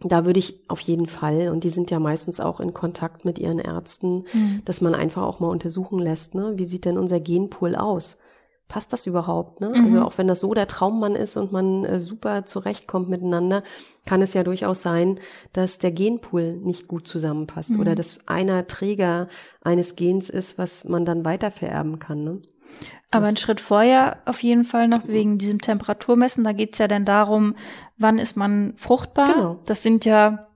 da 0.02 0.26
würde 0.26 0.38
ich 0.38 0.60
auf 0.68 0.80
jeden 0.80 1.06
Fall, 1.06 1.48
und 1.48 1.64
die 1.64 1.70
sind 1.70 1.90
ja 1.90 1.98
meistens 1.98 2.40
auch 2.40 2.60
in 2.60 2.74
Kontakt 2.74 3.24
mit 3.24 3.38
ihren 3.38 3.58
Ärzten, 3.58 4.24
dass 4.64 4.80
man 4.80 4.94
einfach 4.94 5.22
auch 5.22 5.40
mal 5.40 5.48
untersuchen 5.48 5.98
lässt, 5.98 6.34
ne? 6.34 6.54
wie 6.56 6.64
sieht 6.64 6.84
denn 6.84 6.98
unser 6.98 7.20
Genpool 7.20 7.74
aus? 7.74 8.18
Passt 8.66 8.92
das 8.94 9.06
überhaupt? 9.06 9.60
Ne? 9.60 9.72
Also 9.84 10.00
auch 10.00 10.16
wenn 10.16 10.26
das 10.26 10.40
so 10.40 10.54
der 10.54 10.66
Traummann 10.66 11.14
ist 11.14 11.36
und 11.36 11.52
man 11.52 11.84
äh, 11.84 12.00
super 12.00 12.44
zurechtkommt 12.46 13.08
miteinander, 13.10 13.62
kann 14.06 14.22
es 14.22 14.32
ja 14.34 14.42
durchaus 14.42 14.80
sein, 14.80 15.20
dass 15.52 15.78
der 15.78 15.92
Genpool 15.92 16.54
nicht 16.56 16.88
gut 16.88 17.06
zusammenpasst 17.06 17.78
oder 17.78 17.94
dass 17.94 18.26
einer 18.26 18.66
Träger 18.66 19.28
eines 19.62 19.96
Gens 19.96 20.30
ist, 20.30 20.56
was 20.58 20.84
man 20.84 21.04
dann 21.04 21.24
weitervererben 21.26 21.98
kann. 21.98 22.24
Ne? 22.24 22.42
Aber 23.10 23.26
ein 23.26 23.36
Schritt 23.36 23.60
vorher 23.60 24.16
auf 24.24 24.42
jeden 24.42 24.64
Fall 24.64 24.88
noch 24.88 25.06
wegen 25.06 25.36
diesem 25.38 25.60
Temperaturmessen. 25.60 26.42
Da 26.42 26.52
geht's 26.52 26.78
ja 26.78 26.88
dann 26.88 27.04
darum, 27.04 27.54
wann 27.98 28.18
ist 28.18 28.36
man 28.36 28.72
fruchtbar. 28.76 29.32
Genau. 29.34 29.58
Das 29.66 29.82
sind 29.82 30.04
ja 30.06 30.48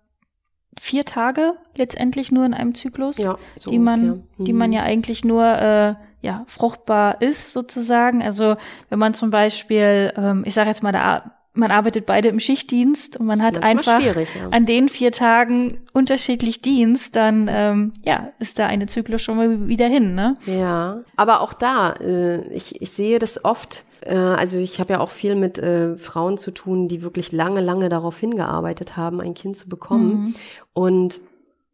vier 0.80 1.04
Tage 1.04 1.54
letztendlich 1.76 2.32
nur 2.32 2.46
in 2.46 2.54
einem 2.54 2.74
Zyklus, 2.74 3.18
Ja, 3.18 3.36
so 3.58 3.70
die 3.70 3.78
man, 3.78 4.00
ungefähr. 4.00 4.24
die 4.46 4.52
Mhm. 4.54 4.58
man 4.58 4.72
ja 4.72 4.82
eigentlich 4.82 5.24
nur 5.24 5.44
äh, 5.44 5.94
ja 6.20 6.44
fruchtbar 6.46 7.20
ist 7.22 7.52
sozusagen. 7.52 8.22
Also 8.22 8.56
wenn 8.88 8.98
man 8.98 9.14
zum 9.14 9.30
Beispiel, 9.30 10.12
ähm, 10.16 10.42
ich 10.46 10.54
sage 10.54 10.68
jetzt 10.68 10.82
mal, 10.82 10.92
da, 10.92 11.32
man 11.54 11.70
arbeitet 11.70 12.06
beide 12.06 12.28
im 12.28 12.38
Schichtdienst 12.38 13.16
und 13.16 13.26
man 13.26 13.42
hat 13.42 13.62
einfach 13.62 14.00
ja. 14.00 14.14
an 14.50 14.64
den 14.64 14.88
vier 14.88 15.12
Tagen 15.12 15.78
unterschiedlich 15.92 16.62
Dienst, 16.62 17.16
dann 17.16 17.48
ähm, 17.50 17.92
ja 18.04 18.30
ist 18.38 18.58
da 18.58 18.66
eine 18.66 18.86
Zyklus 18.86 19.22
schon 19.22 19.36
mal 19.36 19.68
wieder 19.68 19.86
hin, 19.86 20.14
ne? 20.14 20.36
Ja, 20.46 21.00
aber 21.16 21.40
auch 21.40 21.52
da, 21.52 21.94
äh, 22.00 22.46
ich, 22.52 22.80
ich 22.80 22.90
sehe 22.92 23.18
das 23.18 23.44
oft, 23.44 23.84
äh, 24.02 24.14
also 24.14 24.58
ich 24.58 24.78
habe 24.78 24.94
ja 24.94 25.00
auch 25.00 25.10
viel 25.10 25.34
mit 25.34 25.58
äh, 25.58 25.96
Frauen 25.96 26.38
zu 26.38 26.52
tun, 26.52 26.86
die 26.86 27.02
wirklich 27.02 27.32
lange, 27.32 27.60
lange 27.60 27.88
darauf 27.88 28.18
hingearbeitet 28.18 28.96
haben, 28.96 29.20
ein 29.20 29.34
Kind 29.34 29.56
zu 29.56 29.68
bekommen. 29.68 30.34
Und 30.72 31.20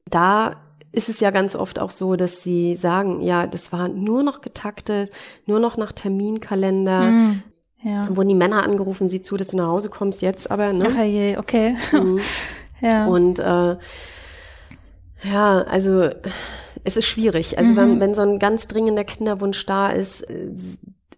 da 0.09 0.53
ist 0.95 1.09
es 1.09 1.21
ja 1.21 1.31
ganz 1.31 1.57
oft 1.57 1.79
auch 1.79 1.91
so, 1.91 2.17
dass 2.17 2.43
sie 2.43 2.77
sagen, 2.77 3.21
ja, 3.21 3.47
das 3.47 3.73
war 3.73 3.89
nur 3.89 4.23
noch 4.23 4.41
getaktet, 4.41 5.11
nur 5.47 5.59
noch 5.59 5.77
nach 5.77 5.93
Terminkalender. 5.93 7.03
Mhm. 7.03 7.43
Ja. 7.83 8.07
Dann 8.07 8.17
wurden 8.17 8.29
die 8.29 8.35
Männer 8.35 8.63
angerufen, 8.63 9.09
sieh 9.09 9.21
zu, 9.21 9.37
dass 9.37 9.49
du 9.49 9.57
nach 9.57 9.67
Hause 9.67 9.91
kommst 9.91 10.23
jetzt, 10.23 10.51
aber 10.51 10.73
ne? 10.73 10.89
Ach 10.91 11.03
je, 11.05 11.37
okay. 11.37 11.77
Mhm. 11.93 12.21
ja. 12.81 13.07
Und 13.07 13.39
äh, 13.41 13.77
ja, 15.25 15.63
also 15.69 16.09
es 16.85 16.97
ist 16.97 17.07
schwierig. 17.07 17.59
Also 17.59 17.77
wenn, 17.77 18.01
wenn 18.01 18.15
so 18.15 18.23
ein 18.23 18.39
ganz 18.39 18.69
dringender 18.69 19.05
Kinderwunsch 19.05 19.65
da 19.67 19.89
ist, 19.89 20.23
äh, 20.23 20.51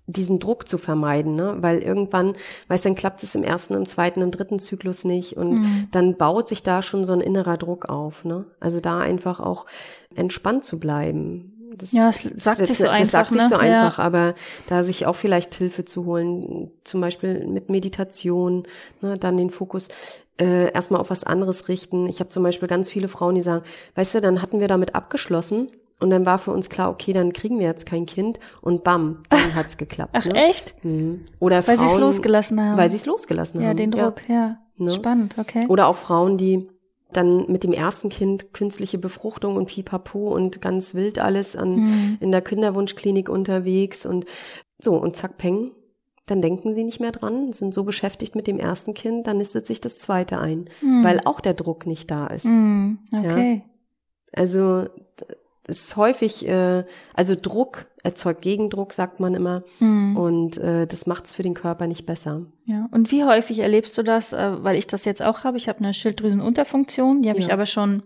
diesen 0.06 0.38
Druck 0.38 0.68
zu 0.68 0.78
vermeiden, 0.78 1.34
ne? 1.34 1.56
Weil 1.60 1.78
irgendwann, 1.78 2.34
weißt 2.68 2.84
du, 2.84 2.88
dann 2.90 2.96
klappt 2.96 3.22
es 3.22 3.34
im 3.34 3.42
ersten, 3.42 3.74
im 3.74 3.86
zweiten, 3.86 4.22
im 4.22 4.30
dritten 4.30 4.58
Zyklus 4.58 5.04
nicht 5.04 5.36
und 5.36 5.60
dann 5.90 6.16
baut 6.16 6.48
sich 6.48 6.62
da 6.62 6.82
schon 6.82 7.04
so 7.04 7.12
ein 7.12 7.20
innerer 7.20 7.56
Druck 7.56 7.88
auf, 7.88 8.24
ne? 8.24 8.44
Also 8.60 8.80
da 8.80 8.98
einfach 9.00 9.40
auch 9.40 9.66
entspannt 10.14 10.64
zu 10.64 10.78
bleiben. 10.78 11.52
Das, 11.76 11.92
Ja, 11.92 12.08
es 12.08 12.22
sagt 12.36 12.60
das, 12.60 12.68
sich 12.68 12.78
so 12.78 12.84
das 12.84 12.92
einfach, 12.92 13.10
sagt 13.10 13.32
sich 13.32 13.42
ne? 13.42 13.48
so 13.48 13.54
Ja. 13.56 13.60
einfach, 13.60 13.98
aber 13.98 14.34
da 14.66 14.82
sich 14.82 15.04
auch 15.06 15.16
vielleicht 15.16 15.54
Hilfe 15.54 15.84
zu 15.84 16.06
holen, 16.06 16.70
zum 16.84 17.00
Beispiel 17.00 17.46
mit 17.46 17.68
Meditation, 17.68 18.62
ne, 19.02 19.18
dann 19.18 19.36
den 19.36 19.50
Fokus 19.50 19.88
äh, 20.40 20.72
erstmal 20.72 21.00
auf 21.00 21.10
was 21.10 21.24
anderes 21.24 21.68
richten. 21.68 22.06
Ich 22.06 22.20
habe 22.20 22.30
zum 22.30 22.42
Beispiel 22.42 22.68
ganz 22.68 22.88
viele 22.88 23.08
Frauen, 23.08 23.34
die 23.34 23.42
sagen, 23.42 23.64
weißt 23.94 24.14
du, 24.14 24.20
dann 24.20 24.40
hatten 24.40 24.60
wir 24.60 24.68
damit 24.68 24.94
abgeschlossen 24.94 25.70
und 26.00 26.10
dann 26.10 26.26
war 26.26 26.38
für 26.38 26.50
uns 26.52 26.68
klar, 26.68 26.90
okay, 26.90 27.12
dann 27.12 27.32
kriegen 27.32 27.58
wir 27.58 27.66
jetzt 27.66 27.86
kein 27.86 28.06
Kind 28.06 28.38
und 28.60 28.84
bam, 28.84 29.22
dann 29.30 29.54
hat's 29.54 29.76
geklappt. 29.78 30.10
Ach 30.14 30.26
ne? 30.26 30.34
echt? 30.48 30.74
Mhm. 30.84 31.24
Oder 31.40 31.66
Weil 31.66 31.78
sie 31.78 31.86
es 31.86 31.98
losgelassen 31.98 32.60
haben. 32.60 32.76
Weil 32.76 32.90
sie 32.90 32.96
es 32.96 33.06
losgelassen 33.06 33.60
ja, 33.62 33.68
haben. 33.68 33.76
den 33.76 33.90
Druck, 33.92 34.20
ja. 34.28 34.58
Ne? 34.78 34.90
Spannend, 34.90 35.36
okay. 35.38 35.66
Oder 35.68 35.86
auch 35.86 35.96
Frauen, 35.96 36.36
die 36.36 36.68
dann 37.12 37.50
mit 37.50 37.64
dem 37.64 37.72
ersten 37.72 38.08
Kind 38.10 38.52
künstliche 38.52 38.98
Befruchtung 38.98 39.56
und 39.56 39.66
Pipapo 39.66 40.34
und 40.34 40.60
ganz 40.60 40.94
wild 40.94 41.18
alles 41.18 41.56
an 41.56 41.76
Mhm. 41.76 42.16
in 42.20 42.30
der 42.32 42.42
Kinderwunschklinik 42.42 43.28
unterwegs 43.30 44.04
und 44.04 44.26
so 44.78 44.96
und 44.96 45.16
zack 45.16 45.38
peng, 45.38 45.70
dann 46.26 46.42
denken 46.42 46.74
sie 46.74 46.84
nicht 46.84 47.00
mehr 47.00 47.12
dran, 47.12 47.52
sind 47.52 47.72
so 47.72 47.84
beschäftigt 47.84 48.34
mit 48.34 48.46
dem 48.48 48.58
ersten 48.58 48.92
Kind, 48.92 49.28
dann 49.28 49.38
nistet 49.38 49.66
sich 49.66 49.80
das 49.80 49.98
zweite 50.00 50.38
ein, 50.40 50.68
weil 51.02 51.20
auch 51.24 51.40
der 51.40 51.54
Druck 51.54 51.86
nicht 51.86 52.10
da 52.10 52.26
ist. 52.26 52.44
Mhm. 52.46 52.98
Okay. 53.16 53.62
Also 54.32 54.86
es 55.22 55.36
ist 55.68 55.96
häufig, 55.96 56.46
äh, 56.48 56.84
also 57.14 57.34
Druck 57.40 57.86
erzeugt 58.02 58.42
Gegendruck, 58.42 58.92
sagt 58.92 59.18
man 59.20 59.34
immer, 59.34 59.64
Mhm. 59.80 60.16
und 60.16 60.56
äh, 60.58 60.86
das 60.86 61.06
macht 61.06 61.26
es 61.26 61.32
für 61.32 61.42
den 61.42 61.54
Körper 61.54 61.86
nicht 61.86 62.06
besser. 62.06 62.42
Ja. 62.66 62.88
Und 62.92 63.10
wie 63.10 63.24
häufig 63.24 63.58
erlebst 63.58 63.98
du 63.98 64.02
das, 64.04 64.32
äh, 64.32 64.62
weil 64.62 64.76
ich 64.76 64.86
das 64.86 65.04
jetzt 65.04 65.22
auch 65.22 65.42
habe? 65.44 65.56
Ich 65.56 65.68
habe 65.68 65.80
eine 65.80 65.92
Schilddrüsenunterfunktion, 65.92 67.22
die 67.22 67.30
habe 67.30 67.40
ich 67.40 67.48
Ja. 67.48 67.54
aber 67.54 67.66
schon 67.66 68.02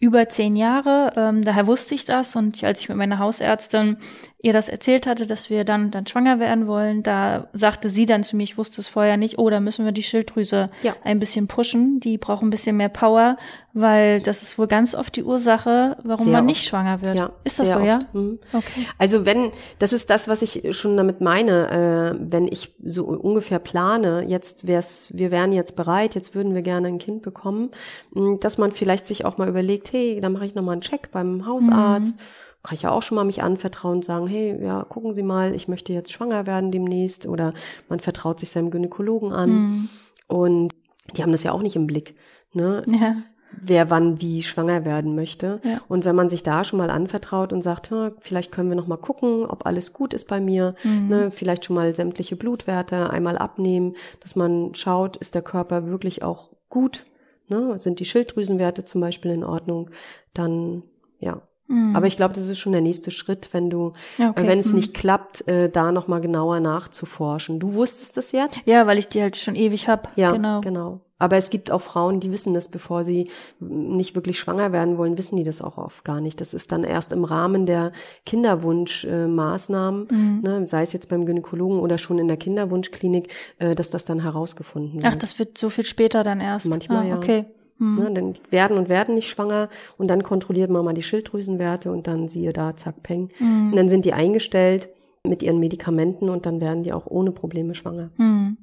über 0.00 0.28
zehn 0.28 0.56
Jahre. 0.56 1.12
Ähm, 1.16 1.44
daher 1.44 1.66
wusste 1.66 1.94
ich 1.94 2.04
das 2.04 2.36
und 2.36 2.62
als 2.64 2.80
ich 2.80 2.88
mit 2.88 2.98
meiner 2.98 3.18
Hausärztin 3.18 3.96
ihr 4.44 4.52
das 4.52 4.68
erzählt 4.68 5.06
hatte, 5.06 5.26
dass 5.26 5.48
wir 5.48 5.64
dann 5.64 5.90
dann 5.90 6.06
schwanger 6.06 6.38
werden 6.38 6.66
wollen, 6.66 7.02
da 7.02 7.48
sagte 7.54 7.88
sie 7.88 8.04
dann 8.04 8.22
zu 8.22 8.36
mir, 8.36 8.42
ich 8.42 8.58
wusste 8.58 8.80
es 8.82 8.88
vorher 8.88 9.16
nicht, 9.16 9.38
oh, 9.38 9.48
da 9.48 9.58
müssen 9.58 9.84
wir 9.86 9.92
die 9.92 10.02
Schilddrüse 10.02 10.66
Ja. 10.82 10.94
ein 11.02 11.18
bisschen 11.18 11.48
pushen. 11.48 11.98
Die 12.00 12.18
braucht 12.18 12.42
ein 12.42 12.50
bisschen 12.50 12.76
mehr 12.76 12.90
Power, 12.90 13.38
weil 13.72 14.20
das 14.20 14.42
ist 14.42 14.58
wohl 14.58 14.66
ganz 14.66 14.94
oft 14.94 15.16
die 15.16 15.24
Ursache, 15.24 15.96
warum 16.04 16.24
Sehr 16.24 16.32
man 16.34 16.42
oft. 16.42 16.46
nicht 16.48 16.68
schwanger 16.68 17.00
wird. 17.00 17.14
Ja, 17.16 17.32
ist 17.42 17.58
das 17.58 17.70
so, 17.70 17.78
ja? 17.80 17.96
oft. 17.96 18.14
Mhm. 18.14 18.38
Okay. 18.52 18.86
Also 18.98 19.24
wenn, 19.24 19.50
das 19.78 19.94
ist 19.94 20.10
das, 20.10 20.28
was 20.28 20.42
ich 20.42 20.76
schon 20.76 20.96
damit 20.98 21.22
meine, 21.22 22.12
äh, 22.12 22.16
wenn 22.20 22.46
ich 22.46 22.74
so 22.84 23.06
ungefähr 23.06 23.58
plane, 23.58 24.24
jetzt 24.28 24.66
wär's, 24.66 25.10
wir 25.14 25.30
wären 25.30 25.52
jetzt 25.52 25.74
bereit, 25.74 26.14
jetzt 26.14 26.34
würden 26.34 26.54
wir 26.54 26.60
gerne 26.62 26.88
ein 26.88 26.98
Kind 26.98 27.22
bekommen, 27.22 27.70
mh, 28.12 28.38
dass 28.40 28.58
man 28.58 28.72
vielleicht 28.72 29.06
sich 29.06 29.24
auch 29.24 29.38
mal 29.38 29.48
überlegt, 29.48 29.90
hey, 29.94 30.20
dann 30.20 30.34
mache 30.34 30.44
ich 30.44 30.54
nochmal 30.54 30.74
einen 30.74 30.82
Check 30.82 31.10
beim 31.12 31.46
Hausarzt. 31.46 32.14
Kann 32.64 32.74
ich 32.74 32.82
ja 32.82 32.90
auch 32.90 33.02
schon 33.02 33.14
mal 33.16 33.24
mich 33.24 33.42
anvertrauen 33.42 33.96
und 33.98 34.04
sagen, 34.04 34.26
hey, 34.26 34.60
ja, 34.60 34.82
gucken 34.84 35.12
Sie 35.12 35.22
mal, 35.22 35.54
ich 35.54 35.68
möchte 35.68 35.92
jetzt 35.92 36.10
schwanger 36.12 36.46
werden 36.46 36.72
demnächst. 36.72 37.26
Oder 37.26 37.52
man 37.88 38.00
vertraut 38.00 38.40
sich 38.40 38.50
seinem 38.50 38.70
Gynäkologen 38.70 39.32
an. 39.32 39.50
Mhm. 39.50 39.88
Und 40.26 40.74
die 41.16 41.22
haben 41.22 41.30
das 41.32 41.42
ja 41.44 41.52
auch 41.52 41.62
nicht 41.62 41.76
im 41.76 41.86
Blick. 41.86 42.16
Ne? 42.52 42.82
Ja. 42.86 43.16
wer 43.62 43.88
wann 43.88 44.20
wie 44.20 44.42
schwanger 44.42 44.84
werden 44.84 45.14
möchte. 45.14 45.60
Ja. 45.62 45.80
Und 45.86 46.04
wenn 46.04 46.16
man 46.16 46.28
sich 46.28 46.42
da 46.42 46.64
schon 46.64 46.78
mal 46.78 46.90
anvertraut 46.90 47.52
und 47.52 47.62
sagt, 47.62 47.92
"Ha, 47.92 48.10
vielleicht 48.18 48.50
können 48.50 48.68
wir 48.68 48.74
noch 48.76 48.88
mal 48.88 48.96
gucken, 48.96 49.46
ob 49.46 49.64
alles 49.66 49.92
gut 49.92 50.12
ist 50.12 50.26
bei 50.26 50.40
mir, 50.40 50.74
Mhm. 50.82 51.08
ne, 51.08 51.30
vielleicht 51.30 51.64
schon 51.64 51.76
mal 51.76 51.94
sämtliche 51.94 52.34
Blutwerte 52.34 53.10
einmal 53.10 53.38
abnehmen, 53.38 53.94
dass 54.20 54.34
man 54.34 54.74
schaut, 54.74 55.16
ist 55.18 55.36
der 55.36 55.42
Körper 55.42 55.86
wirklich 55.86 56.24
auch 56.24 56.50
gut, 56.68 57.06
ne, 57.48 57.78
sind 57.78 58.00
die 58.00 58.04
Schilddrüsenwerte 58.04 58.84
zum 58.84 59.00
Beispiel 59.00 59.30
in 59.30 59.44
Ordnung, 59.44 59.88
dann 60.32 60.82
ja. 61.20 61.42
Mhm. 61.66 61.96
Aber 61.96 62.06
ich 62.06 62.16
glaube, 62.16 62.34
das 62.34 62.48
ist 62.48 62.58
schon 62.58 62.72
der 62.72 62.80
nächste 62.82 63.10
Schritt, 63.10 63.48
wenn 63.52 63.70
du, 63.70 63.92
Ja, 64.18 64.30
okay. 64.30 64.44
äh, 64.44 64.48
wenn 64.48 64.58
es 64.58 64.68
Mhm. 64.68 64.74
nicht 64.76 64.94
klappt, 64.94 65.48
äh, 65.48 65.70
da 65.70 65.92
noch 65.92 66.08
mal 66.08 66.20
genauer 66.20 66.60
nachzuforschen. 66.60 67.58
Du 67.58 67.74
wusstest 67.74 68.16
das 68.16 68.32
jetzt? 68.32 68.66
Ja, 68.66 68.86
weil 68.86 68.98
ich 68.98 69.08
die 69.08 69.22
halt 69.22 69.36
schon 69.36 69.54
ewig 69.56 69.88
hab. 69.88 70.12
Ja, 70.16 70.32
genau. 70.32 70.60
genau. 70.60 71.00
Aber 71.18 71.36
es 71.36 71.48
gibt 71.48 71.70
auch 71.70 71.80
Frauen, 71.80 72.20
die 72.20 72.32
wissen 72.32 72.52
das, 72.52 72.68
bevor 72.68 73.02
sie 73.04 73.30
nicht 73.60 74.14
wirklich 74.14 74.38
schwanger 74.38 74.72
werden 74.72 74.98
wollen, 74.98 75.16
wissen 75.16 75.36
die 75.36 75.44
das 75.44 75.62
auch 75.62 75.78
oft 75.78 76.04
gar 76.04 76.20
nicht. 76.20 76.40
Das 76.40 76.52
ist 76.52 76.70
dann 76.72 76.84
erst 76.84 77.12
im 77.12 77.24
Rahmen 77.24 77.64
der 77.64 77.92
Kinderwunschmaßnahmen, 78.26 80.08
Mhm. 80.10 80.40
ne, 80.42 80.66
sei 80.68 80.82
es 80.82 80.92
jetzt 80.92 81.08
beim 81.08 81.24
Gynäkologen 81.26 81.78
oder 81.78 81.98
schon 81.98 82.18
in 82.18 82.28
der 82.28 82.36
Kinderwunschklinik, 82.36 83.28
äh, 83.58 83.74
dass 83.74 83.90
das 83.90 84.04
dann 84.04 84.20
herausgefunden 84.22 85.02
wird. 85.02 85.06
Ach, 85.12 85.16
das 85.16 85.38
wird 85.38 85.56
so 85.58 85.70
viel 85.70 85.84
später 85.86 86.22
dann 86.22 86.40
erst. 86.40 86.66
Manchmal, 86.66 87.04
ah, 87.04 87.08
ja. 87.08 87.16
Okay. 87.16 87.44
Hm. 87.78 87.96
Ne, 87.96 88.10
dann 88.12 88.34
werden 88.50 88.78
und 88.78 88.88
werden 88.88 89.14
nicht 89.14 89.28
schwanger 89.28 89.68
und 89.98 90.08
dann 90.08 90.22
kontrolliert 90.22 90.70
man 90.70 90.84
mal 90.84 90.94
die 90.94 91.02
Schilddrüsenwerte 91.02 91.90
und 91.90 92.06
dann 92.06 92.28
siehe 92.28 92.52
da, 92.52 92.76
zack, 92.76 93.02
peng. 93.02 93.30
Mhm. 93.38 93.70
Und 93.70 93.76
dann 93.76 93.88
sind 93.88 94.04
die 94.04 94.12
eingestellt 94.12 94.88
mit 95.24 95.42
ihren 95.42 95.58
Medikamenten 95.58 96.28
und 96.28 96.46
dann 96.46 96.60
werden 96.60 96.82
die 96.82 96.92
auch 96.92 97.06
ohne 97.06 97.32
Probleme 97.32 97.74
schwanger. 97.74 98.10
Hm. 98.16 98.56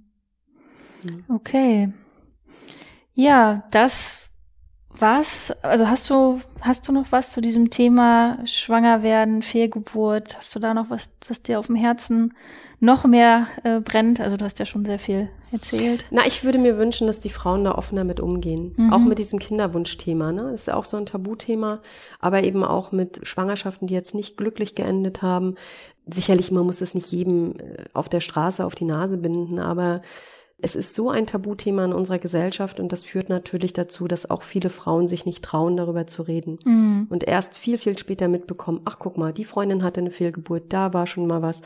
Okay. 1.28 1.92
Ja, 3.14 3.64
das 3.72 4.30
Was, 5.00 5.52
also 5.62 5.88
hast 5.88 6.10
du, 6.10 6.42
hast 6.60 6.88
du 6.88 6.92
noch 6.92 7.12
was 7.12 7.32
zu 7.32 7.42
diesem 7.42 7.70
Thema 7.70 8.40
Schwanger 8.46 9.04
werden, 9.04 9.42
Fehlgeburt? 9.42 10.38
Hast 10.38 10.54
du 10.54 10.60
da 10.60 10.74
noch 10.74 10.90
was, 10.90 11.10
was 11.28 11.42
dir 11.42 11.60
auf 11.60 11.68
dem 11.68 11.78
Herzen 11.78 12.34
noch 12.82 13.06
mehr 13.06 13.48
äh, 13.64 13.80
brennt? 13.80 14.20
Also 14.20 14.36
du 14.36 14.44
hast 14.44 14.60
ja 14.60 14.66
schon 14.66 14.84
sehr 14.84 15.00
viel 15.00 15.30
erzählt. 15.52 16.06
Na, 16.10 16.26
ich 16.26 16.44
würde 16.44 16.58
mir 16.58 16.78
wünschen, 16.78 17.06
dass 17.08 17.20
die 17.20 17.30
Frauen 17.30 17.64
da 17.64 17.76
offener 17.76 18.04
mit 18.04 18.20
umgehen. 18.20 18.74
Mhm. 18.76 18.92
Auch 18.92 19.00
mit 19.00 19.20
diesem 19.20 19.40
Kinderwunschthema. 19.40 20.32
Ne? 20.32 20.50
Das 20.52 20.62
ist 20.62 20.68
ja 20.68 20.76
auch 20.76 20.86
so 20.86 20.98
ein 20.98 21.06
Tabuthema, 21.06 21.80
aber 22.20 22.44
eben 22.44 22.64
auch 22.64 22.92
mit 22.92 23.22
Schwangerschaften, 23.22 23.88
die 23.88 23.94
jetzt 23.94 24.16
nicht 24.16 24.36
glücklich 24.36 24.74
geendet 24.74 25.22
haben. 25.22 25.56
Sicherlich, 26.08 26.52
man 26.52 26.66
muss 26.66 26.82
es 26.82 26.96
nicht 26.96 27.12
jedem 27.12 27.52
äh, 27.60 27.86
auf 27.94 28.10
der 28.10 28.20
Straße 28.20 28.66
auf 28.66 28.74
die 28.74 28.86
Nase 28.86 29.18
binden, 29.18 29.60
aber 29.60 30.02
es 30.64 30.76
ist 30.76 30.94
so 30.96 31.10
ein 31.10 31.28
Tabuthema 31.28 31.86
in 31.86 31.94
unserer 31.94 32.20
Gesellschaft 32.20 32.80
und 32.80 32.92
das 32.92 33.04
führt 33.04 33.30
natürlich 33.30 33.74
dazu, 33.74 34.08
dass 34.08 34.30
auch 34.30 34.44
viele 34.44 34.70
Frauen 34.70 35.08
sich 35.08 35.26
nicht 35.26 35.44
trauen, 35.44 35.78
darüber 35.78 36.08
zu 36.08 36.24
reden. 36.24 36.60
Mhm. 36.64 37.08
Und 37.10 37.24
erst 37.24 37.58
viel, 37.58 37.78
viel 37.78 37.98
später 37.98 38.28
mitbekommen, 38.28 38.82
ach 38.86 38.98
guck 39.00 39.18
mal, 39.18 39.34
die 39.34 39.46
Freundin 39.46 39.84
hatte 39.84 40.02
eine 40.02 40.12
Fehlgeburt, 40.12 40.66
da 40.70 40.94
war 40.94 41.08
schon 41.08 41.28
mal 41.28 41.42
was. 41.42 41.62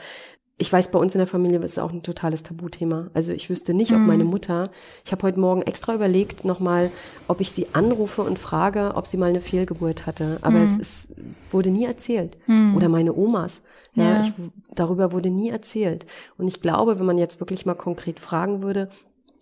Ich 0.57 0.71
weiß, 0.71 0.91
bei 0.91 0.99
uns 0.99 1.13
in 1.13 1.19
der 1.19 1.27
Familie 1.27 1.59
ist 1.59 1.71
es 1.73 1.79
auch 1.79 1.91
ein 1.91 2.01
totales 2.01 2.41
Tabuthema. 2.41 3.09
Also 3.13 3.33
ich 3.33 3.49
wüsste 3.49 3.73
nicht, 3.73 3.91
ob 3.91 3.99
Mhm. 3.99 4.07
meine 4.07 4.23
Mutter, 4.23 4.69
ich 5.03 5.11
habe 5.11 5.23
heute 5.23 5.37
Morgen 5.39 5.61
extra 5.63 5.93
überlegt 5.93 6.45
nochmal, 6.45 6.91
ob 7.27 7.41
ich 7.41 7.51
sie 7.51 7.67
anrufe 7.73 8.21
und 8.21 8.39
frage, 8.39 8.93
ob 8.95 9.05
sie 9.05 9.17
mal 9.17 9.25
eine 9.29 9.41
Fehlgeburt 9.41 10.05
hatte. 10.05 10.37
Aber 10.43 10.59
Mhm. 10.59 10.63
es 10.63 10.77
ist, 10.77 11.15
wurde 11.51 11.71
nie 11.71 11.83
erzählt. 11.83 12.37
Mhm. 12.47 12.73
Oder 12.77 12.87
meine 12.87 13.13
Omas. 13.13 13.61
Ja, 13.95 14.03
Ja. 14.05 14.19
Ich, 14.21 14.31
darüber 14.73 15.11
wurde 15.11 15.29
nie 15.29 15.49
erzählt. 15.49 16.05
Und 16.37 16.47
ich 16.47 16.61
glaube, 16.61 16.99
wenn 16.99 17.05
man 17.05 17.17
jetzt 17.17 17.41
wirklich 17.41 17.65
mal 17.65 17.75
konkret 17.75 18.21
fragen 18.21 18.61
würde, 18.63 18.87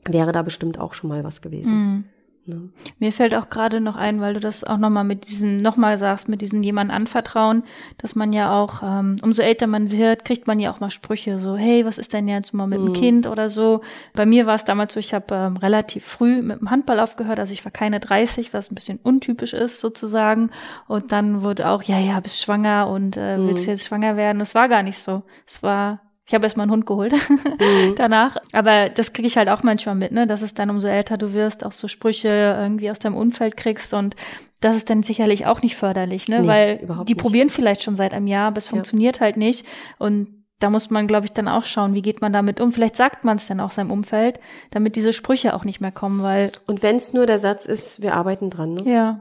wäre 0.10 0.32
da 0.32 0.42
bestimmt 0.42 0.80
auch 0.80 0.94
schon 0.96 1.10
mal 1.10 1.24
was 1.24 1.42
gewesen. 1.44 1.78
Mhm. 1.78 2.04
Ne? 2.46 2.70
Mir 3.00 3.14
fällt 3.14 3.34
auch 3.36 3.50
gerade 3.50 3.80
noch 3.80 3.96
ein, 3.96 4.20
weil 4.20 4.34
du 4.34 4.42
das 4.42 4.66
auch 4.66 4.78
nochmal 4.78 5.06
mit 5.06 5.28
diesem, 5.30 5.56
nochmal 5.58 5.98
sagst, 5.98 6.28
mit 6.28 6.42
diesem 6.42 6.62
jemandem 6.62 6.94
anvertrauen, 6.96 7.64
dass 8.00 8.16
man 8.16 8.34
ja 8.34 8.52
auch, 8.52 8.82
ähm, 8.84 9.16
umso 9.22 9.42
älter 9.42 9.66
man 9.68 9.92
wird, 9.92 10.26
kriegt 10.26 10.46
man 10.46 10.60
ja 10.60 10.70
auch 10.72 10.82
mal 10.82 10.90
Sprüche 10.90 11.40
so, 11.40 11.56
hey, 11.56 11.86
was 11.86 11.98
ist 11.98 12.12
denn 12.12 12.28
jetzt 12.28 12.54
mal 12.54 12.68
mit 12.68 12.80
dem 12.80 12.90
Mhm. 12.90 12.94
Kind 12.94 13.28
oder 13.28 13.50
so. 13.50 13.80
Bei 14.14 14.26
mir 14.26 14.46
war 14.46 14.56
es 14.56 14.66
damals 14.66 14.94
so, 14.94 15.00
ich 15.00 15.14
habe 15.14 15.34
ähm, 15.34 15.56
relativ 15.58 16.04
früh 16.06 16.42
mit 16.42 16.60
dem 16.60 16.70
Handball 16.70 17.00
aufgehört, 17.00 17.40
also 17.40 17.54
ich 17.54 17.64
war 17.64 17.72
keine 17.72 18.02
30, 18.02 18.54
was 18.54 18.70
ein 18.72 18.76
bisschen 18.76 19.00
untypisch 19.02 19.54
ist 19.54 19.80
sozusagen. 19.80 20.52
Und 20.88 21.14
dann 21.14 21.44
wurde 21.44 21.70
auch, 21.70 21.84
ja, 21.84 21.98
ja, 22.00 22.20
bist 22.20 22.42
schwanger 22.42 22.88
und 22.90 23.16
äh, 23.16 23.38
Mhm. 23.38 23.48
willst 23.48 23.68
jetzt 23.68 23.88
schwanger 23.88 24.18
werden. 24.18 24.42
Es 24.42 24.54
war 24.54 24.68
gar 24.68 24.84
nicht 24.84 25.00
so. 25.00 25.24
Es 25.48 25.64
war 25.64 26.02
ich 26.26 26.34
habe 26.34 26.46
erstmal 26.46 26.64
einen 26.66 26.72
Hund 26.72 26.86
geholt 26.86 27.14
Mhm. 27.60 27.96
danach. 27.96 28.38
Aber 28.54 28.90
das 28.90 29.14
kriege 29.14 29.28
ich 29.28 29.38
halt 29.38 29.50
auch 29.50 29.64
manchmal 29.64 29.96
mit, 29.96 30.12
ne? 30.12 30.26
Dass 30.28 30.42
es 30.42 30.54
dann, 30.54 30.70
umso 30.70 30.88
älter 30.88 31.18
du 31.18 31.34
wirst, 31.34 31.66
auch 31.66 31.72
so 31.74 31.88
Sprüche 31.88 32.30
irgendwie 32.30 32.90
aus 32.92 33.00
deinem 33.00 33.16
Umfeld 33.16 33.58
kriegst 33.58 33.94
und 33.94 34.16
das 34.62 34.78
ist 34.78 34.90
dann 34.90 35.04
sicherlich 35.04 35.46
auch 35.46 35.62
nicht 35.62 35.76
förderlich, 35.76 36.30
ne? 36.30 36.42
Nee, 36.42 36.48
Weil 36.48 36.78
die 36.78 37.14
nicht. 37.14 37.18
probieren 37.18 37.50
vielleicht 37.50 37.84
schon 37.84 37.98
seit 37.98 38.14
einem 38.14 38.28
Jahr, 38.28 38.48
aber 38.48 38.58
es 38.60 38.68
Ja. 38.68 38.72
funktioniert 38.72 39.20
halt 39.20 39.36
nicht. 39.36 39.66
Und 40.00 40.30
da 40.60 40.70
muss 40.70 40.90
man, 40.90 41.08
glaube 41.08 41.26
ich, 41.26 41.34
dann 41.34 41.50
auch 41.50 41.66
schauen, 41.66 41.94
wie 41.94 42.02
geht 42.02 42.22
man 42.22 42.32
damit 42.32 42.62
um. 42.62 42.72
Vielleicht 42.72 42.96
sagt 42.96 43.26
man 43.26 43.36
es 43.36 43.48
dann 43.48 43.60
auch 43.60 43.72
seinem 43.72 43.92
Umfeld, 43.92 44.40
damit 44.72 44.96
diese 44.96 45.12
Sprüche 45.12 45.54
auch 45.56 45.66
nicht 45.66 45.82
mehr 45.82 45.92
kommen, 45.92 46.24
weil 46.24 46.52
Und 46.68 46.82
wenn 46.84 46.96
es 46.96 47.12
nur 47.12 47.26
der 47.26 47.40
Satz 47.40 47.66
ist, 47.66 48.02
wir 48.02 48.14
arbeiten 48.16 48.50
dran, 48.50 48.76
ne? 48.76 48.84
ja, 48.90 49.20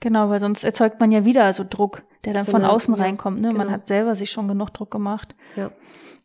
genau, 0.00 0.30
weil 0.30 0.40
sonst 0.40 0.64
erzeugt 0.64 0.98
man 1.00 1.12
ja 1.12 1.26
wieder 1.26 1.52
so 1.52 1.62
Druck, 1.68 2.02
der 2.24 2.32
dann 2.32 2.44
So 2.44 2.52
von 2.52 2.62
eine- 2.62 2.72
außen 2.72 2.94
ja, 2.96 3.02
reinkommt. 3.02 3.42
Ne? 3.42 3.48
Man 3.48 3.66
genau. 3.66 3.72
hat 3.72 3.88
selber 3.88 4.14
sich 4.14 4.30
schon 4.30 4.48
genug 4.48 4.72
Druck 4.72 4.90
gemacht. 4.90 5.34
Ja. 5.56 5.70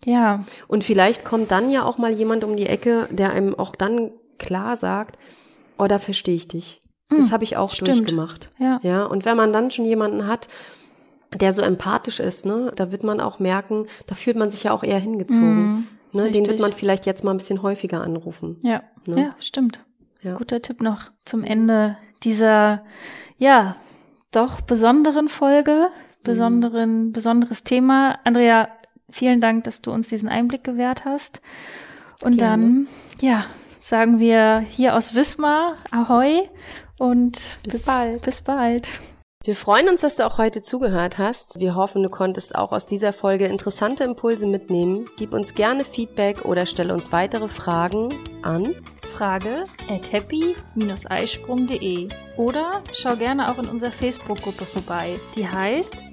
Ja, 0.05 0.43
Und 0.67 0.83
vielleicht 0.83 1.23
kommt 1.25 1.51
dann 1.51 1.71
ja 1.71 1.83
auch 1.83 1.97
mal 1.97 2.11
jemand 2.11 2.43
um 2.43 2.55
die 2.55 2.67
Ecke, 2.67 3.07
der 3.11 3.31
einem 3.31 3.55
auch 3.55 3.75
dann 3.75 4.11
klar 4.37 4.75
sagt, 4.77 5.17
oh, 5.77 5.87
da 5.87 5.99
verstehe 5.99 6.35
ich 6.35 6.47
dich. 6.47 6.81
Das 7.09 7.25
Hm, 7.27 7.31
habe 7.31 7.43
ich 7.43 7.57
auch 7.57 7.71
stimmt. 7.73 7.89
durchgemacht. 7.89 8.51
ja. 8.59 8.79
Ja, 8.83 9.03
und 9.05 9.25
wenn 9.25 9.37
man 9.37 9.53
dann 9.53 9.71
schon 9.71 9.85
jemanden 9.85 10.27
hat, 10.27 10.47
der 11.35 11.51
so 11.53 11.61
empathisch 11.61 12.19
ist, 12.19 12.45
ne, 12.45 12.71
da 12.75 12.91
wird 12.91 13.03
man 13.03 13.19
auch 13.19 13.39
merken, 13.39 13.87
da 14.07 14.15
fühlt 14.15 14.37
man 14.37 14.51
sich 14.51 14.63
ja 14.63 14.71
auch 14.71 14.83
eher 14.83 14.99
hingezogen. 14.99 15.73
Mhm, 15.73 15.87
ne, 16.13 16.31
den 16.31 16.45
wird 16.47 16.59
man 16.59 16.73
vielleicht 16.73 17.05
jetzt 17.05 17.23
mal 17.23 17.31
ein 17.31 17.37
bisschen 17.37 17.61
häufiger 17.61 18.01
anrufen. 18.01 18.59
Ja, 18.63 18.83
Ne? 19.07 19.21
ja, 19.21 19.35
stimmt. 19.39 19.83
Ja. 20.21 20.35
Guter 20.35 20.61
Tipp 20.61 20.81
noch 20.81 21.11
zum 21.25 21.43
Ende 21.43 21.97
dieser, 22.23 22.83
ja, 23.37 23.75
doch 24.31 24.61
besonderen 24.61 25.27
Folge, 25.27 25.87
besonderen, 26.23 27.11
besonderes 27.11 27.63
Thema. 27.63 28.17
Andrea, 28.23 28.69
vielen 29.09 29.41
Dank, 29.41 29.63
dass 29.63 29.81
du 29.81 29.91
uns 29.91 30.09
diesen 30.09 30.29
Einblick 30.29 30.63
gewährt 30.63 31.05
hast. 31.05 31.41
Und 32.21 32.37
Gerne. 32.37 32.63
dann, 32.63 32.87
ja, 33.21 33.45
sagen 33.79 34.19
wir 34.19 34.59
hier 34.69 34.95
aus 34.95 35.13
Wismar, 35.15 35.77
Ahoi 35.91 36.49
und 36.99 37.57
Bis 37.63 37.83
bald. 37.83 38.21
Bis 38.21 38.41
bald. 38.41 38.87
Wir 39.45 39.57
freuen 39.57 39.89
uns, 39.89 39.99
dass 39.99 40.15
du 40.15 40.25
auch 40.25 40.37
heute 40.37 40.61
zugehört 40.61 41.17
hast. 41.17 41.59
Wir 41.59 41.75
hoffen, 41.75 42.01
du 42.01 42.07
konntest 42.09 42.55
auch 42.55 42.71
aus 42.71 42.85
dieser 42.85 43.11
Folge 43.11 43.47
interessante 43.47 44.05
Impulse 44.05 44.47
mitnehmen. 44.47 45.09
Gib 45.17 45.33
uns 45.33 45.53
gerne 45.53 45.83
Feedback 45.83 46.45
oder 46.45 46.65
stelle 46.65 46.93
uns 46.93 47.11
weitere 47.11 47.49
Fragen 47.49 48.13
an 48.41 48.73
Frage 49.01 49.65
at 49.89 50.13
happy-eisprung.de 50.13 52.07
oder 52.37 52.81
schau 52.93 53.17
gerne 53.17 53.51
auch 53.51 53.59
in 53.59 53.67
unserer 53.67 53.91
Facebook-Gruppe 53.91 54.63
vorbei. 54.63 55.19
Die 55.35 55.45
heißt 55.45 56.12